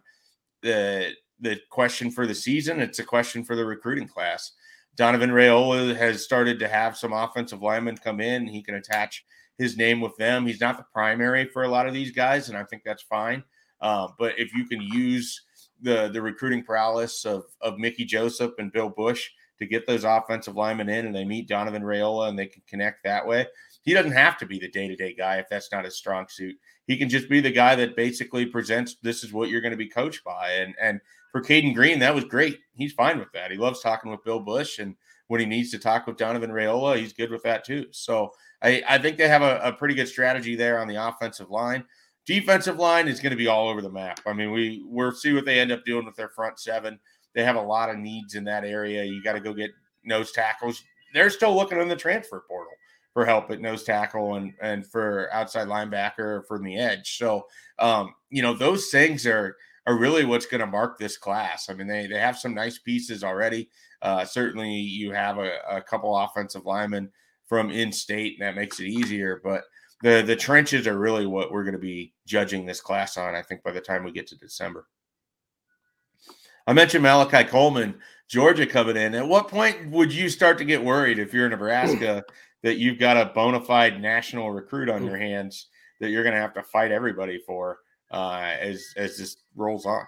the 0.61 1.11
the 1.41 1.59
question 1.69 2.09
for 2.09 2.25
the 2.25 2.33
season. 2.33 2.79
It's 2.79 2.99
a 2.99 3.03
question 3.03 3.43
for 3.43 3.57
the 3.57 3.65
recruiting 3.65 4.07
class. 4.07 4.53
Donovan 4.95 5.31
Raiola 5.31 5.93
has 5.93 6.23
started 6.23 6.57
to 6.59 6.69
have 6.69 6.95
some 6.95 7.11
offensive 7.11 7.61
linemen 7.61 7.97
come 7.97 8.21
in. 8.21 8.47
He 8.47 8.63
can 8.63 8.75
attach 8.75 9.25
his 9.57 9.75
name 9.75 9.99
with 9.99 10.15
them. 10.15 10.47
He's 10.47 10.61
not 10.61 10.77
the 10.77 10.85
primary 10.93 11.49
for 11.49 11.63
a 11.63 11.67
lot 11.67 11.85
of 11.85 11.93
these 11.93 12.11
guys, 12.11 12.47
and 12.47 12.57
I 12.57 12.63
think 12.63 12.83
that's 12.85 13.03
fine. 13.03 13.43
Uh, 13.81 14.07
but 14.17 14.39
if 14.39 14.55
you 14.55 14.65
can 14.65 14.81
use 14.81 15.41
the 15.83 16.09
the 16.11 16.21
recruiting 16.21 16.63
prowess 16.63 17.25
of 17.25 17.45
of 17.61 17.77
Mickey 17.77 18.05
Joseph 18.05 18.53
and 18.57 18.71
Bill 18.71 18.89
Busch 18.89 19.29
to 19.59 19.65
get 19.65 19.85
those 19.85 20.03
offensive 20.03 20.55
linemen 20.55 20.89
in, 20.89 21.05
and 21.05 21.15
they 21.15 21.25
meet 21.25 21.47
Donovan 21.47 21.83
Raiola, 21.83 22.29
and 22.29 22.37
they 22.37 22.47
can 22.47 22.63
connect 22.67 23.03
that 23.03 23.25
way. 23.25 23.47
He 23.83 23.93
doesn't 23.93 24.11
have 24.13 24.37
to 24.39 24.45
be 24.45 24.59
the 24.59 24.69
day 24.69 24.87
to 24.87 24.95
day 24.95 25.13
guy 25.13 25.37
if 25.37 25.49
that's 25.49 25.71
not 25.71 25.85
his 25.85 25.97
strong 25.97 26.27
suit. 26.29 26.55
He 26.87 26.97
can 26.97 27.09
just 27.09 27.29
be 27.29 27.41
the 27.41 27.51
guy 27.51 27.75
that 27.75 27.95
basically 27.95 28.45
presents 28.45 28.95
this 29.01 29.23
is 29.23 29.33
what 29.33 29.49
you're 29.49 29.61
going 29.61 29.71
to 29.71 29.77
be 29.77 29.89
coached 29.89 30.23
by. 30.23 30.51
And 30.51 30.73
and 30.81 30.99
for 31.31 31.41
Cayden 31.41 31.73
Green, 31.73 31.99
that 31.99 32.15
was 32.15 32.25
great. 32.25 32.59
He's 32.73 32.93
fine 32.93 33.19
with 33.19 33.31
that. 33.33 33.51
He 33.51 33.57
loves 33.57 33.81
talking 33.81 34.11
with 34.11 34.23
Bill 34.23 34.39
Busch, 34.39 34.79
and 34.79 34.95
when 35.27 35.39
he 35.39 35.45
needs 35.45 35.71
to 35.71 35.79
talk 35.79 36.07
with 36.07 36.17
Donovan 36.17 36.51
Raiola, 36.51 36.97
he's 36.97 37.13
good 37.13 37.31
with 37.31 37.43
that 37.43 37.65
too. 37.65 37.87
So 37.91 38.31
I, 38.61 38.83
I 38.87 38.97
think 38.97 39.17
they 39.17 39.27
have 39.27 39.41
a, 39.41 39.59
a 39.63 39.73
pretty 39.73 39.95
good 39.95 40.07
strategy 40.07 40.55
there 40.55 40.79
on 40.79 40.87
the 40.87 41.07
offensive 41.07 41.49
line. 41.49 41.85
Defensive 42.25 42.77
line 42.77 43.07
is 43.07 43.19
going 43.19 43.31
to 43.31 43.37
be 43.37 43.47
all 43.47 43.67
over 43.67 43.81
the 43.81 43.89
map. 43.89 44.21
I 44.25 44.33
mean, 44.33 44.51
we 44.51 44.83
we'll 44.85 45.11
see 45.11 45.33
what 45.33 45.45
they 45.45 45.59
end 45.59 45.71
up 45.71 45.83
doing 45.83 46.05
with 46.05 46.15
their 46.15 46.29
front 46.29 46.59
seven. 46.59 46.99
They 47.33 47.43
have 47.43 47.55
a 47.55 47.61
lot 47.61 47.89
of 47.89 47.97
needs 47.97 48.35
in 48.35 48.43
that 48.45 48.63
area. 48.63 49.03
You 49.03 49.21
got 49.21 49.33
to 49.33 49.39
go 49.39 49.53
get 49.53 49.71
nose 50.03 50.31
tackles. 50.31 50.83
They're 51.13 51.29
still 51.29 51.55
looking 51.55 51.79
in 51.79 51.87
the 51.87 51.95
transfer 51.95 52.43
portal 52.47 52.73
for 53.13 53.25
help 53.25 53.51
at 53.51 53.61
nose 53.61 53.83
tackle 53.83 54.35
and 54.35 54.53
and 54.61 54.85
for 54.85 55.29
outside 55.33 55.67
linebacker 55.67 56.47
from 56.47 56.63
the 56.63 56.77
edge. 56.77 57.17
So 57.17 57.47
um, 57.79 58.13
you 58.29 58.41
know, 58.41 58.53
those 58.53 58.89
things 58.89 59.25
are 59.27 59.57
are 59.85 59.97
really 59.97 60.23
what's 60.23 60.45
going 60.45 60.61
to 60.61 60.67
mark 60.67 60.97
this 60.97 61.17
class. 61.17 61.69
I 61.69 61.73
mean, 61.73 61.87
they 61.87 62.07
they 62.07 62.19
have 62.19 62.37
some 62.37 62.53
nice 62.53 62.79
pieces 62.79 63.23
already. 63.23 63.69
Uh, 64.01 64.25
certainly, 64.25 64.71
you 64.71 65.11
have 65.11 65.37
a, 65.37 65.57
a 65.69 65.81
couple 65.81 66.17
offensive 66.17 66.65
linemen 66.65 67.09
from 67.45 67.69
in 67.69 67.91
state, 67.91 68.39
and 68.39 68.47
that 68.47 68.59
makes 68.59 68.79
it 68.79 68.87
easier. 68.87 69.41
But 69.43 69.63
the 70.03 70.21
the 70.21 70.35
trenches 70.35 70.85
are 70.85 70.99
really 70.99 71.25
what 71.25 71.51
we're 71.51 71.63
going 71.63 71.73
to 71.73 71.79
be 71.79 72.13
judging 72.27 72.65
this 72.65 72.81
class 72.81 73.17
on. 73.17 73.33
I 73.33 73.41
think 73.41 73.63
by 73.63 73.71
the 73.71 73.81
time 73.81 74.03
we 74.03 74.11
get 74.11 74.27
to 74.27 74.37
December. 74.37 74.87
I 76.67 76.73
mentioned 76.73 77.03
Malachi 77.03 77.49
Coleman, 77.49 77.95
Georgia 78.29 78.67
coming 78.67 78.97
in. 78.97 79.15
At 79.15 79.27
what 79.27 79.47
point 79.47 79.89
would 79.89 80.13
you 80.13 80.29
start 80.29 80.57
to 80.59 80.65
get 80.65 80.83
worried 80.83 81.19
if 81.19 81.33
you're 81.33 81.45
in 81.45 81.51
Nebraska 81.51 82.23
that 82.63 82.77
you've 82.77 82.99
got 82.99 83.17
a 83.17 83.31
bona 83.33 83.61
fide 83.61 84.01
national 84.01 84.51
recruit 84.51 84.89
on 84.89 85.05
your 85.05 85.17
hands 85.17 85.67
that 85.99 86.09
you're 86.09 86.23
going 86.23 86.35
to 86.35 86.41
have 86.41 86.53
to 86.53 86.63
fight 86.63 86.91
everybody 86.91 87.39
for 87.45 87.79
uh, 88.11 88.53
as 88.59 88.83
as 88.97 89.17
this 89.17 89.37
rolls 89.55 89.85
on? 89.85 90.05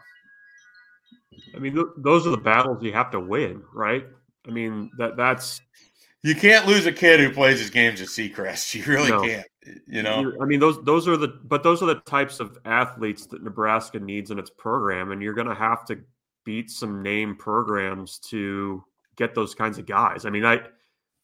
I 1.56 1.60
mean, 1.60 1.74
th- 1.74 1.88
those 1.98 2.28
are 2.28 2.32
the 2.32 2.38
battles 2.38 2.84
you 2.84 2.92
have 2.92 3.12
to 3.12 3.20
win, 3.20 3.64
right? 3.74 4.06
I 4.46 4.52
mean 4.52 4.92
that 4.98 5.16
that's 5.16 5.62
you 6.26 6.34
can't 6.34 6.66
lose 6.66 6.88
a 6.88 6.92
kid 6.92 7.20
who 7.20 7.32
plays 7.32 7.60
his 7.60 7.70
games 7.70 8.02
at 8.02 8.08
Seacrest. 8.08 8.74
You 8.76 8.84
really 8.86 9.12
no. 9.12 9.22
can't. 9.22 9.48
You 9.88 10.02
know, 10.04 10.34
I 10.42 10.46
mean 10.46 10.60
those 10.60 10.84
those 10.84 11.08
are 11.08 11.18
the 11.18 11.28
but 11.28 11.64
those 11.64 11.82
are 11.82 11.88
the 11.88 12.02
types 12.02 12.40
of 12.40 12.58
athletes 12.66 13.26
that 13.28 13.44
Nebraska 13.44 14.00
needs 14.00 14.32
in 14.32 14.40
its 14.40 14.50
program, 14.50 15.12
and 15.12 15.22
you're 15.22 15.34
going 15.34 15.48
to 15.48 15.56
have 15.56 15.86
to 15.86 16.00
beat 16.44 16.70
some 16.70 17.02
name 17.02 17.36
programs 17.36 18.20
to 18.20 18.84
get 19.16 19.34
those 19.34 19.56
kinds 19.56 19.78
of 19.78 19.86
guys. 19.86 20.26
I 20.26 20.30
mean, 20.30 20.46
I 20.46 20.62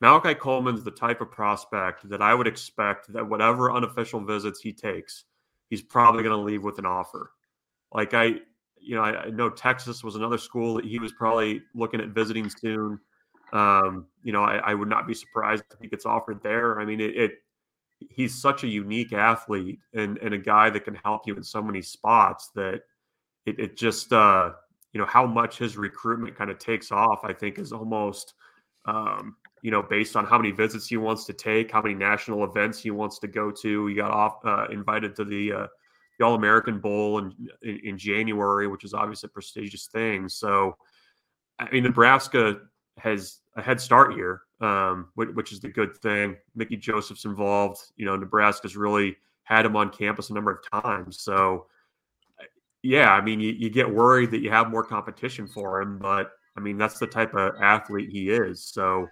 Malachi 0.02 0.34
Coleman's 0.34 0.84
the 0.84 0.92
type 0.92 1.22
of 1.22 1.32
prospect 1.32 2.10
that 2.10 2.22
I 2.22 2.34
would 2.34 2.48
expect 2.48 3.12
that 3.14 3.28
whatever 3.28 3.72
unofficial 3.72 4.20
visits 4.20 4.60
he 4.60 4.74
takes, 4.74 5.26
he's 5.70 5.82
probably 5.82 6.24
going 6.24 6.36
to 6.36 6.44
leave 6.44 6.64
with 6.64 6.80
an 6.80 6.86
offer. 6.88 7.32
Like 7.94 8.14
I, 8.16 8.36
you 8.80 8.96
know, 8.96 9.04
I, 9.04 9.26
I, 9.26 9.30
know 9.30 9.50
Texas 9.50 10.04
was 10.04 10.16
another 10.16 10.40
school 10.40 10.76
that 10.76 10.86
he 10.86 10.98
was 10.98 11.12
probably 11.12 11.62
looking 11.76 12.02
at 12.02 12.10
visiting 12.10 12.50
soon. 12.50 13.00
Um, 13.54 14.08
you 14.24 14.32
know, 14.32 14.44
I, 14.44 14.58
I, 14.58 14.74
would 14.74 14.88
not 14.88 15.08
be 15.08 15.14
surprised 15.14 15.64
if 15.72 15.80
he 15.82 15.88
gets 15.88 16.06
offered 16.06 16.42
there. 16.42 16.80
I 16.80 16.86
mean, 16.86 17.02
it, 17.02 17.18
it 17.18 17.32
he's 18.10 18.42
such 18.42 18.64
a 18.64 18.68
unique 18.68 19.14
athlete 19.14 19.80
and, 19.94 20.18
and 20.20 20.34
a 20.34 20.38
guy 20.38 20.70
that 20.70 20.86
can 20.86 20.96
help 20.96 21.28
you 21.28 21.36
in 21.36 21.44
so 21.44 21.62
many 21.62 21.82
spots 21.82 22.50
that 22.56 22.82
it, 23.46 23.60
it 23.60 23.78
just 23.78 24.14
uh, 24.14 24.52
you 24.94 25.00
know 25.00 25.06
how 25.06 25.26
much 25.26 25.58
his 25.58 25.78
recruitment 25.78 26.38
kind 26.38 26.50
of 26.50 26.60
takes 26.60 26.92
off. 26.92 27.20
I 27.24 27.34
think 27.34 27.60
is 27.60 27.74
almost 27.74 28.34
um, 28.86 29.36
you 29.62 29.72
know 29.72 29.82
based 29.82 30.16
on 30.16 30.26
how 30.26 30.38
many 30.38 30.52
visits 30.52 30.88
he 30.88 30.98
wants 30.98 31.26
to 31.26 31.34
take, 31.34 31.72
how 31.72 31.82
many 31.82 31.96
national 31.96 32.44
events 32.44 32.80
he 32.80 32.92
wants 32.92 33.20
to 33.20 33.28
go 33.28 33.52
to. 33.52 33.88
He 33.88 33.96
got 33.96 34.12
off 34.12 34.46
uh, 34.46 34.68
invited 34.72 35.16
to 35.18 35.26
the 35.26 35.54
uh, 35.54 35.68
the 36.20 36.26
All 36.26 36.36
American 36.36 36.80
Bowl 36.80 37.18
in, 37.18 37.34
in, 37.64 37.80
in 37.84 37.98
January, 37.98 38.68
which 38.68 38.84
is 38.84 38.94
obviously 38.94 39.28
a 39.28 39.34
prestigious 39.34 39.88
thing. 39.88 40.30
So, 40.30 40.78
I 41.60 41.70
mean, 41.72 41.84
Nebraska 41.84 42.60
has 42.98 43.41
a 43.56 43.62
head 43.62 43.82
start 43.82 44.14
here, 44.14 44.42
um, 44.62 45.10
which, 45.16 45.30
which, 45.30 45.52
is 45.52 45.60
the 45.60 45.70
good 45.70 45.96
thing. 45.98 46.38
Mickey 46.56 46.78
Joseph's 46.78 47.26
involved. 47.26 47.80
You 47.98 48.06
know, 48.06 48.16
Nebraska's 48.16 48.78
really 48.78 49.18
had 49.44 49.66
him 49.66 49.76
on 49.76 49.90
campus 49.90 50.30
a 50.30 50.34
number 50.34 50.52
of 50.52 50.84
times. 50.84 51.20
So, 51.20 51.68
yeah, 52.82 53.12
I 53.12 53.22
mean, 53.22 53.40
you, 53.40 53.52
you 53.52 53.70
get 53.70 53.90
worried 53.90 54.32
that 54.32 54.42
you 54.42 54.50
have 54.50 54.70
more 54.70 54.84
competition 54.84 55.48
for 55.48 55.82
him, 55.82 56.00
but 56.00 56.32
I 56.56 56.60
mean, 56.60 56.78
that's 56.78 57.00
the 57.00 57.08
type 57.08 57.34
of 57.34 57.56
athlete 57.62 58.10
he 58.10 58.30
is. 58.30 58.64
So, 58.64 59.08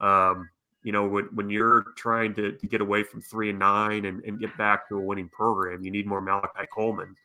um, 0.00 0.48
you 0.82 0.92
know, 0.92 1.06
when, 1.06 1.24
when 1.34 1.48
you're 1.48 1.86
trying 1.96 2.34
to, 2.34 2.52
to, 2.52 2.66
get 2.66 2.82
away 2.82 3.02
from 3.02 3.22
three 3.22 3.50
and 3.50 3.58
nine 3.58 4.04
and, 4.04 4.22
and 4.24 4.38
get 4.38 4.56
back 4.58 4.86
to 4.88 4.98
a 4.98 5.00
winning 5.00 5.30
program, 5.30 5.82
you 5.82 5.90
need 5.90 6.06
more 6.06 6.20
Malachi 6.20 6.66
Coleman. 6.72 7.16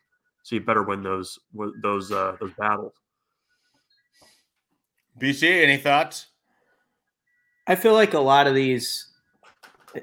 So 0.43 0.55
you 0.55 0.61
better 0.61 0.83
win 0.83 1.03
those 1.03 1.37
those 1.83 2.11
uh, 2.11 2.37
those 2.39 2.53
battles. 2.57 2.93
BC, 5.19 5.61
any 5.61 5.77
thoughts? 5.77 6.27
I 7.69 7.75
feel 7.75 7.93
like 7.93 8.15
a 8.15 8.19
lot 8.19 8.47
of 8.47 8.55
these. 8.55 9.05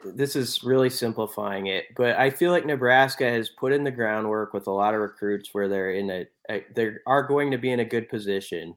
This 0.05 0.37
is 0.37 0.63
really 0.63 0.91
simplifying 0.91 1.67
it, 1.67 1.85
but 1.97 2.17
I 2.17 2.31
feel 2.31 2.51
like 2.53 2.65
Nebraska 2.65 3.29
has 3.29 3.51
put 3.51 3.73
in 3.73 3.85
the 3.85 3.91
groundwork 3.91 4.53
with 4.53 4.67
a 4.67 4.73
lot 4.73 4.95
of 4.95 5.01
recruits 5.01 5.51
where 5.53 5.69
they're 5.69 5.93
in 5.93 6.11
a, 6.11 6.27
a 6.49 6.65
they 6.75 6.93
are 7.07 7.25
going 7.25 7.51
to 7.51 7.59
be 7.59 7.73
in 7.73 7.81
a 7.81 7.85
good 7.85 8.09
position, 8.09 8.77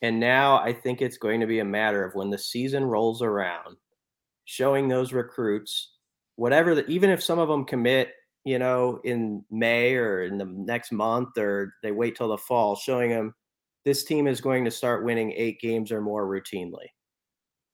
and 0.00 0.18
now 0.18 0.58
I 0.58 0.72
think 0.72 1.02
it's 1.02 1.18
going 1.18 1.40
to 1.40 1.46
be 1.46 1.58
a 1.58 1.64
matter 1.64 2.04
of 2.04 2.14
when 2.14 2.30
the 2.30 2.38
season 2.38 2.84
rolls 2.84 3.20
around, 3.20 3.76
showing 4.46 4.88
those 4.88 5.12
recruits 5.12 5.92
whatever 6.36 6.74
the, 6.74 6.86
even 6.86 7.10
if 7.10 7.22
some 7.22 7.38
of 7.38 7.48
them 7.48 7.66
commit 7.66 8.12
you 8.44 8.58
know 8.58 8.98
in 9.04 9.44
may 9.50 9.94
or 9.94 10.22
in 10.24 10.38
the 10.38 10.46
next 10.46 10.90
month 10.90 11.36
or 11.36 11.74
they 11.82 11.92
wait 11.92 12.16
till 12.16 12.28
the 12.28 12.38
fall 12.38 12.74
showing 12.74 13.10
them 13.10 13.34
this 13.84 14.04
team 14.04 14.26
is 14.26 14.40
going 14.40 14.64
to 14.64 14.70
start 14.70 15.04
winning 15.04 15.32
eight 15.32 15.60
games 15.60 15.92
or 15.92 16.00
more 16.00 16.26
routinely. 16.26 16.86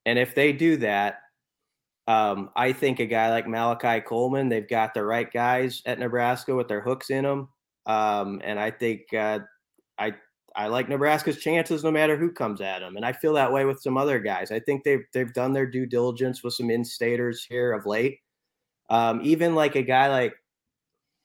And 0.09 0.19
if 0.19 0.35
they 0.35 0.53
do 0.55 0.79
that, 0.79 1.21
um, 2.07 2.49
I 2.57 2.73
think 2.73 2.99
a 2.99 3.05
guy 3.07 3.29
like 3.31 3.47
Malachi 3.47 4.01
Coleman, 4.01 4.49
they've 4.49 4.67
got 4.67 4.95
the 4.95 5.05
right 5.05 5.31
guys 5.31 5.83
at 5.85 5.99
Nebraska 5.99 6.55
with 6.55 6.67
their 6.67 6.81
hooks 6.81 7.11
in 7.11 7.25
them. 7.25 7.51
Um, 7.85 8.41
and 8.43 8.59
I 8.59 8.71
think 8.71 9.13
uh, 9.13 9.41
I 9.99 10.15
I 10.57 10.69
like 10.69 10.89
Nebraska's 10.89 11.37
chances 11.37 11.85
no 11.85 11.91
matter 11.91 12.17
who 12.17 12.33
comes 12.33 12.63
at 12.63 12.79
them. 12.79 12.97
And 12.97 13.05
I 13.05 13.13
feel 13.13 13.35
that 13.35 13.53
way 13.53 13.67
with 13.67 13.83
some 13.83 13.99
other 13.99 14.19
guys. 14.19 14.51
I 14.51 14.61
think 14.61 14.83
they've 14.83 15.05
they've 15.13 15.33
done 15.35 15.53
their 15.53 15.67
due 15.67 15.85
diligence 15.85 16.43
with 16.43 16.55
some 16.55 16.71
in-staters 16.71 17.45
here 17.47 17.75
of 17.75 17.85
late. 17.85 18.19
Um, 18.89 19.21
even 19.23 19.55
like 19.55 19.77
a 19.77 19.83
guy 19.83 20.09
like 20.09 20.35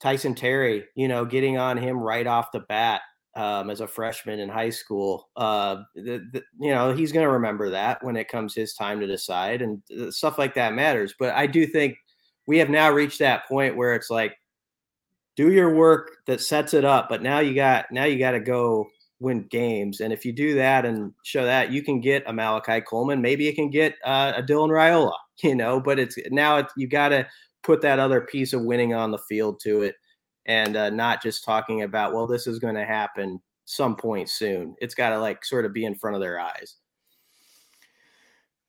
Tyson 0.02 0.36
Terry, 0.36 0.84
you 0.96 1.08
know, 1.08 1.24
getting 1.24 1.58
on 1.58 1.78
him 1.78 1.98
right 1.98 2.28
off 2.28 2.52
the 2.52 2.60
bat 2.60 3.02
um, 3.36 3.70
as 3.70 3.82
a 3.82 3.88
freshman 3.88 4.40
in 4.40 4.50
high 4.50 4.70
school. 4.70 5.30
Uh, 5.36 5.84
the, 5.96 6.26
the, 6.32 6.44
you 6.60 6.72
know, 6.72 6.94
he's 6.94 7.12
going 7.12 7.26
to 7.26 7.32
remember 7.32 7.70
that 7.72 8.04
when 8.04 8.16
it 8.16 8.28
comes 8.28 8.54
his 8.54 8.74
time 8.74 9.00
to 9.00 9.08
decide, 9.08 9.62
and 9.62 9.82
stuff 10.10 10.38
like 10.38 10.54
that 10.56 10.74
matters. 10.74 11.14
But 11.18 11.34
I 11.34 11.48
do 11.48 11.66
think 11.66 11.98
we 12.48 12.58
have 12.60 12.70
now 12.70 12.92
reached 12.92 13.20
that 13.20 13.48
point 13.48 13.76
where 13.76 13.96
it's 13.96 14.10
like, 14.10 14.38
do 15.36 15.52
your 15.52 15.74
work 15.74 16.12
that 16.28 16.42
sets 16.42 16.74
it 16.74 16.86
up, 16.86 17.10
but 17.10 17.24
now 17.24 17.40
you 17.40 17.56
got 17.56 17.86
now 17.92 18.04
you 18.04 18.20
got 18.20 18.32
to 18.32 18.40
go 18.40 18.88
win 19.20 19.48
games, 19.50 20.00
and 20.00 20.14
if 20.14 20.26
you 20.26 20.32
do 20.32 20.54
that 20.56 20.86
and 20.86 21.12
show 21.24 21.46
that, 21.46 21.72
you 21.72 21.82
can 21.82 22.00
get 22.00 22.24
a 22.28 22.34
Malachi 22.34 22.82
Coleman, 22.82 23.22
maybe 23.22 23.46
you 23.46 23.56
can 23.56 23.72
get 23.72 23.96
uh, 24.06 24.34
a 24.36 24.44
Dylan 24.44 24.70
Raiola, 24.70 25.16
you 25.44 25.56
know. 25.56 25.80
But 25.80 25.98
it's 25.98 26.18
now 26.30 26.68
you 26.78 26.88
got 26.88 27.10
to 27.10 27.28
put 27.64 27.82
that 27.82 27.98
other 27.98 28.22
piece 28.22 28.54
of 28.54 28.62
winning 28.62 28.94
on 28.94 29.10
the 29.10 29.18
field 29.18 29.60
to 29.62 29.82
it 29.82 29.96
and 30.46 30.76
uh, 30.76 30.90
not 30.90 31.22
just 31.22 31.44
talking 31.44 31.84
about 31.84 32.14
well 32.14 32.28
this 32.28 32.48
is 32.48 32.60
going 32.60 32.76
to 32.76 32.86
happen 32.86 33.42
some 33.66 33.96
point 33.96 34.30
soon 34.30 34.76
it's 34.80 34.96
got 34.96 35.10
to 35.10 35.20
like 35.20 35.44
sort 35.46 35.66
of 35.66 35.74
be 35.74 35.86
in 35.86 35.96
front 35.96 36.16
of 36.16 36.22
their 36.22 36.40
eyes 36.40 36.78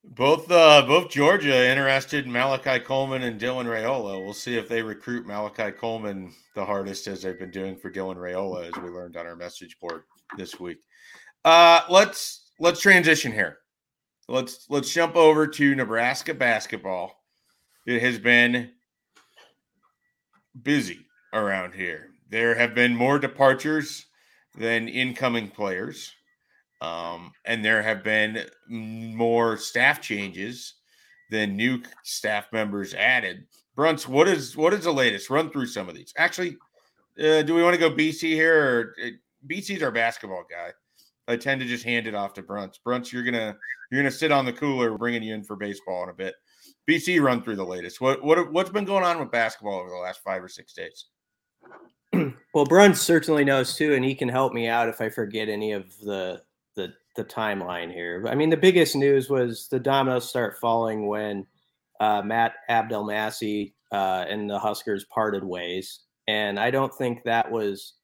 Both 0.04 0.50
uh, 0.50 0.82
both 0.86 1.10
Georgia 1.10 1.66
interested 1.70 2.26
in 2.26 2.32
Malachi 2.32 2.78
Coleman 2.78 3.22
and 3.22 3.40
Dylan 3.40 3.64
Raiola. 3.64 4.22
We'll 4.22 4.34
see 4.34 4.56
if 4.56 4.68
they 4.68 4.82
recruit 4.82 5.26
Malachi 5.26 5.70
Coleman 5.72 6.32
the 6.54 6.64
hardest 6.64 7.06
as 7.06 7.22
they've 7.22 7.38
been 7.38 7.50
doing 7.50 7.74
for 7.76 7.90
Dylan 7.90 8.16
Raiola, 8.16 8.66
as 8.68 8.82
we 8.82 8.90
learned 8.90 9.16
on 9.16 9.26
our 9.26 9.34
message 9.34 9.78
board 9.80 10.02
this 10.36 10.60
week. 10.60 10.78
Uh, 11.44 11.80
let's 11.88 12.50
let's 12.60 12.80
transition 12.80 13.32
here. 13.32 13.58
Let's 14.28 14.66
let's 14.68 14.92
jump 14.92 15.16
over 15.16 15.46
to 15.46 15.74
Nebraska 15.74 16.34
basketball. 16.34 17.24
It 17.86 18.02
has 18.02 18.18
been 18.18 18.72
busy 20.62 21.03
around 21.34 21.74
here. 21.74 22.10
There 22.30 22.54
have 22.54 22.74
been 22.74 22.96
more 22.96 23.18
departures 23.18 24.06
than 24.56 24.88
incoming 24.88 25.50
players. 25.50 26.12
Um, 26.80 27.32
and 27.44 27.64
there 27.64 27.82
have 27.82 28.04
been 28.04 28.44
more 28.68 29.56
staff 29.56 30.00
changes 30.00 30.74
than 31.30 31.56
new 31.56 31.82
staff 32.02 32.46
members 32.52 32.94
added. 32.94 33.46
Bruntz, 33.76 34.06
what 34.06 34.28
is 34.28 34.56
what 34.56 34.74
is 34.74 34.84
the 34.84 34.92
latest? 34.92 35.30
Run 35.30 35.50
through 35.50 35.66
some 35.66 35.88
of 35.88 35.94
these. 35.94 36.12
Actually, 36.16 36.56
uh, 37.18 37.42
do 37.42 37.54
we 37.54 37.62
want 37.62 37.74
to 37.74 37.80
go 37.80 37.90
BC 37.90 38.32
here? 38.32 38.62
Or 38.62 38.94
uh, 39.04 39.10
BC's 39.48 39.82
our 39.82 39.90
basketball 39.90 40.44
guy. 40.48 40.72
I 41.26 41.36
tend 41.36 41.60
to 41.62 41.66
just 41.66 41.84
hand 41.84 42.06
it 42.06 42.14
off 42.14 42.34
to 42.34 42.42
Bruntz. 42.42 42.76
Bruntz, 42.86 43.10
you're 43.12 43.24
gonna 43.24 43.56
you're 43.90 44.00
gonna 44.00 44.10
sit 44.10 44.30
on 44.30 44.44
the 44.44 44.52
cooler, 44.52 44.96
bringing 44.98 45.22
you 45.22 45.34
in 45.34 45.42
for 45.42 45.56
baseball 45.56 46.04
in 46.04 46.10
a 46.10 46.14
bit. 46.14 46.34
BC, 46.88 47.20
run 47.22 47.42
through 47.42 47.56
the 47.56 47.64
latest. 47.64 48.00
What 48.00 48.22
what 48.22 48.52
what's 48.52 48.70
been 48.70 48.84
going 48.84 49.04
on 49.04 49.18
with 49.18 49.30
basketball 49.30 49.80
over 49.80 49.88
the 49.88 49.96
last 49.96 50.20
five 50.22 50.42
or 50.44 50.48
six 50.48 50.74
days? 50.74 51.06
Well, 52.54 52.66
Bruntz 52.66 52.96
certainly 52.96 53.44
knows 53.44 53.76
too, 53.76 53.94
and 53.94 54.04
he 54.04 54.14
can 54.14 54.28
help 54.28 54.52
me 54.52 54.68
out 54.68 54.88
if 54.88 55.00
I 55.00 55.08
forget 55.08 55.48
any 55.48 55.72
of 55.72 55.96
the 56.00 56.42
the 56.76 56.92
the 57.16 57.24
timeline 57.24 57.92
here. 57.92 58.24
I 58.28 58.34
mean, 58.34 58.50
the 58.50 58.56
biggest 58.56 58.96
news 58.96 59.28
was 59.28 59.68
the 59.68 59.80
dominoes 59.80 60.28
start 60.28 60.58
falling 60.58 61.06
when 61.06 61.46
uh, 62.00 62.22
Matt 62.22 62.54
Abdelmassih 62.70 63.72
uh, 63.92 64.24
and 64.28 64.48
the 64.48 64.58
Huskers 64.58 65.04
parted 65.04 65.44
ways, 65.44 66.00
and 66.28 66.58
I 66.58 66.70
don't 66.70 66.94
think 66.94 67.22
that 67.24 67.50
was 67.50 67.94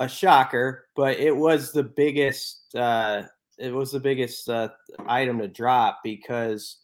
a 0.00 0.08
shocker, 0.08 0.86
but 0.94 1.18
it 1.18 1.36
was 1.36 1.72
the 1.72 1.84
biggest. 1.84 2.74
Uh, 2.74 3.22
it 3.58 3.74
was 3.74 3.90
the 3.90 4.00
biggest 4.00 4.48
uh, 4.48 4.68
item 5.08 5.38
to 5.40 5.48
drop 5.48 5.98
because 6.04 6.78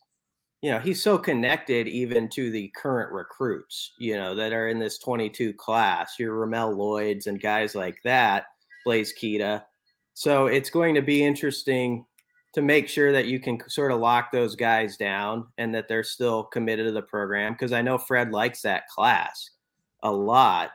you 0.64 0.70
know 0.70 0.78
he's 0.78 1.02
so 1.02 1.18
connected 1.18 1.86
even 1.86 2.26
to 2.26 2.50
the 2.50 2.72
current 2.74 3.12
recruits 3.12 3.92
you 3.98 4.16
know 4.16 4.34
that 4.34 4.54
are 4.54 4.68
in 4.68 4.78
this 4.78 4.96
22 4.96 5.52
class 5.52 6.18
your 6.18 6.34
Ramel 6.34 6.74
Lloyds 6.74 7.26
and 7.26 7.38
guys 7.38 7.74
like 7.74 7.98
that 8.02 8.46
Blaise 8.82 9.12
Keita 9.12 9.62
so 10.14 10.46
it's 10.46 10.70
going 10.70 10.94
to 10.94 11.02
be 11.02 11.22
interesting 11.22 12.06
to 12.54 12.62
make 12.62 12.88
sure 12.88 13.12
that 13.12 13.26
you 13.26 13.38
can 13.40 13.58
sort 13.68 13.92
of 13.92 14.00
lock 14.00 14.32
those 14.32 14.56
guys 14.56 14.96
down 14.96 15.46
and 15.58 15.74
that 15.74 15.86
they're 15.86 16.02
still 16.02 16.44
committed 16.44 16.86
to 16.86 16.92
the 16.92 17.02
program 17.02 17.52
because 17.52 17.72
I 17.72 17.82
know 17.82 17.98
Fred 17.98 18.30
likes 18.30 18.62
that 18.62 18.88
class 18.88 19.50
a 20.02 20.10
lot. 20.10 20.70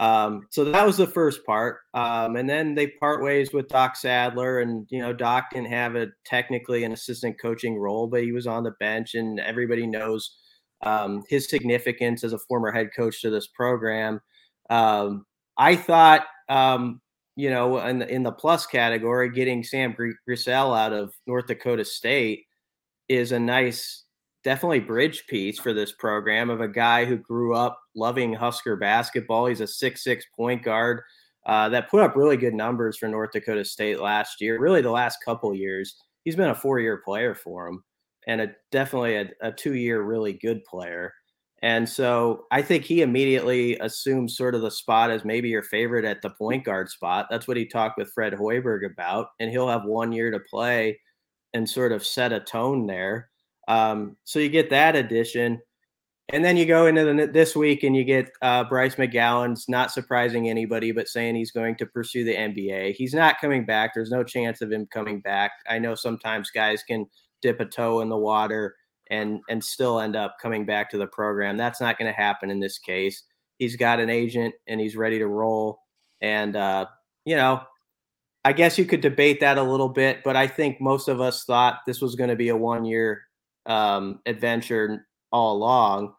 Um, 0.00 0.46
so 0.50 0.64
that 0.64 0.86
was 0.86 0.96
the 0.96 1.06
first 1.06 1.44
part. 1.44 1.78
Um, 1.92 2.36
and 2.36 2.48
then 2.48 2.74
they 2.74 2.86
part 3.00 3.22
ways 3.22 3.52
with 3.52 3.68
Doc 3.68 3.96
Sadler, 3.96 4.60
and 4.60 4.86
you 4.90 5.00
know 5.00 5.12
Doc 5.12 5.46
didn't 5.52 5.68
have 5.68 5.96
a 5.96 6.08
technically 6.24 6.84
an 6.84 6.92
assistant 6.92 7.40
coaching 7.40 7.78
role, 7.78 8.06
but 8.06 8.22
he 8.22 8.32
was 8.32 8.46
on 8.46 8.62
the 8.62 8.74
bench, 8.78 9.14
and 9.14 9.40
everybody 9.40 9.86
knows 9.86 10.36
um, 10.82 11.22
his 11.28 11.48
significance 11.50 12.22
as 12.22 12.32
a 12.32 12.38
former 12.38 12.70
head 12.70 12.90
coach 12.96 13.20
to 13.22 13.30
this 13.30 13.48
program. 13.48 14.20
Um, 14.70 15.26
I 15.56 15.74
thought 15.74 16.26
um, 16.48 17.00
you 17.38 17.50
know, 17.50 17.78
in 17.78 18.00
the, 18.00 18.12
in 18.12 18.24
the 18.24 18.32
plus 18.32 18.66
category, 18.66 19.30
getting 19.30 19.62
Sam 19.62 19.94
Griesel 19.94 20.76
out 20.76 20.92
of 20.92 21.14
North 21.24 21.46
Dakota 21.46 21.84
State 21.84 22.46
is 23.08 23.30
a 23.30 23.38
nice, 23.38 24.04
definitely 24.48 24.80
bridge 24.80 25.26
piece 25.26 25.58
for 25.58 25.74
this 25.74 25.92
program 25.92 26.48
of 26.48 26.62
a 26.62 26.68
guy 26.68 27.04
who 27.04 27.18
grew 27.18 27.54
up 27.54 27.78
loving 27.94 28.32
Husker 28.32 28.76
basketball. 28.76 29.44
He's 29.44 29.60
a 29.60 29.66
six-six 29.66 30.24
point 30.34 30.62
guard 30.62 31.02
uh, 31.44 31.68
that 31.68 31.90
put 31.90 32.00
up 32.00 32.16
really 32.16 32.38
good 32.38 32.54
numbers 32.54 32.96
for 32.96 33.08
North 33.08 33.32
Dakota 33.32 33.62
State 33.62 34.00
last 34.00 34.40
year. 34.40 34.58
Really, 34.58 34.80
the 34.80 34.90
last 34.90 35.18
couple 35.22 35.54
years, 35.54 35.96
he's 36.24 36.34
been 36.34 36.48
a 36.48 36.54
four-year 36.54 37.02
player 37.04 37.34
for 37.34 37.68
him, 37.68 37.84
and 38.26 38.40
a 38.40 38.48
definitely 38.72 39.16
a, 39.16 39.28
a 39.42 39.52
two-year 39.52 40.00
really 40.00 40.32
good 40.32 40.64
player. 40.64 41.12
And 41.60 41.86
so 41.86 42.46
I 42.50 42.62
think 42.62 42.84
he 42.84 43.02
immediately 43.02 43.76
assumes 43.80 44.34
sort 44.34 44.54
of 44.54 44.62
the 44.62 44.70
spot 44.70 45.10
as 45.10 45.26
maybe 45.26 45.50
your 45.50 45.62
favorite 45.62 46.06
at 46.06 46.22
the 46.22 46.30
point 46.30 46.64
guard 46.64 46.88
spot. 46.88 47.26
That's 47.28 47.46
what 47.46 47.58
he 47.58 47.66
talked 47.66 47.98
with 47.98 48.12
Fred 48.14 48.32
Hoiberg 48.32 48.86
about. 48.90 49.26
And 49.40 49.50
he'll 49.50 49.68
have 49.68 49.84
one 49.84 50.10
year 50.10 50.30
to 50.30 50.40
play 50.40 50.98
and 51.52 51.68
sort 51.68 51.92
of 51.92 52.06
set 52.06 52.32
a 52.32 52.40
tone 52.40 52.86
there. 52.86 53.28
Um, 53.68 54.16
so 54.24 54.38
you 54.38 54.48
get 54.48 54.70
that 54.70 54.96
addition. 54.96 55.60
And 56.30 56.44
then 56.44 56.56
you 56.56 56.66
go 56.66 56.86
into 56.86 57.04
the, 57.04 57.26
this 57.26 57.54
week 57.56 57.84
and 57.84 57.96
you 57.96 58.04
get 58.04 58.30
uh, 58.42 58.64
Bryce 58.64 58.96
McGowens, 58.96 59.68
not 59.68 59.92
surprising 59.92 60.48
anybody, 60.48 60.92
but 60.92 61.08
saying 61.08 61.36
he's 61.36 61.52
going 61.52 61.76
to 61.76 61.86
pursue 61.86 62.24
the 62.24 62.34
NBA. 62.34 62.94
He's 62.94 63.14
not 63.14 63.40
coming 63.40 63.64
back. 63.64 63.92
There's 63.94 64.10
no 64.10 64.24
chance 64.24 64.60
of 64.60 64.72
him 64.72 64.86
coming 64.92 65.20
back. 65.20 65.52
I 65.68 65.78
know 65.78 65.94
sometimes 65.94 66.50
guys 66.50 66.82
can 66.82 67.06
dip 67.40 67.60
a 67.60 67.64
toe 67.64 68.00
in 68.00 68.08
the 68.08 68.16
water 68.16 68.74
and 69.10 69.40
and 69.48 69.64
still 69.64 70.00
end 70.00 70.16
up 70.16 70.36
coming 70.40 70.66
back 70.66 70.90
to 70.90 70.98
the 70.98 71.06
program. 71.06 71.56
That's 71.56 71.80
not 71.80 71.98
going 71.98 72.12
to 72.12 72.20
happen 72.20 72.50
in 72.50 72.60
this 72.60 72.78
case. 72.78 73.22
He's 73.58 73.76
got 73.76 74.00
an 74.00 74.10
agent 74.10 74.54
and 74.66 74.80
he's 74.80 74.96
ready 74.96 75.18
to 75.18 75.26
roll. 75.26 75.80
And 76.20 76.56
uh, 76.56 76.86
you 77.24 77.36
know, 77.36 77.62
I 78.44 78.52
guess 78.52 78.76
you 78.76 78.84
could 78.84 79.00
debate 79.00 79.40
that 79.40 79.56
a 79.56 79.62
little 79.62 79.88
bit, 79.88 80.22
but 80.24 80.36
I 80.36 80.46
think 80.46 80.78
most 80.78 81.08
of 81.08 81.22
us 81.22 81.44
thought 81.44 81.80
this 81.86 82.02
was 82.02 82.16
going 82.16 82.30
to 82.30 82.36
be 82.36 82.50
a 82.50 82.56
one 82.56 82.84
year 82.84 83.27
um, 83.68 84.20
adventure 84.26 85.06
all 85.30 85.56
along. 85.56 86.14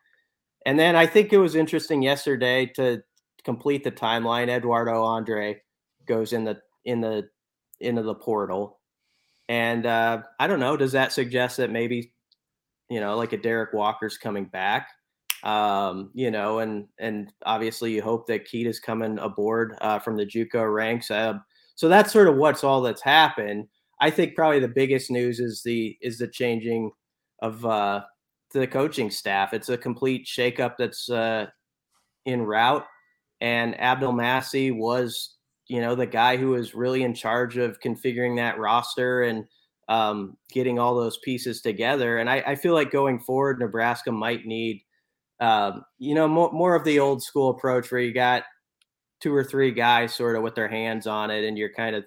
And 0.66 0.80
then 0.80 0.96
I 0.96 1.06
think 1.06 1.34
it 1.34 1.38
was 1.38 1.56
interesting 1.56 2.02
yesterday 2.02 2.66
to 2.76 3.02
complete 3.44 3.84
the 3.84 3.92
timeline. 3.92 4.50
Eduardo 4.50 5.04
Andre 5.04 5.62
goes 6.06 6.32
in 6.34 6.46
the 6.46 6.62
in 6.86 7.02
the 7.02 7.28
into 7.80 8.04
the 8.04 8.16
portal. 8.16 8.80
And 9.48 9.86
uh, 9.86 10.22
I 10.40 10.48
don't 10.48 10.60
know. 10.60 10.78
Does 10.78 10.92
that 10.92 11.12
suggest 11.12 11.58
that 11.58 11.72
maybe 11.72 12.14
you 12.90 13.00
know, 13.00 13.16
like 13.16 13.34
a 13.34 13.38
Derek 13.38 13.74
Walker's 13.74 14.18
coming 14.18 14.46
back. 14.46 14.90
Um, 15.44 16.12
you 16.14 16.32
know, 16.32 16.60
and 16.60 16.88
and 17.00 17.32
obviously 17.46 17.94
you 17.94 18.02
hope 18.02 18.28
that 18.28 18.46
Keita's 18.46 18.80
coming 18.80 19.18
aboard 19.20 19.76
uh, 19.80 20.00
from 20.00 20.18
the 20.18 20.26
JUCO 20.26 20.74
ranks. 20.74 21.10
Uh, 21.10 21.36
so 21.76 21.88
that's 21.88 22.12
sort 22.12 22.28
of 22.28 22.36
what's 22.36 22.64
all 22.64 22.82
that's 22.82 23.02
happened. 23.02 23.68
I 24.02 24.10
think 24.10 24.36
probably 24.36 24.60
the 24.60 24.68
biggest 24.68 25.12
news 25.12 25.40
is 25.40 25.62
the 25.64 25.98
is 26.02 26.18
the 26.18 26.28
changing 26.28 26.92
of 27.42 27.66
uh, 27.66 28.04
the 28.54 28.68
coaching 28.68 29.12
staff. 29.12 29.54
It's 29.54 29.70
a 29.70 29.78
complete 29.78 30.26
shakeup 30.26 30.76
that's 30.78 31.10
uh, 31.10 31.48
in 32.26 32.42
route. 32.42 32.86
And 33.42 33.80
Abdul 33.80 34.14
Abdelmassih 34.14 34.76
was, 34.76 35.36
you 35.68 35.82
know, 35.82 35.96
the 35.96 36.06
guy 36.06 36.38
who 36.38 36.50
was 36.50 36.76
really 36.76 37.04
in 37.04 37.14
charge 37.14 37.58
of 37.58 37.80
configuring 37.80 38.38
that 38.38 38.60
roster 38.60 39.24
and 39.24 39.46
um, 39.88 40.38
getting 40.52 40.78
all 40.78 40.96
those 40.96 41.18
pieces 41.18 41.62
together. 41.62 42.18
And 42.18 42.30
I, 42.30 42.44
I, 42.46 42.56
feel 42.56 42.76
like 42.76 42.92
going 42.92 43.20
forward, 43.20 43.60
Nebraska 43.60 44.12
might 44.12 44.46
need, 44.46 44.84
um, 45.40 45.84
you 45.98 46.14
know, 46.14 46.28
more, 46.28 46.52
more 46.52 46.76
of 46.76 46.84
the 46.84 47.00
old 47.00 47.24
school 47.24 47.50
approach 47.50 47.92
where 47.92 48.02
you 48.02 48.14
got 48.14 48.44
two 49.20 49.34
or 49.34 49.44
three 49.44 49.72
guys 49.72 50.14
sort 50.14 50.36
of 50.36 50.44
with 50.44 50.54
their 50.54 50.68
hands 50.68 51.08
on 51.08 51.32
it 51.32 51.44
and 51.44 51.58
you're 51.58 51.74
kind 51.74 51.96
of 51.96 52.06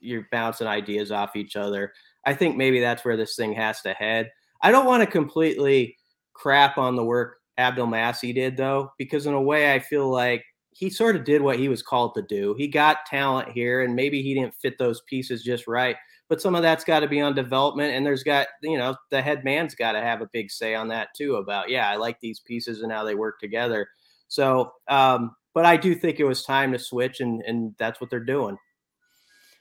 you're 0.00 0.26
bouncing 0.32 0.66
ideas 0.66 1.12
off 1.12 1.36
each 1.36 1.56
other. 1.56 1.92
I 2.24 2.34
think 2.34 2.56
maybe 2.56 2.80
that's 2.80 3.04
where 3.04 3.18
this 3.18 3.36
thing 3.36 3.52
has 3.52 3.82
to 3.82 3.92
head. 3.92 4.30
I 4.62 4.70
don't 4.70 4.86
want 4.86 5.02
to 5.02 5.06
completely 5.06 5.96
crap 6.32 6.78
on 6.78 6.96
the 6.96 7.04
work 7.04 7.36
Abdelmassih 7.58 8.34
did 8.34 8.56
though, 8.56 8.92
because 8.98 9.26
in 9.26 9.34
a 9.34 9.42
way 9.42 9.74
I 9.74 9.78
feel 9.78 10.10
like 10.10 10.44
he 10.72 10.88
sort 10.88 11.16
of 11.16 11.24
did 11.24 11.42
what 11.42 11.58
he 11.58 11.68
was 11.68 11.82
called 11.82 12.14
to 12.14 12.22
do. 12.22 12.54
He 12.56 12.68
got 12.68 13.04
talent 13.06 13.50
here 13.50 13.82
and 13.82 13.94
maybe 13.94 14.22
he 14.22 14.34
didn't 14.34 14.54
fit 14.54 14.78
those 14.78 15.02
pieces 15.08 15.42
just 15.42 15.66
right 15.66 15.96
but 16.30 16.40
some 16.40 16.54
of 16.54 16.62
that's 16.62 16.84
got 16.84 17.00
to 17.00 17.08
be 17.08 17.20
on 17.20 17.34
development 17.34 17.92
and 17.92 18.06
there's 18.06 18.22
got 18.22 18.46
you 18.62 18.78
know 18.78 18.96
the 19.10 19.20
head 19.20 19.44
man's 19.44 19.74
got 19.74 19.92
to 19.92 20.00
have 20.00 20.22
a 20.22 20.30
big 20.32 20.50
say 20.50 20.74
on 20.74 20.88
that 20.88 21.08
too 21.14 21.36
about 21.36 21.68
yeah 21.68 21.90
i 21.90 21.96
like 21.96 22.18
these 22.20 22.40
pieces 22.40 22.80
and 22.80 22.90
how 22.90 23.04
they 23.04 23.14
work 23.14 23.38
together 23.38 23.86
so 24.28 24.72
um 24.88 25.32
but 25.52 25.66
i 25.66 25.76
do 25.76 25.94
think 25.94 26.18
it 26.18 26.24
was 26.24 26.42
time 26.42 26.72
to 26.72 26.78
switch 26.78 27.20
and 27.20 27.42
and 27.46 27.74
that's 27.78 28.00
what 28.00 28.08
they're 28.08 28.20
doing 28.20 28.56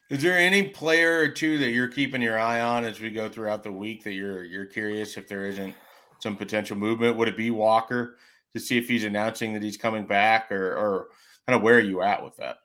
is 0.10 0.22
there 0.22 0.38
any 0.38 0.64
player 0.64 1.20
or 1.20 1.30
two 1.30 1.57
that 1.60 1.72
you're 1.72 1.88
keeping 1.88 2.22
your 2.22 2.39
eye 2.39 2.62
on 2.62 2.84
as 2.84 2.99
we 2.99 3.10
go 3.10 3.30
throughout 3.30 3.64
the 3.64 3.72
week 3.72 4.03
that 4.03 4.14
you're 4.14 4.43
you're 4.43 4.66
curious 4.66 5.18
if 5.18 5.28
there 5.28 5.45
isn't 5.45 5.76
some 6.20 6.36
potential 6.36 6.76
movement 6.76 7.16
would 7.16 7.28
it 7.28 7.38
be 7.38 7.51
walker 7.51 8.18
to 8.53 8.60
see 8.60 8.78
if 8.78 8.88
he's 8.88 9.03
announcing 9.03 9.53
that 9.53 9.64
he's 9.64 9.78
coming 9.78 10.05
back 10.05 10.51
or 10.51 10.74
or 10.76 11.07
kind 11.47 11.55
of 11.55 11.62
where 11.62 11.76
are 11.76 11.82
you 11.82 12.01
at 12.01 12.24
with 12.24 12.36
that 12.38 12.57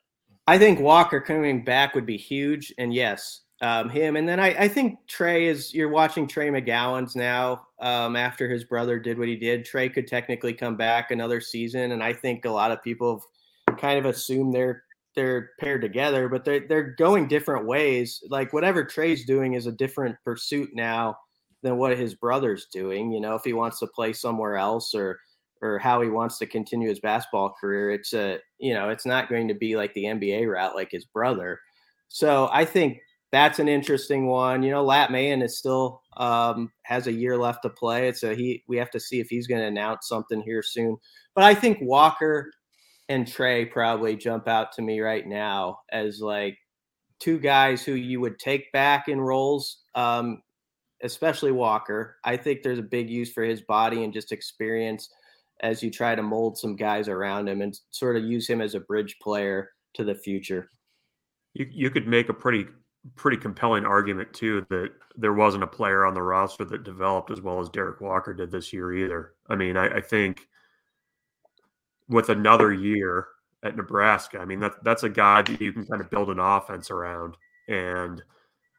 I 0.47 0.59
think 0.59 0.79
Walker 0.79 1.21
coming 1.21 1.65
back 1.65 1.95
would 1.95 2.07
be 2.07 2.17
huge. 2.17 2.73
And 2.77 2.93
yes, 2.93 3.43
um, 3.63 3.89
him. 3.89 4.17
And 4.17 4.29
then 4.29 4.41
I, 4.41 4.65
I, 4.65 4.69
think 4.69 4.99
Trey 5.07 5.47
is 5.47 5.73
you're 5.73 5.89
watching 5.89 6.27
Trey 6.27 6.49
McGowens 6.49 7.17
now 7.17 7.67
um, 7.81 8.15
after 8.15 8.49
his 8.49 8.65
brother 8.65 8.99
did 8.99 9.19
what 9.19 9.29
he 9.29 9.37
did. 9.37 9.65
Trey 9.65 9.89
could 9.89 10.07
technically 10.07 10.53
come 10.53 10.77
back 10.77 11.11
another 11.11 11.41
season, 11.41 11.93
and 11.93 12.03
I 12.03 12.13
think 12.13 12.45
a 12.45 12.51
lot 12.51 12.73
of 12.73 12.83
people 12.83 13.25
have 13.69 13.79
kind 13.79 13.99
of 13.99 14.05
assumed 14.05 14.53
they're 14.53 14.84
they're 15.15 15.51
paired 15.61 15.83
together, 15.83 16.29
but 16.29 16.45
they're 16.45 16.67
they're 16.69 16.95
going 16.97 17.29
different 17.29 17.67
ways. 17.67 18.23
Like 18.29 18.53
whatever 18.53 18.85
Trey's 18.85 19.25
doing 19.25 19.55
is 19.55 19.67
a 19.67 19.73
different 19.73 20.17
pursuit 20.25 20.71
now 20.75 21.17
than 21.63 21.77
what 21.79 21.97
his 21.97 22.15
brother's 22.15 22.67
doing. 22.73 23.13
You 23.13 23.21
know, 23.21 23.35
if 23.35 23.43
he 23.45 23.53
wants 23.53 23.79
to 23.81 23.87
play 23.89 24.13
somewhere 24.13 24.57
else 24.57 24.95
or 24.95 25.19
or 25.63 25.79
how 25.79 26.03
he 26.03 26.11
wants 26.11 26.39
to 26.39 26.47
continue 26.47 26.89
his 26.89 27.01
basketball 27.01 27.55
career, 27.61 27.91
it's 27.91 28.13
a 28.13 28.39
you 28.59 28.75
know, 28.75 28.91
it's 28.91 29.07
not 29.07 29.29
going 29.29 29.49
to 29.49 29.55
be 29.55 29.77
like 29.77 29.95
the 29.95 30.05
NBA 30.05 30.51
route 30.51 30.75
like 30.75 30.91
his 30.91 31.05
brother. 31.07 31.61
So 32.09 32.49
I 32.53 32.65
think 32.65 32.99
that's 33.33 33.59
an 33.59 33.67
interesting 33.67 34.27
one. 34.27 34.63
You 34.63 34.71
know, 34.71 34.85
Lat 34.85 35.11
Mayen 35.11 35.43
is 35.43 35.59
still 35.59 36.03
um, 36.19 36.71
has 36.83 37.09
a 37.09 37.13
year 37.13 37.37
left 37.37 37.63
to 37.63 37.71
play. 37.71 38.09
It's 38.09 38.23
a 38.23 38.35
he. 38.35 38.63
We 38.69 38.77
have 38.77 38.91
to 38.93 39.01
see 39.01 39.19
if 39.19 39.29
he's 39.29 39.49
going 39.49 39.61
to 39.61 39.67
announce 39.67 40.09
something 40.09 40.41
here 40.41 40.63
soon. 40.63 40.97
But 41.35 41.43
I 41.43 41.55
think 41.55 41.79
Walker 41.81 42.53
and 43.09 43.27
Trey 43.27 43.65
probably 43.65 44.17
jump 44.17 44.49
out 44.49 44.73
to 44.73 44.83
me 44.83 45.01
right 45.01 45.27
now 45.27 45.81
as 45.93 46.21
like 46.21 46.59
two 47.21 47.39
guys 47.39 47.83
who 47.83 47.93
you 47.93 48.21
would 48.21 48.39
take 48.39 48.73
back 48.73 49.09
in 49.09 49.21
roles, 49.21 49.83
um, 49.95 50.43
especially 51.03 51.53
Walker. 51.53 52.17
I 52.25 52.37
think 52.37 52.63
there's 52.63 52.79
a 52.79 52.83
big 52.83 53.11
use 53.11 53.33
for 53.33 53.45
his 53.45 53.63
body 53.63 54.05
and 54.05 54.13
just 54.13 54.33
experience 54.33 55.11
as 55.61 55.83
you 55.83 55.91
try 55.91 56.15
to 56.15 56.23
mold 56.23 56.59
some 56.59 56.77
guys 56.77 57.09
around 57.09 57.49
him 57.49 57.63
and 57.63 57.79
sort 57.91 58.17
of 58.17 58.25
use 58.25 58.49
him 58.49 58.61
as 58.61 58.75
a 58.75 58.81
bridge 58.81 59.17
player 59.23 59.71
to 59.95 60.05
the 60.05 60.15
future. 60.15 60.71
You 61.55 61.67
you 61.71 61.91
could 61.91 62.09
make 62.09 62.29
a 62.29 62.35
pretty 62.35 62.67
pretty 63.17 63.37
compelling 63.37 63.85
argument 63.85 64.33
too 64.33 64.67
that 64.71 64.91
there 65.17 65.35
wasn't 65.35 65.63
a 65.63 65.69
player 65.69 66.05
on 66.05 66.15
the 66.15 66.23
roster 66.23 66.65
that 66.65 66.85
developed 66.85 67.31
as 67.31 67.41
well 67.41 67.61
as 67.61 67.69
Derek 67.69 68.01
Walker 68.01 68.33
did 68.33 68.51
this 68.51 68.73
year 68.73 68.93
either. 68.93 69.35
I 69.49 69.57
mean, 69.57 69.77
I, 69.77 69.97
I 69.97 70.01
think 70.01 70.49
with 72.09 72.29
another 72.29 72.73
year 72.73 73.27
at 73.63 73.77
Nebraska, 73.77 74.39
I 74.39 74.45
mean 74.45 74.61
that 74.61 74.73
that's 74.83 75.03
a 75.03 75.09
guy 75.09 75.43
that 75.43 75.61
you 75.61 75.73
can 75.73 75.87
kind 75.87 76.01
of 76.01 76.11
build 76.11 76.31
an 76.31 76.39
offense 76.39 76.91
around. 76.91 77.37
And 77.69 78.23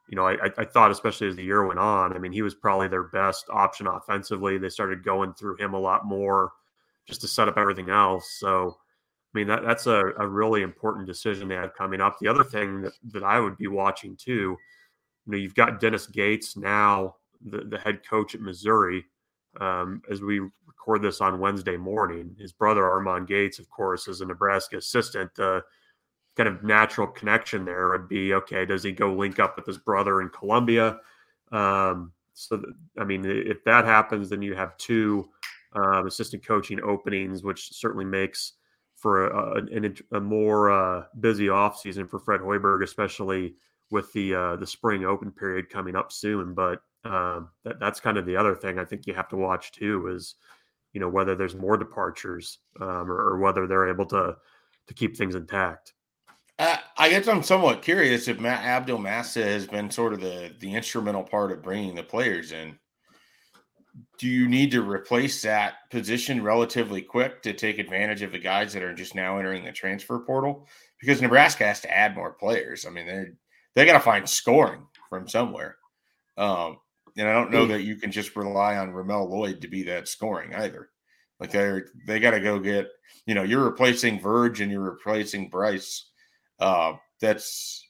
you 0.09 0.15
know, 0.15 0.27
I, 0.27 0.37
I 0.57 0.65
thought 0.65 0.91
especially 0.91 1.29
as 1.29 1.35
the 1.35 1.43
year 1.43 1.65
went 1.65 1.79
on, 1.79 2.13
I 2.13 2.19
mean, 2.19 2.31
he 2.31 2.43
was 2.43 2.53
probably 2.53 2.87
their 2.87 3.03
best 3.03 3.45
option 3.49 3.87
offensively. 3.87 4.57
They 4.57 4.69
started 4.69 5.03
going 5.03 5.33
through 5.33 5.57
him 5.57 5.73
a 5.73 5.79
lot 5.79 6.05
more 6.05 6.51
just 7.07 7.21
to 7.21 7.27
set 7.27 7.47
up 7.47 7.57
everything 7.57 7.89
else. 7.89 8.37
So 8.39 8.77
I 9.35 9.37
mean, 9.37 9.47
that, 9.47 9.63
that's 9.63 9.85
a, 9.85 10.11
a 10.17 10.25
really 10.25 10.61
important 10.61 11.07
decision 11.07 11.49
they 11.49 11.55
have 11.55 11.73
coming 11.73 11.99
up. 11.99 12.17
The 12.19 12.27
other 12.29 12.43
thing 12.43 12.81
that, 12.83 12.93
that 13.11 13.23
I 13.23 13.39
would 13.39 13.57
be 13.57 13.67
watching 13.67 14.15
too, 14.15 14.55
you 15.25 15.31
know, 15.31 15.37
you've 15.37 15.55
got 15.55 15.81
Dennis 15.81 16.07
Gates 16.07 16.55
now, 16.55 17.15
the, 17.45 17.65
the 17.65 17.77
head 17.77 18.07
coach 18.07 18.33
at 18.33 18.39
Missouri. 18.39 19.03
Um, 19.59 20.01
as 20.09 20.21
we 20.21 20.39
record 20.85 21.01
this 21.01 21.21
on 21.21 21.39
Wednesday 21.39 21.77
morning, 21.77 22.35
his 22.39 22.51
brother 22.51 22.83
Armon 22.83 23.27
Gates, 23.27 23.59
of 23.59 23.69
course, 23.69 24.07
is 24.07 24.21
a 24.21 24.25
Nebraska 24.25 24.77
assistant. 24.77 25.33
The 25.35 25.63
kind 26.37 26.47
of 26.47 26.63
natural 26.63 27.07
connection 27.07 27.65
there 27.65 27.89
would 27.89 28.07
be 28.07 28.33
okay, 28.35 28.65
does 28.65 28.83
he 28.83 28.91
go 28.91 29.13
link 29.13 29.39
up 29.39 29.55
with 29.55 29.65
his 29.65 29.77
brother 29.77 30.21
in 30.21 30.29
Columbia? 30.29 30.99
Um, 31.51 32.11
so, 32.33 32.61
I 32.99 33.03
mean, 33.03 33.25
if 33.25 33.63
that 33.63 33.85
happens, 33.85 34.29
then 34.29 34.41
you 34.41 34.53
have 34.55 34.77
two 34.77 35.29
um, 35.73 36.05
assistant 36.05 36.45
coaching 36.45 36.81
openings, 36.81 37.43
which 37.43 37.73
certainly 37.73 38.05
makes 38.05 38.53
for 38.95 39.27
a, 39.27 39.63
a, 39.63 40.17
a 40.17 40.21
more 40.21 40.71
uh, 40.71 41.05
busy 41.19 41.47
offseason 41.47 42.09
for 42.09 42.19
Fred 42.19 42.41
Hoiberg, 42.41 42.83
especially 42.83 43.55
with 43.91 44.11
the 44.13 44.35
uh, 44.35 44.55
the 44.57 44.67
spring 44.67 45.05
open 45.05 45.31
period 45.31 45.69
coming 45.69 45.95
up 45.95 46.11
soon. 46.11 46.53
But 46.53 46.81
um, 47.05 47.49
that, 47.63 47.79
that's 47.79 47.99
kind 47.99 48.17
of 48.17 48.25
the 48.25 48.35
other 48.35 48.55
thing 48.55 48.77
I 48.79 48.85
think 48.85 49.07
you 49.07 49.13
have 49.13 49.29
to 49.29 49.37
watch 49.37 49.71
too 49.71 50.07
is 50.07 50.35
you 50.95 51.01
know 51.01 51.09
whether 51.09 51.35
there's 51.35 51.55
more 51.55 51.77
departures 51.77 52.59
um, 52.81 53.11
or, 53.11 53.33
or, 53.33 53.37
whether 53.37 53.67
they're 53.67 53.89
able 53.89 54.05
to 54.07 54.35
to 54.87 54.93
keep 54.93 55.15
things 55.15 55.35
intact. 55.35 55.93
Uh, 56.57 56.77
I 56.97 57.09
guess 57.09 57.27
I'm 57.27 57.43
somewhat 57.43 57.81
curious 57.81 58.29
if 58.29 58.39
Matt 58.39 58.87
Abdelmassih 58.87 59.43
has 59.43 59.67
been 59.67 59.91
sort 59.91 60.13
of 60.13 60.21
the 60.21 60.53
the 60.59 60.73
instrumental 60.73 61.23
part 61.23 61.51
of 61.51 61.61
bringing 61.61 61.93
the 61.93 62.03
players 62.03 62.53
in 62.53 62.79
do 64.17 64.27
you 64.27 64.47
need 64.47 64.71
to 64.71 64.81
replace 64.81 65.41
that 65.41 65.89
position 65.89 66.43
relatively 66.43 67.01
quick 67.01 67.41
to 67.41 67.53
take 67.53 67.79
advantage 67.79 68.21
of 68.21 68.31
the 68.31 68.39
guys 68.39 68.73
that 68.73 68.83
are 68.83 68.93
just 68.93 69.15
now 69.15 69.37
entering 69.37 69.63
the 69.63 69.71
transfer 69.71 70.19
portal? 70.19 70.67
Because 70.99 71.21
Nebraska 71.21 71.65
has 71.65 71.81
to 71.81 71.95
add 71.95 72.15
more 72.15 72.31
players. 72.31 72.85
I 72.85 72.89
mean, 72.89 73.05
they 73.05 73.25
they 73.75 73.85
got 73.85 73.93
to 73.93 73.99
find 73.99 74.27
scoring 74.27 74.85
from 75.09 75.27
somewhere. 75.27 75.77
Um, 76.37 76.77
and 77.17 77.27
I 77.27 77.33
don't 77.33 77.51
know 77.51 77.65
that 77.67 77.83
you 77.83 77.95
can 77.95 78.11
just 78.11 78.35
rely 78.35 78.77
on 78.77 78.91
Ramel 78.91 79.29
Lloyd 79.29 79.61
to 79.61 79.67
be 79.67 79.83
that 79.83 80.07
scoring 80.07 80.53
either. 80.53 80.89
Like 81.39 81.51
they're 81.51 81.87
they 82.07 82.19
got 82.19 82.31
to 82.31 82.39
go 82.39 82.59
get 82.59 82.87
you 83.25 83.35
know 83.35 83.43
you're 83.43 83.63
replacing 83.63 84.19
Verge 84.19 84.61
and 84.61 84.71
you're 84.71 84.81
replacing 84.81 85.49
Bryce. 85.49 86.09
Uh, 86.59 86.93
that's 87.21 87.85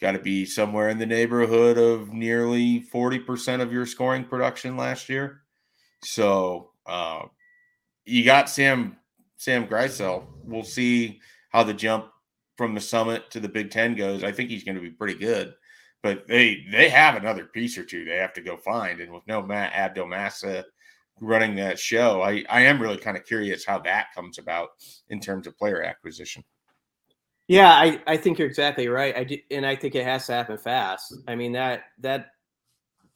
got 0.00 0.12
to 0.12 0.18
be 0.18 0.46
somewhere 0.46 0.88
in 0.88 0.98
the 0.98 1.06
neighborhood 1.06 1.76
of 1.76 2.12
nearly 2.12 2.80
40% 2.92 3.60
of 3.60 3.72
your 3.72 3.84
scoring 3.84 4.24
production 4.24 4.76
last 4.76 5.10
year. 5.10 5.42
So 6.02 6.70
uh, 6.86 7.24
you 8.06 8.24
got 8.24 8.48
Sam 8.48 8.96
Sam 9.36 9.66
Griesel. 9.66 10.24
We'll 10.44 10.64
see 10.64 11.20
how 11.50 11.62
the 11.62 11.74
jump 11.74 12.06
from 12.56 12.74
the 12.74 12.80
summit 12.80 13.30
to 13.30 13.40
the 13.40 13.48
Big 13.48 13.70
Ten 13.70 13.94
goes. 13.94 14.24
I 14.24 14.32
think 14.32 14.50
he's 14.50 14.64
going 14.64 14.74
to 14.76 14.82
be 14.82 14.90
pretty 14.90 15.14
good, 15.14 15.54
but 16.02 16.26
they 16.26 16.64
they 16.70 16.88
have 16.88 17.16
another 17.16 17.46
piece 17.46 17.76
or 17.76 17.84
two 17.84 18.04
they 18.04 18.16
have 18.16 18.32
to 18.34 18.40
go 18.40 18.56
find. 18.56 19.00
And 19.00 19.12
with 19.12 19.26
no 19.26 19.42
Matt 19.42 19.72
Abdelmassih 19.72 20.64
running 21.20 21.54
that 21.56 21.78
show, 21.78 22.22
I 22.22 22.44
I 22.48 22.62
am 22.62 22.80
really 22.80 22.96
kind 22.96 23.16
of 23.16 23.24
curious 23.24 23.64
how 23.64 23.78
that 23.80 24.14
comes 24.14 24.38
about 24.38 24.70
in 25.08 25.20
terms 25.20 25.46
of 25.46 25.58
player 25.58 25.82
acquisition. 25.82 26.44
Yeah, 27.48 27.70
I, 27.72 28.00
I 28.06 28.16
think 28.16 28.38
you're 28.38 28.46
exactly 28.46 28.86
right. 28.86 29.16
I 29.16 29.24
do, 29.24 29.36
and 29.50 29.66
I 29.66 29.74
think 29.74 29.96
it 29.96 30.04
has 30.04 30.26
to 30.26 30.32
happen 30.32 30.56
fast. 30.56 31.14
I 31.26 31.34
mean 31.34 31.52
that 31.52 31.84
that 31.98 32.28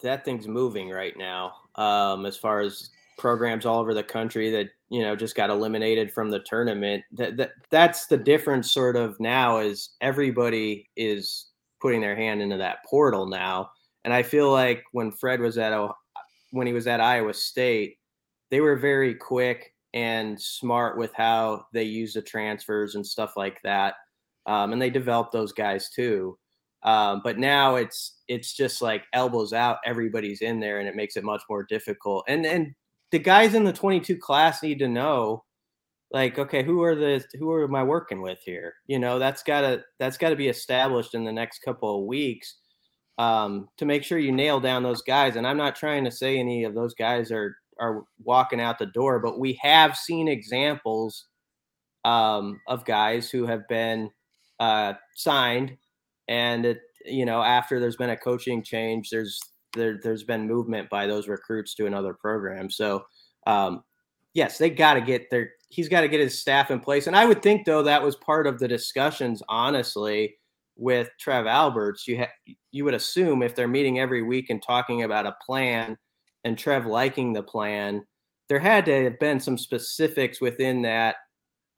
that 0.03 0.25
thing's 0.25 0.49
moving 0.49 0.91
right 0.91 1.17
now. 1.17 1.55
Um, 1.77 2.27
as 2.27 2.37
far 2.37 2.61
as 2.61 2.91
programs 3.17 3.65
all 3.65 3.79
over 3.79 3.95
the 3.95 4.03
country 4.03 4.51
that 4.51 4.69
you 4.89 5.03
know 5.03 5.15
just 5.17 5.35
got 5.35 5.51
eliminated 5.51 6.13
from 6.13 6.31
the 6.31 6.41
tournament. 6.41 7.05
That, 7.13 7.37
that 7.37 7.53
that's 7.71 8.07
the 8.07 8.17
difference. 8.17 8.73
Sort 8.73 8.97
of 8.97 9.19
now 9.21 9.59
is 9.59 9.91
everybody 10.01 10.89
is 10.97 11.47
putting 11.85 12.01
their 12.01 12.17
hand 12.17 12.41
into 12.41 12.57
that 12.57 12.79
portal 12.85 13.27
now, 13.27 13.71
and 14.05 14.13
I 14.13 14.23
feel 14.23 14.51
like 14.51 14.83
when 14.93 15.13
Fred 15.13 15.41
was 15.41 15.59
at 15.59 15.73
when 16.51 16.67
he 16.67 16.73
was 16.73 16.87
at 16.87 17.01
Iowa 17.01 17.35
State, 17.35 17.99
they 18.51 18.61
were 18.61 18.77
very 18.77 19.15
quick 19.15 19.75
and 19.93 20.41
smart 20.41 20.97
with 20.99 21.13
how 21.15 21.67
they 21.73 21.85
use 21.85 22.15
the 22.15 22.23
transfers 22.23 22.95
and 22.95 23.07
stuff 23.07 23.35
like 23.37 23.61
that 23.63 23.95
um, 24.47 24.73
and 24.73 24.81
they 24.81 24.91
developed 24.91 25.33
those 25.33 25.53
guys 25.53 25.91
too. 25.91 26.39
Um, 26.83 27.23
but 27.25 27.39
now 27.39 27.77
it's 27.77 28.21
it's 28.29 28.53
just 28.55 28.83
like 28.83 29.05
elbows 29.13 29.53
out, 29.53 29.79
everybody's 29.87 30.43
in 30.43 30.61
there, 30.61 30.81
and 30.81 30.89
it 30.89 30.97
makes 30.97 31.17
it 31.17 31.25
much 31.25 31.43
more 31.49 31.63
difficult. 31.63 32.25
And 32.29 32.45
and 32.45 32.75
the 33.11 33.19
guys 33.19 33.55
in 33.55 33.65
the 33.65 33.73
22 33.73 34.19
class 34.19 34.63
need 34.63 34.79
to 34.81 34.89
know, 34.89 35.45
like, 36.15 36.39
okay, 36.39 36.63
who 36.63 36.81
are 36.85 36.95
the 36.95 37.25
who 37.41 37.65
am 37.65 37.75
I 37.75 37.83
working 37.83 38.23
with 38.23 38.39
here? 38.45 38.75
You 38.87 39.01
know, 39.01 39.19
that's 39.19 39.43
gotta 39.43 39.83
that's 39.99 40.17
gotta 40.17 40.37
be 40.37 40.47
established 40.47 41.15
in 41.15 41.25
the 41.25 41.33
next 41.33 41.59
couple 41.59 41.99
of 41.99 42.07
weeks 42.07 42.55
um, 43.19 43.69
to 43.79 43.85
make 43.85 44.05
sure 44.05 44.17
you 44.17 44.31
nail 44.31 44.61
down 44.61 44.85
those 44.85 45.03
guys. 45.03 45.35
And 45.35 45.45
I'm 45.45 45.57
not 45.57 45.75
trying 45.75 46.05
to 46.05 46.13
say 46.13 46.39
any 46.39 46.63
of 46.63 46.75
those 46.75 46.95
guys 46.95 47.33
are 47.33 47.57
are 47.81 48.05
walking 48.23 48.61
out 48.61 48.79
the 48.79 48.87
door, 48.87 49.19
but 49.19 49.41
we 49.41 49.59
have 49.61 49.97
seen 49.97 50.29
examples 50.29 51.27
um, 52.05 52.61
of 52.69 52.85
guys 52.85 53.29
who 53.29 53.45
have 53.47 53.67
been 53.67 54.09
uh, 54.61 54.93
signed, 55.17 55.77
and 56.29 56.65
it 56.65 56.79
you 57.05 57.27
know 57.27 57.43
after 57.43 57.81
there's 57.81 57.97
been 57.97 58.11
a 58.11 58.17
coaching 58.17 58.63
change, 58.63 59.11
there's 59.11 59.41
there 59.73 59.99
there's 60.01 60.23
been 60.23 60.47
movement 60.47 60.89
by 60.91 61.09
those 61.09 61.27
recruits 61.27 61.75
to 61.75 61.87
another 61.87 62.15
program. 62.15 62.71
So 62.71 63.05
um, 63.49 63.83
yes, 64.33 64.59
they 64.59 64.71
got 64.71 64.95
to 64.95 65.01
get 65.01 65.29
their 65.29 65.51
he's 65.75 65.89
got 65.89 66.03
to 66.03 66.09
get 66.09 66.21
his 66.21 66.39
staff 66.39 66.71
in 66.71 66.81
place, 66.81 67.07
and 67.07 67.17
I 67.17 67.25
would 67.25 67.43
think 67.43 67.67
though 67.67 67.83
that 67.83 68.03
was 68.03 68.17
part 68.17 68.47
of 68.47 68.59
the 68.59 68.69
discussions, 68.69 69.43
honestly. 69.49 70.37
With 70.77 71.09
Trev 71.21 71.47
Alberts, 71.47 72.09
you 72.09 72.19
ha- 72.19 72.55
you 72.73 72.85
would 72.85 72.95
assume 72.95 73.45
if 73.45 73.55
they're 73.55 73.69
meeting 73.69 74.01
every 74.01 74.23
week 74.23 74.51
and 74.51 74.61
talking 74.61 75.05
about 75.05 75.25
a 75.25 75.37
plan, 75.47 75.97
and 76.43 76.59
Trev 76.59 76.85
liking 76.85 77.33
the 77.33 77.45
plan, 77.45 78.05
there 78.49 78.59
had 78.59 78.85
to 78.87 79.05
have 79.05 79.21
been 79.21 79.39
some 79.39 79.57
specifics 79.57 80.41
within 80.41 80.83
that 80.83 81.15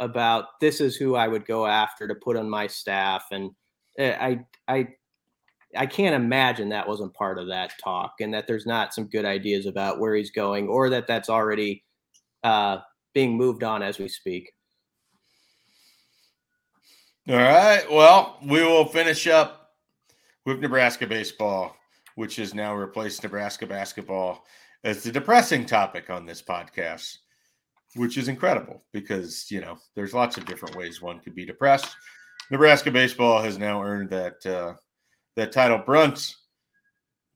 about 0.01 0.47
this 0.61 0.81
is 0.81 0.97
who 0.97 1.15
I 1.15 1.29
would 1.29 1.47
go 1.47 1.67
after 1.67 2.09
to 2.09 2.15
put 2.15 2.37
on 2.37 2.49
my 2.49 2.67
staff, 2.67 3.27
and 3.33 3.51
eh, 3.99 4.17
I 4.19 4.45
I 4.67 4.89
I 5.77 5.87
can't 5.87 6.15
imagine 6.15 6.71
that 6.71 6.89
wasn't 6.89 7.15
part 7.15 7.39
of 7.39 7.49
that 7.49 7.73
talk, 7.83 8.15
and 8.21 8.33
that 8.35 8.47
there's 8.47 8.67
not 8.67 8.95
some 8.95 9.09
good 9.09 9.25
ideas 9.25 9.67
about 9.67 10.01
where 10.01 10.15
he's 10.15 10.31
going, 10.31 10.69
or 10.69 10.91
that 10.91 11.07
that's 11.07 11.29
already 11.29 11.85
uh, 12.45 12.79
being 13.17 13.35
moved 13.35 13.65
on 13.65 13.83
as 13.83 13.99
we 13.99 14.09
speak. 14.09 14.53
All 17.27 17.37
right. 17.37 17.91
Well, 17.91 18.37
we 18.45 18.63
will 18.63 18.85
finish 18.85 19.27
up 19.27 19.71
with 20.45 20.61
Nebraska 20.61 21.07
baseball, 21.07 21.75
which 22.17 22.37
has 22.37 22.53
now 22.53 22.75
replaced 22.75 23.23
Nebraska 23.23 23.67
basketball 23.67 24.45
as 24.85 25.03
the 25.03 25.11
depressing 25.11 25.65
topic 25.65 26.11
on 26.11 26.27
this 26.27 26.43
podcast 26.43 27.17
which 27.95 28.19
is 28.19 28.29
incredible 28.29 28.83
because 28.93 29.51
you 29.51 29.63
know 29.63 29.79
there's 29.95 30.13
lots 30.13 30.37
of 30.37 30.45
different 30.45 30.77
ways 30.77 31.01
one 31.01 31.19
could 31.21 31.35
be 31.35 31.47
depressed. 31.47 31.97
Nebraska 32.51 32.91
baseball 32.91 33.41
has 33.41 33.57
now 33.57 33.83
earned 33.83 34.11
that 34.11 34.45
uh, 34.45 34.75
that 35.37 35.53
title. 35.53 35.79
Brunt, 35.79 36.35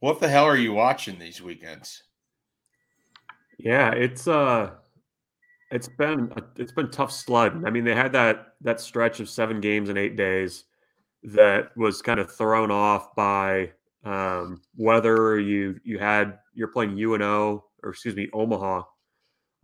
What 0.00 0.20
the 0.20 0.28
hell 0.28 0.44
are 0.44 0.58
you 0.58 0.74
watching 0.74 1.18
these 1.18 1.40
weekends? 1.40 2.02
Yeah, 3.58 3.92
it's 3.92 4.28
uh 4.28 4.72
it's 5.70 5.88
been 5.88 6.32
it's 6.56 6.72
been 6.72 6.90
tough 6.90 7.12
sled. 7.12 7.62
I 7.64 7.70
mean, 7.70 7.84
they 7.84 7.94
had 7.94 8.12
that 8.12 8.54
that 8.62 8.80
stretch 8.80 9.20
of 9.20 9.28
seven 9.28 9.60
games 9.60 9.88
in 9.88 9.96
eight 9.96 10.16
days 10.16 10.64
that 11.22 11.76
was 11.76 12.02
kind 12.02 12.18
of 12.18 12.32
thrown 12.32 12.70
off 12.70 13.14
by 13.14 13.70
um, 14.04 14.60
whether 14.74 15.38
you 15.38 15.78
you 15.84 15.98
had 15.98 16.38
you're 16.54 16.68
playing 16.68 16.98
UNO 16.98 17.64
or 17.82 17.90
excuse 17.90 18.16
me 18.16 18.28
Omaha 18.32 18.82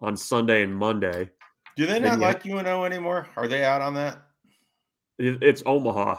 on 0.00 0.16
Sunday 0.16 0.62
and 0.62 0.74
Monday. 0.74 1.30
Do 1.76 1.86
they 1.86 1.98
not 1.98 2.20
like 2.20 2.46
UNO 2.46 2.84
anymore? 2.84 3.28
Are 3.36 3.48
they 3.48 3.64
out 3.64 3.82
on 3.82 3.94
that? 3.94 4.22
It, 5.18 5.42
it's 5.42 5.62
Omaha, 5.66 6.18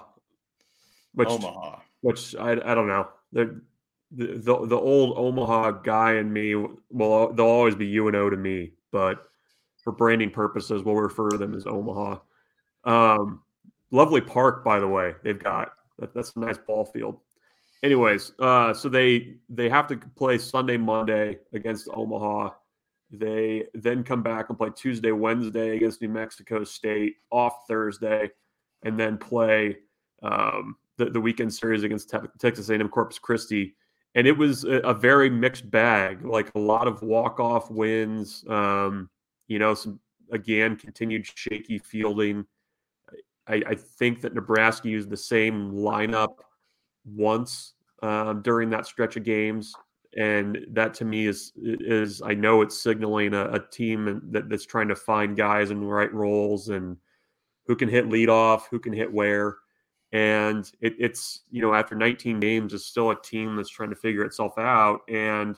which 1.13 1.29
Omaha, 1.29 1.79
which 2.01 2.35
I 2.35 2.51
I 2.51 2.75
don't 2.75 2.87
know. 2.87 3.07
The, 3.31 3.61
the 4.11 4.65
the 4.65 4.77
old 4.77 5.17
Omaha 5.17 5.71
guy 5.83 6.13
and 6.13 6.33
me 6.33 6.55
will 6.55 7.33
they'll 7.33 7.45
always 7.45 7.75
be 7.75 7.97
UNO 7.97 8.29
to 8.29 8.37
me, 8.37 8.73
but 8.91 9.27
for 9.87 9.93
branding 9.93 10.29
purposes, 10.29 10.83
we'll 10.83 10.95
refer 10.95 11.29
to 11.29 11.37
them 11.37 11.53
as 11.53 11.65
Omaha. 11.65 12.19
Um, 12.83 13.41
lovely 13.91 14.19
park, 14.19 14.61
by 14.61 14.81
the 14.81 14.87
way. 14.87 15.13
They've 15.23 15.41
got 15.41 15.75
that, 15.97 16.13
that's 16.13 16.33
a 16.35 16.39
nice 16.41 16.57
ball 16.57 16.83
field. 16.83 17.21
Anyways, 17.83 18.33
uh, 18.39 18.73
so 18.73 18.89
they 18.89 19.35
they 19.47 19.69
have 19.69 19.87
to 19.87 19.95
play 20.17 20.39
Sunday, 20.39 20.75
Monday 20.75 21.39
against 21.53 21.87
Omaha. 21.93 22.49
They 23.11 23.63
then 23.75 24.03
come 24.03 24.21
back 24.21 24.49
and 24.49 24.57
play 24.57 24.71
Tuesday, 24.75 25.13
Wednesday 25.13 25.77
against 25.77 26.01
New 26.01 26.09
Mexico 26.09 26.65
State, 26.65 27.15
off 27.31 27.65
Thursday, 27.69 28.29
and 28.83 28.99
then 28.99 29.17
play 29.17 29.77
um, 30.21 30.75
the, 30.97 31.05
the 31.05 31.21
weekend 31.21 31.53
series 31.53 31.83
against 31.83 32.09
te- 32.09 32.17
Texas 32.39 32.67
A&M 32.67 32.89
Corpus 32.89 33.19
Christi. 33.19 33.73
And 34.15 34.27
it 34.27 34.37
was 34.37 34.65
a, 34.65 34.79
a, 34.79 34.93
very 34.93 35.29
mixed 35.29 35.71
bag, 35.71 36.25
like 36.25 36.51
a 36.55 36.59
lot 36.59 36.89
of 36.89 37.01
walk-off 37.03 37.71
wins. 37.71 38.43
Um, 38.49 39.09
you 39.47 39.59
know, 39.59 39.73
some 39.73 39.99
again 40.31 40.75
continued 40.75 41.25
shaky 41.25 41.79
fielding. 41.79 42.45
I, 43.47 43.63
I, 43.65 43.75
think 43.75 44.19
that 44.21 44.35
Nebraska 44.35 44.89
used 44.89 45.09
the 45.09 45.15
same 45.15 45.71
lineup 45.71 46.39
once 47.05 47.75
um, 48.01 48.41
during 48.41 48.69
that 48.71 48.85
stretch 48.85 49.15
of 49.15 49.23
games, 49.23 49.73
and 50.17 50.65
that 50.71 50.93
to 50.95 51.05
me 51.05 51.27
is 51.27 51.53
is 51.55 52.21
I 52.21 52.33
know 52.33 52.61
it's 52.61 52.81
signaling 52.81 53.33
a, 53.33 53.45
a 53.51 53.59
team 53.59 54.21
that, 54.31 54.49
that's 54.49 54.65
trying 54.65 54.89
to 54.89 54.95
find 54.95 55.37
guys 55.37 55.71
in 55.71 55.79
the 55.79 55.85
right 55.85 56.13
roles 56.13 56.69
and 56.69 56.97
who 57.67 57.75
can 57.75 57.89
hit 57.89 58.07
leadoff, 58.07 58.63
who 58.71 58.79
can 58.79 58.93
hit 58.93 59.11
where. 59.11 59.57
And 60.13 60.71
it, 60.79 60.95
it's, 60.97 61.41
you 61.51 61.61
know, 61.61 61.73
after 61.73 61.95
19 61.95 62.39
games, 62.39 62.73
it's 62.73 62.85
still 62.85 63.11
a 63.11 63.21
team 63.21 63.55
that's 63.55 63.69
trying 63.69 63.89
to 63.89 63.95
figure 63.95 64.23
itself 64.23 64.57
out. 64.57 65.01
And 65.09 65.57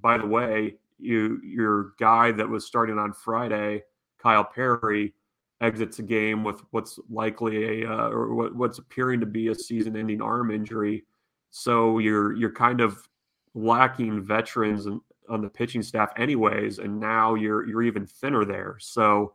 by 0.00 0.18
the 0.18 0.26
way, 0.26 0.76
you 1.02 1.40
your 1.42 1.92
guy 1.98 2.32
that 2.32 2.48
was 2.48 2.66
starting 2.66 2.98
on 2.98 3.12
Friday, 3.12 3.82
Kyle 4.18 4.44
Perry, 4.44 5.14
exits 5.60 5.98
a 5.98 6.02
game 6.02 6.44
with 6.44 6.62
what's 6.70 6.98
likely 7.08 7.82
a 7.82 7.90
uh, 7.90 8.08
or 8.08 8.34
what, 8.34 8.54
what's 8.54 8.78
appearing 8.78 9.20
to 9.20 9.26
be 9.26 9.48
a 9.48 9.54
season-ending 9.54 10.20
arm 10.20 10.50
injury. 10.50 11.04
So 11.50 11.98
you're 11.98 12.34
you're 12.34 12.52
kind 12.52 12.80
of 12.80 13.08
lacking 13.54 14.22
veterans 14.22 14.86
on 15.28 15.40
the 15.42 15.48
pitching 15.48 15.82
staff, 15.82 16.12
anyways, 16.16 16.78
and 16.78 16.98
now 16.98 17.34
you're 17.34 17.66
you're 17.66 17.82
even 17.82 18.06
thinner 18.06 18.44
there. 18.44 18.76
So 18.80 19.34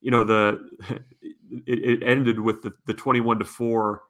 you 0.00 0.10
know 0.10 0.24
the 0.24 0.68
it, 1.66 1.78
it 1.78 2.02
ended 2.02 2.38
with 2.38 2.62
the, 2.62 2.72
the 2.86 2.94
21 2.94 3.40
to 3.40 3.44
4 3.44 4.02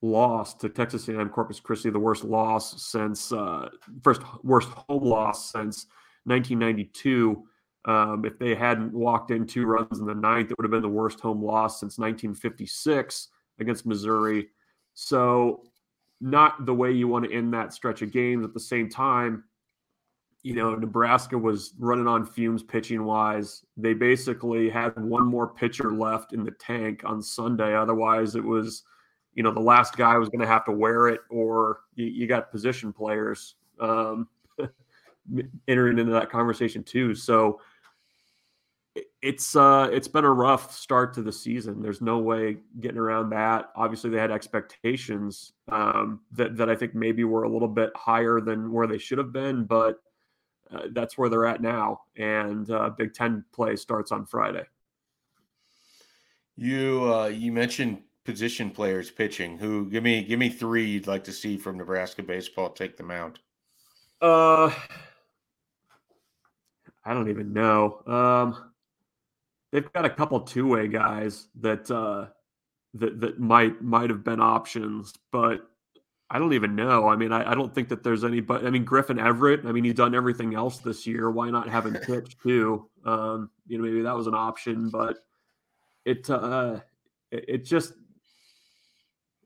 loss 0.00 0.54
to 0.54 0.68
Texas 0.68 1.08
A&M 1.08 1.28
Corpus 1.28 1.60
Christi, 1.60 1.90
the 1.90 1.98
worst 1.98 2.24
loss 2.24 2.82
since 2.82 3.32
uh, 3.32 3.68
first 4.02 4.22
worst 4.44 4.68
home 4.68 5.04
loss 5.04 5.50
since 5.50 5.86
1992. 6.24 7.44
Um, 7.84 8.24
if 8.24 8.38
they 8.38 8.54
hadn't 8.54 8.92
walked 8.92 9.30
in 9.30 9.46
two 9.46 9.64
runs 9.64 9.98
in 9.98 10.06
the 10.06 10.14
ninth, 10.14 10.50
it 10.50 10.58
would 10.58 10.64
have 10.64 10.70
been 10.70 10.82
the 10.82 10.88
worst 10.88 11.20
home 11.20 11.42
loss 11.42 11.80
since 11.80 11.98
1956 11.98 13.28
against 13.60 13.86
Missouri. 13.86 14.48
So, 14.94 15.64
not 16.20 16.66
the 16.66 16.74
way 16.74 16.92
you 16.92 17.08
want 17.08 17.24
to 17.24 17.32
end 17.32 17.54
that 17.54 17.72
stretch 17.72 18.02
of 18.02 18.12
games. 18.12 18.44
At 18.44 18.52
the 18.52 18.60
same 18.60 18.90
time, 18.90 19.44
you 20.42 20.54
know, 20.54 20.74
Nebraska 20.74 21.36
was 21.36 21.74
running 21.78 22.06
on 22.06 22.24
fumes 22.24 22.62
pitching 22.62 23.04
wise. 23.04 23.64
They 23.76 23.94
basically 23.94 24.70
had 24.70 24.96
one 24.96 25.26
more 25.26 25.48
pitcher 25.48 25.92
left 25.92 26.32
in 26.32 26.44
the 26.44 26.52
tank 26.52 27.02
on 27.04 27.22
Sunday. 27.22 27.76
Otherwise, 27.76 28.34
it 28.34 28.44
was, 28.44 28.84
you 29.38 29.44
know, 29.44 29.52
the 29.52 29.60
last 29.60 29.96
guy 29.96 30.18
was 30.18 30.28
going 30.28 30.40
to 30.40 30.48
have 30.48 30.64
to 30.64 30.72
wear 30.72 31.06
it, 31.06 31.20
or 31.30 31.82
you, 31.94 32.06
you 32.06 32.26
got 32.26 32.50
position 32.50 32.92
players 32.92 33.54
um, 33.78 34.26
entering 35.68 36.00
into 36.00 36.10
that 36.10 36.28
conversation 36.28 36.82
too. 36.82 37.14
So 37.14 37.60
it's 39.22 39.54
uh, 39.54 39.90
it's 39.92 40.08
been 40.08 40.24
a 40.24 40.32
rough 40.32 40.74
start 40.74 41.14
to 41.14 41.22
the 41.22 41.30
season. 41.30 41.80
There's 41.80 42.00
no 42.00 42.18
way 42.18 42.56
getting 42.80 42.98
around 42.98 43.30
that. 43.30 43.70
Obviously, 43.76 44.10
they 44.10 44.18
had 44.18 44.32
expectations 44.32 45.52
um, 45.68 46.18
that 46.32 46.56
that 46.56 46.68
I 46.68 46.74
think 46.74 46.96
maybe 46.96 47.22
were 47.22 47.44
a 47.44 47.48
little 47.48 47.68
bit 47.68 47.92
higher 47.94 48.40
than 48.40 48.72
where 48.72 48.88
they 48.88 48.98
should 48.98 49.18
have 49.18 49.30
been, 49.32 49.66
but 49.66 50.02
uh, 50.74 50.88
that's 50.90 51.16
where 51.16 51.28
they're 51.28 51.46
at 51.46 51.62
now. 51.62 52.00
And 52.16 52.68
uh, 52.72 52.90
Big 52.90 53.14
Ten 53.14 53.44
play 53.52 53.76
starts 53.76 54.10
on 54.10 54.26
Friday. 54.26 54.64
You 56.56 57.14
uh, 57.14 57.26
you 57.26 57.52
mentioned 57.52 58.02
position 58.28 58.70
players 58.70 59.10
pitching. 59.10 59.56
Who 59.56 59.88
give 59.88 60.02
me 60.02 60.22
give 60.22 60.38
me 60.38 60.50
three 60.50 60.84
you'd 60.84 61.06
like 61.06 61.24
to 61.24 61.32
see 61.32 61.56
from 61.56 61.78
Nebraska 61.78 62.22
baseball 62.22 62.68
take 62.68 62.98
the 62.98 63.02
mound. 63.02 63.38
Uh, 64.20 64.70
I 67.06 67.14
don't 67.14 67.30
even 67.30 67.54
know. 67.54 68.02
Um, 68.06 68.72
they've 69.72 69.90
got 69.94 70.04
a 70.04 70.10
couple 70.10 70.40
two 70.40 70.66
way 70.66 70.88
guys 70.88 71.48
that 71.60 71.90
uh, 71.90 72.26
that 72.94 73.18
that 73.18 73.40
might 73.40 73.80
might 73.80 74.10
have 74.10 74.24
been 74.24 74.42
options, 74.42 75.14
but 75.32 75.66
I 76.28 76.38
don't 76.38 76.52
even 76.52 76.76
know. 76.76 77.08
I 77.08 77.16
mean, 77.16 77.32
I, 77.32 77.52
I, 77.52 77.54
don't 77.54 77.74
think 77.74 77.88
that 77.88 78.02
there's 78.02 78.22
any, 78.22 78.40
but 78.40 78.66
I 78.66 78.68
mean, 78.68 78.84
Griffin 78.84 79.18
Everett, 79.18 79.64
I 79.64 79.72
mean, 79.72 79.84
he's 79.84 79.94
done 79.94 80.14
everything 80.14 80.54
else 80.54 80.76
this 80.76 81.06
year. 81.06 81.30
Why 81.30 81.48
not 81.48 81.66
have 81.70 81.86
him 81.86 81.94
pitch 82.02 82.36
too? 82.42 82.90
Um, 83.06 83.48
you 83.66 83.78
know, 83.78 83.84
maybe 83.84 84.02
that 84.02 84.14
was 84.14 84.26
an 84.26 84.34
option, 84.34 84.90
but 84.90 85.16
it, 86.04 86.28
uh, 86.28 86.80
it, 87.30 87.44
it 87.48 87.64
just, 87.64 87.94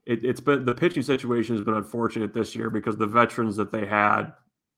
it, 0.05 0.23
has 0.23 0.39
been 0.41 0.65
the 0.65 0.75
pitching 0.75 1.03
situation 1.03 1.55
has 1.55 1.65
been 1.65 1.75
unfortunate 1.75 2.33
this 2.33 2.55
year 2.55 2.69
because 2.69 2.97
the 2.97 3.07
veterans 3.07 3.55
that 3.55 3.71
they 3.71 3.85
had 3.85 4.33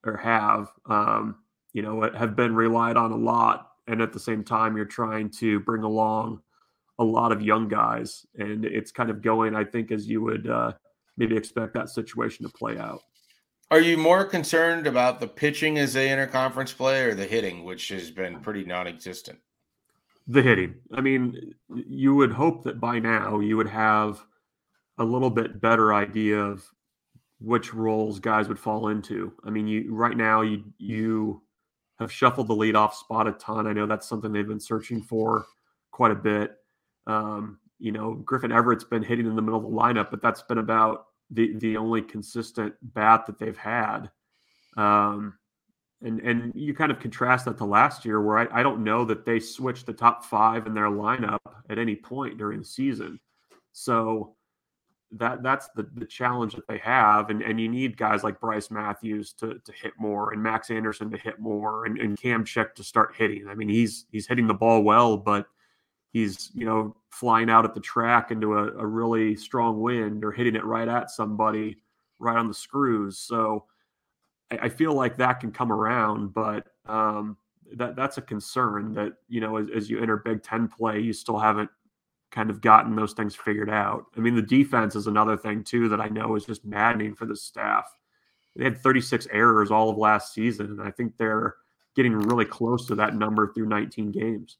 or 0.06 0.18
have, 0.18 0.72
um, 0.86 1.36
you 1.74 1.82
know, 1.82 2.10
have 2.16 2.36
been 2.36 2.56
relied 2.56 2.98
on 2.98 3.12
a 3.12 3.18
lot. 3.18 3.72
And 3.88 4.02
at 4.02 4.14
the 4.14 4.20
same 4.20 4.44
time, 4.44 4.76
you're 4.76 4.86
trying 4.86 5.30
to 5.32 5.60
bring 5.60 5.84
along 5.84 6.42
a 7.00 7.04
lot 7.04 7.32
of 7.32 7.42
young 7.42 7.68
guys. 7.68 8.26
And 8.36 8.66
it's 8.66 8.92
kind 8.92 9.10
of 9.10 9.22
going, 9.22 9.56
I 9.56 9.64
think, 9.64 9.92
as 9.92 10.08
you 10.08 10.22
would, 10.22 10.50
uh, 10.50 10.74
maybe 11.18 11.36
expect 11.36 11.74
that 11.74 11.90
situation 11.90 12.46
to 12.46 12.52
play 12.52 12.78
out. 12.78 13.02
Are 13.72 13.82
you 13.82 13.98
more 13.98 14.24
concerned 14.24 14.86
about 14.86 15.20
the 15.20 15.28
pitching 15.28 15.80
as 15.80 15.94
they 15.94 16.10
enter 16.10 16.28
conference 16.28 16.72
play 16.72 17.04
or 17.04 17.16
the 17.16 17.26
hitting, 17.26 17.64
which 17.64 17.90
has 17.90 18.12
been 18.12 18.40
pretty 18.40 18.64
non 18.64 18.88
existent? 18.88 19.40
The 20.28 20.42
hitting. 20.42 20.76
I 20.94 21.02
mean, 21.02 21.54
you 21.74 22.16
would 22.16 22.32
hope 22.32 22.64
that 22.64 22.80
by 22.80 23.00
now 23.00 23.40
you 23.40 23.58
would 23.58 23.68
have 23.68 24.24
a 24.98 25.04
little 25.04 25.30
bit 25.30 25.62
better 25.62 25.94
idea 25.94 26.38
of 26.38 26.64
which 27.40 27.74
roles 27.74 28.20
guys 28.20 28.48
would 28.48 28.60
fall 28.60 28.88
into. 28.90 29.34
I 29.44 29.50
mean, 29.50 29.68
you 29.68 29.94
right 29.94 30.16
now 30.16 30.42
you 30.42 30.64
you 30.78 31.42
have 32.00 32.12
shuffled 32.12 32.48
the 32.48 32.56
leadoff 32.56 32.94
spot 32.94 33.28
a 33.28 33.34
ton. 33.34 33.68
I 33.68 33.74
know 33.74 33.86
that's 33.86 34.08
something 34.08 34.32
they've 34.32 34.48
been 34.48 34.60
searching 34.60 35.02
for 35.02 35.46
quite 35.92 36.12
a 36.12 36.16
bit. 36.16 36.58
Um, 37.08 37.60
you 37.80 37.92
know, 37.92 38.14
Griffin 38.14 38.52
Everett's 38.52 38.84
been 38.84 39.04
hitting 39.04 39.26
in 39.26 39.36
the 39.36 39.42
middle 39.42 39.60
of 39.60 39.72
the 39.72 39.78
lineup, 39.78 40.10
but 40.12 40.22
that's 40.22 40.42
been 40.44 40.58
about 40.58 41.08
the 41.30 41.56
the 41.58 41.78
only 41.78 42.02
consistent 42.02 42.74
bat 42.82 43.26
that 43.26 43.40
they've 43.40 43.58
had. 43.58 44.10
Um, 44.78 45.38
and 46.02 46.20
and 46.22 46.54
you 46.56 46.74
kind 46.74 46.92
of 46.92 47.00
contrast 47.00 47.46
that 47.46 47.58
to 47.58 47.66
last 47.66 48.06
year, 48.06 48.22
where 48.22 48.38
I, 48.38 48.60
I 48.60 48.64
don't 48.64 48.84
know 48.84 49.06
that 49.06 49.26
they 49.26 49.40
switched 49.40 49.86
the 49.86 49.94
top 49.94 50.26
five 50.26 50.68
in 50.68 50.74
their 50.74 50.90
lineup 50.90 51.40
at 51.70 51.80
any 51.80 51.96
point 51.96 52.38
during 52.38 52.60
the 52.60 52.66
season. 52.66 53.20
So 53.72 54.36
that 55.18 55.44
that's 55.44 55.70
the, 55.76 55.88
the 55.96 56.06
challenge 56.06 56.54
that 56.56 56.68
they 56.68 56.78
have, 56.80 57.30
and 57.30 57.42
and 57.42 57.60
you 57.60 57.68
need 57.68 57.98
guys 57.98 58.24
like 58.24 58.40
Brice 58.40 58.72
Matthews 58.72 59.34
to 59.34 59.60
to 59.60 59.72
hit 59.72 59.94
more, 59.98 60.34
and 60.34 60.42
Max 60.42 60.70
Anderson 60.70 61.10
to 61.12 61.18
hit 61.18 61.40
more, 61.40 61.86
and, 61.86 62.00
and 62.00 62.20
Cam 62.20 62.44
Chick 62.44 62.76
to 62.76 62.84
start 62.84 63.16
hitting. 63.18 63.48
I 63.48 63.56
mean, 63.56 63.70
he's 63.70 64.06
he's 64.12 64.28
hitting 64.28 64.48
the 64.48 64.54
ball 64.54 64.84
well, 64.84 65.18
but 65.18 65.48
he's 66.16 66.50
you 66.54 66.66
know 66.66 66.96
flying 67.10 67.50
out 67.50 67.66
at 67.66 67.74
the 67.74 67.80
track 67.82 68.32
into 68.32 68.54
a, 68.54 68.68
a, 68.78 68.86
really 68.86 69.36
strong 69.36 69.82
wind 69.82 70.24
or 70.24 70.32
hitting 70.32 70.56
it 70.56 70.64
right 70.64 70.88
at 70.88 71.12
somebody 71.12 71.76
right 72.20 72.38
on 72.38 72.48
the 72.48 72.54
screws 72.54 73.18
so 73.18 73.66
i, 74.50 74.58
I 74.64 74.70
feel 74.70 74.94
like 74.94 75.18
that 75.18 75.42
can 75.42 75.52
come 75.52 75.74
around 75.74 76.34
but 76.34 76.68
um, 76.86 77.36
that 77.74 77.98
that's 77.98 78.18
a 78.18 78.22
concern 78.22 78.94
that 78.94 79.16
you 79.28 79.42
know 79.42 79.58
as, 79.58 79.68
as, 79.76 79.90
you 79.90 80.00
enter 80.00 80.16
big 80.16 80.42
10 80.42 80.70
play 80.70 81.02
you 81.02 81.12
still 81.12 81.38
haven't 81.38 81.70
kind 82.36 82.50
of 82.50 82.60
gotten 82.60 82.96
those 82.96 83.14
things 83.14 83.34
figured 83.34 83.70
out 83.70 84.08
i 84.18 84.20
mean 84.20 84.36
the 84.36 84.42
defense 84.42 84.96
is 84.96 85.08
another 85.08 85.38
thing 85.38 85.64
too 85.64 85.88
that 85.88 86.02
i 86.02 86.10
know 86.10 86.36
is 86.36 86.46
just 86.46 86.66
maddening 86.66 87.16
for 87.16 87.26
the 87.26 87.36
staff 87.36 87.86
they 88.56 88.64
had 88.64 88.78
36 88.82 89.28
errors 89.32 89.70
all 89.70 89.90
of 89.90 89.98
last 89.98 90.34
season, 90.34 90.68
and 90.68 90.82
I 90.82 90.90
think 90.92 91.18
they're 91.18 91.56
getting 91.96 92.14
really 92.14 92.46
close 92.46 92.88
to 92.88 92.96
that 92.96 93.16
number 93.16 93.52
through 93.54 93.68
19 93.68 94.12
games. 94.12 94.58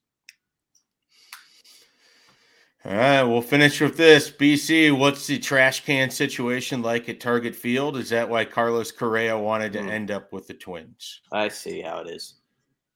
All 2.84 2.92
right, 2.92 3.24
we'll 3.24 3.42
finish 3.42 3.82
with 3.82 3.98
this. 3.98 4.30
BC, 4.30 4.96
what's 4.96 5.26
the 5.26 5.40
trash 5.40 5.84
can 5.86 6.12
situation 6.12 6.84
like 6.84 7.10
at 7.10 7.20
Target 7.20 7.56
Field? 7.56 7.98
Is 7.98 8.10
that 8.10 8.30
why 8.30 8.46
Carlos 8.46 8.92
Correa 8.92 9.38
wanted 9.38 9.74
to 9.74 9.82
Hmm. 9.82 9.90
end 9.90 10.12
up 10.12 10.32
with 10.32 10.46
the 10.46 10.54
Twins? 10.54 11.22
I 11.32 11.48
see 11.48 11.82
how 11.82 12.02
it 12.02 12.08
is. 12.08 12.36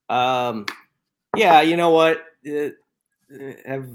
Um, 0.10 0.68
yeah, 1.36 1.62
you 1.62 1.76
know 1.76 1.90
what? 1.90 2.24
Uh, 2.48 2.70
uh, 3.34 3.54
have 3.66 3.88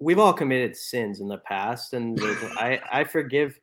we've 0.00 0.18
all 0.18 0.32
committed 0.32 0.76
sins 0.76 1.20
in 1.20 1.28
the 1.28 1.38
past, 1.38 1.92
and 1.92 2.18
I 2.58 2.80
I 2.92 3.04
forgive. 3.04 3.58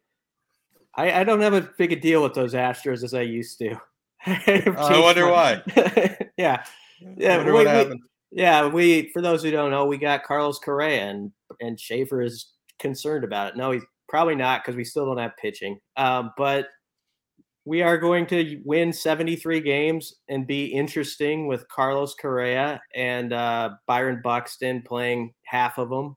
I 0.96 1.22
I 1.22 1.24
don't 1.24 1.42
have 1.42 1.54
a 1.54 1.70
big 1.78 1.92
a 1.92 1.96
deal 1.96 2.24
with 2.24 2.34
those 2.34 2.54
Astros 2.54 3.04
as 3.04 3.14
I 3.14 3.22
used 3.22 3.60
to. 3.60 3.76
I 4.26 5.00
wonder 5.00 5.30
why. 5.32 5.62
yeah, 6.38 6.64
Yeah, 7.18 7.44
we- 7.44 7.52
what 7.52 7.90
we- 7.90 8.02
yeah. 8.32 8.68
We 8.68 9.10
for 9.12 9.22
those 9.22 9.44
who 9.44 9.52
don't 9.52 9.72
know, 9.72 9.86
we 9.86 9.98
got 9.98 10.24
Carlos 10.24 10.60
Correa, 10.60 11.10
and 11.10 11.32
and 11.60 11.80
Schaefer 11.80 12.22
is 12.22 12.52
concerned 12.80 13.24
about 13.24 13.50
it. 13.50 13.58
No, 13.58 13.72
he's 13.72 13.84
probably 14.10 14.36
not 14.36 14.62
because 14.64 14.76
we 14.76 14.84
still 14.84 15.06
don't 15.06 15.18
have 15.18 15.36
pitching. 15.38 15.80
Um, 15.98 16.32
but 16.38 16.68
we 17.64 17.82
are 17.84 17.98
going 17.98 18.26
to 18.26 18.60
win 18.66 18.92
73 18.92 19.62
games 19.62 20.16
and 20.30 20.48
be 20.48 20.66
interesting 20.66 21.46
with 21.48 21.68
Carlos 21.70 22.16
Correa 22.16 22.82
and 22.96 23.34
uh, 23.34 23.70
Byron 23.86 24.20
Buxton 24.24 24.82
playing 24.82 25.32
half 25.44 25.78
of 25.78 25.90
them. 25.90 26.16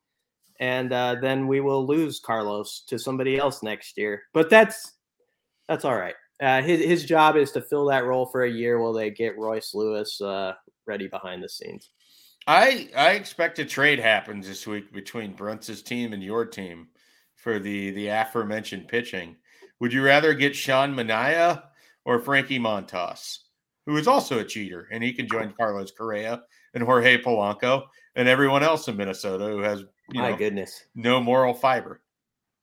And 0.61 0.92
uh, 0.92 1.16
then 1.20 1.46
we 1.48 1.61
will 1.61 1.86
lose 1.86 2.20
Carlos 2.20 2.84
to 2.86 2.98
somebody 2.98 3.38
else 3.38 3.62
next 3.62 3.96
year. 3.98 4.22
But 4.32 4.50
that's 4.50 4.92
that's 5.68 5.84
all 5.84 5.96
right. 5.96 6.14
Uh, 6.42 6.62
his, 6.62 6.84
his 6.84 7.05
job 7.05 7.36
is 7.36 7.52
to 7.52 7.62
fill 7.62 7.86
that 7.86 8.05
role 8.05 8.26
for 8.26 8.44
a 8.44 8.50
year 8.50 8.78
while 8.78 8.92
they 8.92 9.11
get 9.11 9.38
Royce 9.38 9.72
Lewis 9.74 10.20
uh, 10.20 10.52
ready 10.86 11.09
behind 11.09 11.42
the 11.42 11.48
scenes. 11.48 11.90
I 12.46 12.90
I 12.94 13.12
expect 13.12 13.59
a 13.59 13.64
trade 13.64 13.98
happens 13.98 14.46
this 14.46 14.66
week 14.66 14.92
between 14.92 15.34
Bruntz's 15.34 15.82
team 15.82 16.12
and 16.12 16.22
your 16.22 16.44
team 16.44 16.88
for 17.36 17.59
the 17.59 17.90
the 17.92 18.09
aforementioned 18.09 18.88
pitching. 18.88 19.36
Would 19.80 19.92
you 19.92 20.05
rather 20.05 20.34
get 20.34 20.55
Sean 20.55 20.94
Manaea 20.94 21.62
or 22.05 22.18
Frankie 22.18 22.59
Montas, 22.59 23.38
who 23.86 23.96
is 23.96 24.07
also 24.07 24.38
a 24.38 24.44
cheater, 24.44 24.88
and 24.90 25.02
he 25.02 25.12
can 25.12 25.26
join 25.26 25.55
Carlos 25.57 25.90
Correa 25.90 26.42
and 26.74 26.84
Jorge 26.84 27.22
Polanco 27.22 27.84
and 28.16 28.28
everyone 28.28 28.62
else 28.62 28.88
in 28.88 28.96
Minnesota 28.96 29.46
who 29.46 29.61
has 29.61 29.84
you 30.11 30.20
My 30.20 30.30
know 30.30 30.36
goodness. 30.36 30.84
no 30.94 31.20
moral 31.20 31.55
fiber. 31.55 32.00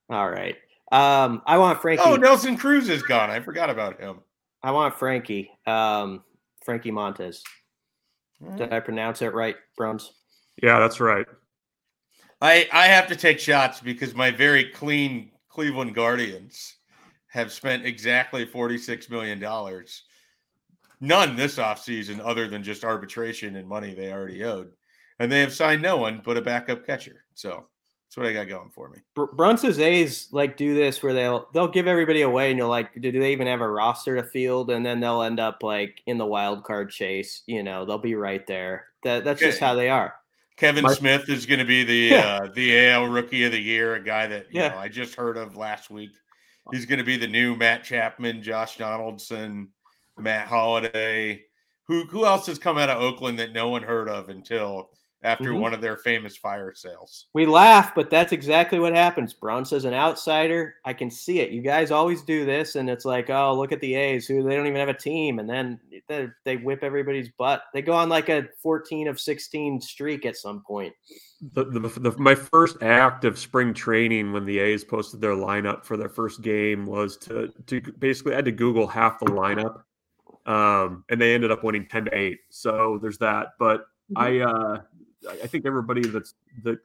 All 0.09 0.29
right. 0.29 0.55
Um, 0.91 1.41
I 1.45 1.57
want 1.57 1.81
Frankie. 1.81 2.03
Oh, 2.05 2.15
Nelson 2.15 2.57
Cruz 2.57 2.89
is 2.89 3.01
gone. 3.03 3.29
I 3.29 3.39
forgot 3.39 3.69
about 3.69 3.99
him. 3.99 4.19
I 4.61 4.71
want 4.71 4.93
Frankie. 4.95 5.49
Um, 5.65 6.23
Frankie 6.65 6.91
Montas. 6.91 7.41
Mm. 8.43 8.57
Did 8.57 8.73
I 8.73 8.79
pronounce 8.79 9.21
it 9.21 9.33
right, 9.33 9.55
Bruntz? 9.79 10.09
Yeah, 10.61 10.79
that's 10.79 10.99
right. 10.99 11.25
I 12.41 12.67
I 12.73 12.87
have 12.87 13.07
to 13.07 13.15
take 13.15 13.39
shots 13.39 13.79
because 13.79 14.13
my 14.13 14.31
very 14.31 14.65
clean 14.65 15.31
Cleveland 15.49 15.95
Guardians 15.95 16.75
have 17.27 17.51
spent 17.51 17.85
exactly 17.85 18.45
$46 18.45 19.09
million. 19.09 19.39
None 20.99 21.35
this 21.35 21.57
offseason 21.57 22.19
other 22.21 22.47
than 22.49 22.61
just 22.61 22.83
arbitration 22.83 23.55
and 23.55 23.67
money 23.67 23.93
they 23.93 24.11
already 24.11 24.43
owed. 24.43 24.71
And 25.21 25.31
they 25.31 25.39
have 25.41 25.53
signed 25.53 25.81
no 25.81 25.97
one 25.97 26.21
but 26.23 26.37
a 26.37 26.41
backup 26.41 26.85
catcher. 26.85 27.25
So 27.33 27.65
that's 28.07 28.17
what 28.17 28.25
I 28.25 28.33
got 28.33 28.49
going 28.49 28.69
for 28.71 28.89
me. 28.89 28.99
Br- 29.15 29.25
Brunson's 29.35 29.79
A's 29.79 30.27
like 30.31 30.57
do 30.57 30.73
this 30.73 31.01
where 31.03 31.13
they'll 31.13 31.47
they'll 31.53 31.67
give 31.67 31.87
everybody 31.87 32.23
away 32.23 32.49
and 32.49 32.57
you're 32.57 32.67
like, 32.67 32.89
do 32.99 33.11
they 33.11 33.31
even 33.31 33.47
have 33.47 33.61
a 33.61 33.69
roster 33.69 34.15
to 34.15 34.23
field? 34.23 34.71
And 34.71 34.85
then 34.85 34.99
they'll 34.99 35.21
end 35.21 35.39
up 35.39 35.63
like 35.63 36.01
in 36.07 36.17
the 36.17 36.25
wild 36.25 36.63
card 36.63 36.89
chase. 36.91 37.43
You 37.45 37.63
know, 37.63 37.85
they'll 37.85 37.97
be 37.97 38.15
right 38.15 38.45
there. 38.47 38.87
That 39.03 39.23
that's 39.23 39.39
just 39.39 39.59
how 39.59 39.75
they 39.75 39.89
are. 39.89 40.15
Kevin 40.57 40.83
My- 40.83 40.93
Smith 40.93 41.29
is 41.29 41.45
going 41.45 41.59
to 41.59 41.65
be 41.65 41.83
the 41.83 42.15
Yeah. 42.15 42.39
uh, 42.43 42.49
the 42.53 42.87
AL 42.89 43.07
Rookie 43.07 43.45
of 43.45 43.51
the 43.51 43.59
Year, 43.61 43.95
a 43.95 44.03
guy 44.03 44.27
that 44.27 44.47
you 44.53 44.59
Yeah. 44.61 44.69
know 44.69 44.77
I 44.77 44.87
just 44.89 45.15
heard 45.15 45.37
of 45.37 45.55
last 45.55 45.89
week. 45.89 46.11
He's 46.71 46.85
going 46.85 46.99
to 46.99 47.05
be 47.05 47.17
the 47.17 47.27
new 47.27 47.55
Matt 47.55 47.83
Chapman, 47.83 48.43
Josh 48.43 48.77
Donaldson, 48.77 49.69
Matt 50.17 50.47
Holliday. 50.47 51.43
Who 51.87 52.03
who 52.05 52.25
else 52.25 52.45
has 52.47 52.59
come 52.59 52.77
out 52.77 52.89
of 52.89 53.01
Oakland 53.01 53.39
that 53.39 53.53
no 53.53 53.69
one 53.69 53.83
heard 53.83 54.07
of 54.09 54.29
until 54.29 54.91
after 55.23 55.51
Mhm. 55.51 55.59
one 55.59 55.73
of 55.73 55.81
their 55.81 55.97
famous 55.97 56.35
fire 56.35 56.73
sales? 56.73 57.27
We 57.33 57.45
laugh, 57.45 57.93
but 57.93 58.09
that's 58.09 58.31
exactly 58.31 58.79
what 58.79 58.95
happens. 58.95 59.33
Bruntz 59.33 59.67
says 59.67 59.85
an 59.85 59.93
outsider, 59.93 60.75
I 60.85 60.93
can 60.93 61.11
see 61.11 61.39
it. 61.39 61.51
You 61.51 61.61
guys 61.61 61.91
always 61.91 62.21
do 62.23 62.45
this, 62.45 62.75
and 62.75 62.89
it's 62.89 63.05
like, 63.05 63.29
oh, 63.29 63.53
look 63.57 63.71
at 63.71 63.81
the 63.81 63.95
A's, 63.95 64.27
who 64.27 64.43
they 64.43 64.55
don't 64.55 64.67
even 64.67 64.79
have 64.79 64.89
a 64.89 64.93
team, 64.93 65.39
and 65.39 65.49
then 65.49 65.79
they, 66.07 66.27
they 66.43 66.57
whip 66.57 66.83
everybody's 66.83 67.29
butt. 67.29 67.63
They 67.73 67.81
go 67.81 67.93
on 67.93 68.09
like 68.09 68.29
a 68.29 68.47
14 68.61 69.07
of 69.07 69.19
16 69.19 69.79
streak 69.81 70.25
at 70.25 70.37
some 70.37 70.63
point. 70.65 70.93
The, 71.53 71.65
the, 71.65 71.79
the, 71.79 72.17
my 72.19 72.35
first 72.35 72.81
act 72.81 73.25
of 73.25 73.37
spring 73.37 73.73
training 73.73 74.31
when 74.31 74.45
the 74.45 74.59
A's 74.59 74.83
posted 74.83 75.21
their 75.21 75.35
lineup 75.35 75.83
for 75.85 75.97
their 75.97 76.09
first 76.09 76.41
game 76.41 76.85
was 76.85 77.17
to, 77.17 77.51
to 77.67 77.81
basically 77.99 78.33
I 78.33 78.35
had 78.37 78.45
to 78.45 78.51
Google 78.51 78.85
half 78.85 79.19
the 79.19 79.25
lineup, 79.25 79.81
um, 80.45 81.03
and 81.09 81.19
they 81.19 81.33
ended 81.33 81.51
up 81.51 81.63
winning 81.63 81.87
ten 81.87 82.05
to 82.05 82.15
eight. 82.15 82.39
So 82.49 82.99
there's 83.01 83.17
that. 83.19 83.53
But 83.57 83.85
I 84.15 84.39
uh, 84.39 84.81
I 85.29 85.33
I 85.43 85.47
think 85.47 85.65
everybody 85.65 86.01
that's 86.01 86.33
that 86.63 86.79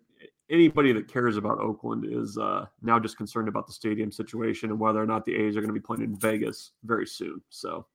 anybody 0.51 0.93
that 0.93 1.09
cares 1.09 1.37
about 1.37 1.59
Oakland 1.59 2.05
is 2.05 2.39
uh, 2.39 2.67
now 2.83 2.99
just 2.99 3.17
concerned 3.17 3.49
about 3.49 3.67
the 3.67 3.73
stadium 3.73 4.13
situation 4.13 4.71
and 4.71 4.79
whether 4.79 5.03
or 5.03 5.07
not 5.07 5.25
the 5.25 5.35
A's 5.35 5.57
are 5.57 5.61
going 5.61 5.73
to 5.73 5.79
be 5.79 5.85
playing 5.85 6.03
in 6.03 6.17
Vegas 6.17 6.73
very 6.85 7.07
soon. 7.07 7.41
So 7.49 7.87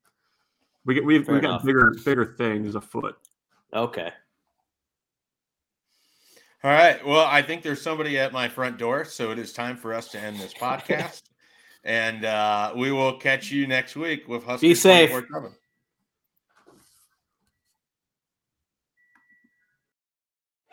we 0.85 0.93
get 0.93 1.05
we've 1.05 1.25
Fair 1.25 1.35
we 1.35 1.41
got 1.41 1.63
bigger 1.63 1.93
bigger 2.03 2.35
things 2.37 2.75
afoot. 2.75 3.15
Okay. 3.73 4.11
All 6.63 6.71
right. 6.71 7.03
Well, 7.05 7.25
I 7.25 7.41
think 7.41 7.63
there's 7.63 7.81
somebody 7.81 8.19
at 8.19 8.31
my 8.33 8.47
front 8.47 8.77
door, 8.77 9.03
so 9.03 9.31
it 9.31 9.39
is 9.39 9.51
time 9.51 9.77
for 9.77 9.93
us 9.93 10.09
to 10.09 10.19
end 10.19 10.37
this 10.37 10.53
podcast. 10.59 11.23
and 11.83 12.25
uh, 12.25 12.73
we 12.75 12.91
will 12.91 13.17
catch 13.17 13.49
you 13.49 13.65
next 13.65 13.95
week 13.95 14.27
with 14.27 14.43
Husky. 14.43 14.69
Be 14.69 14.75
safe. 14.75 15.09
24/7. 15.09 15.53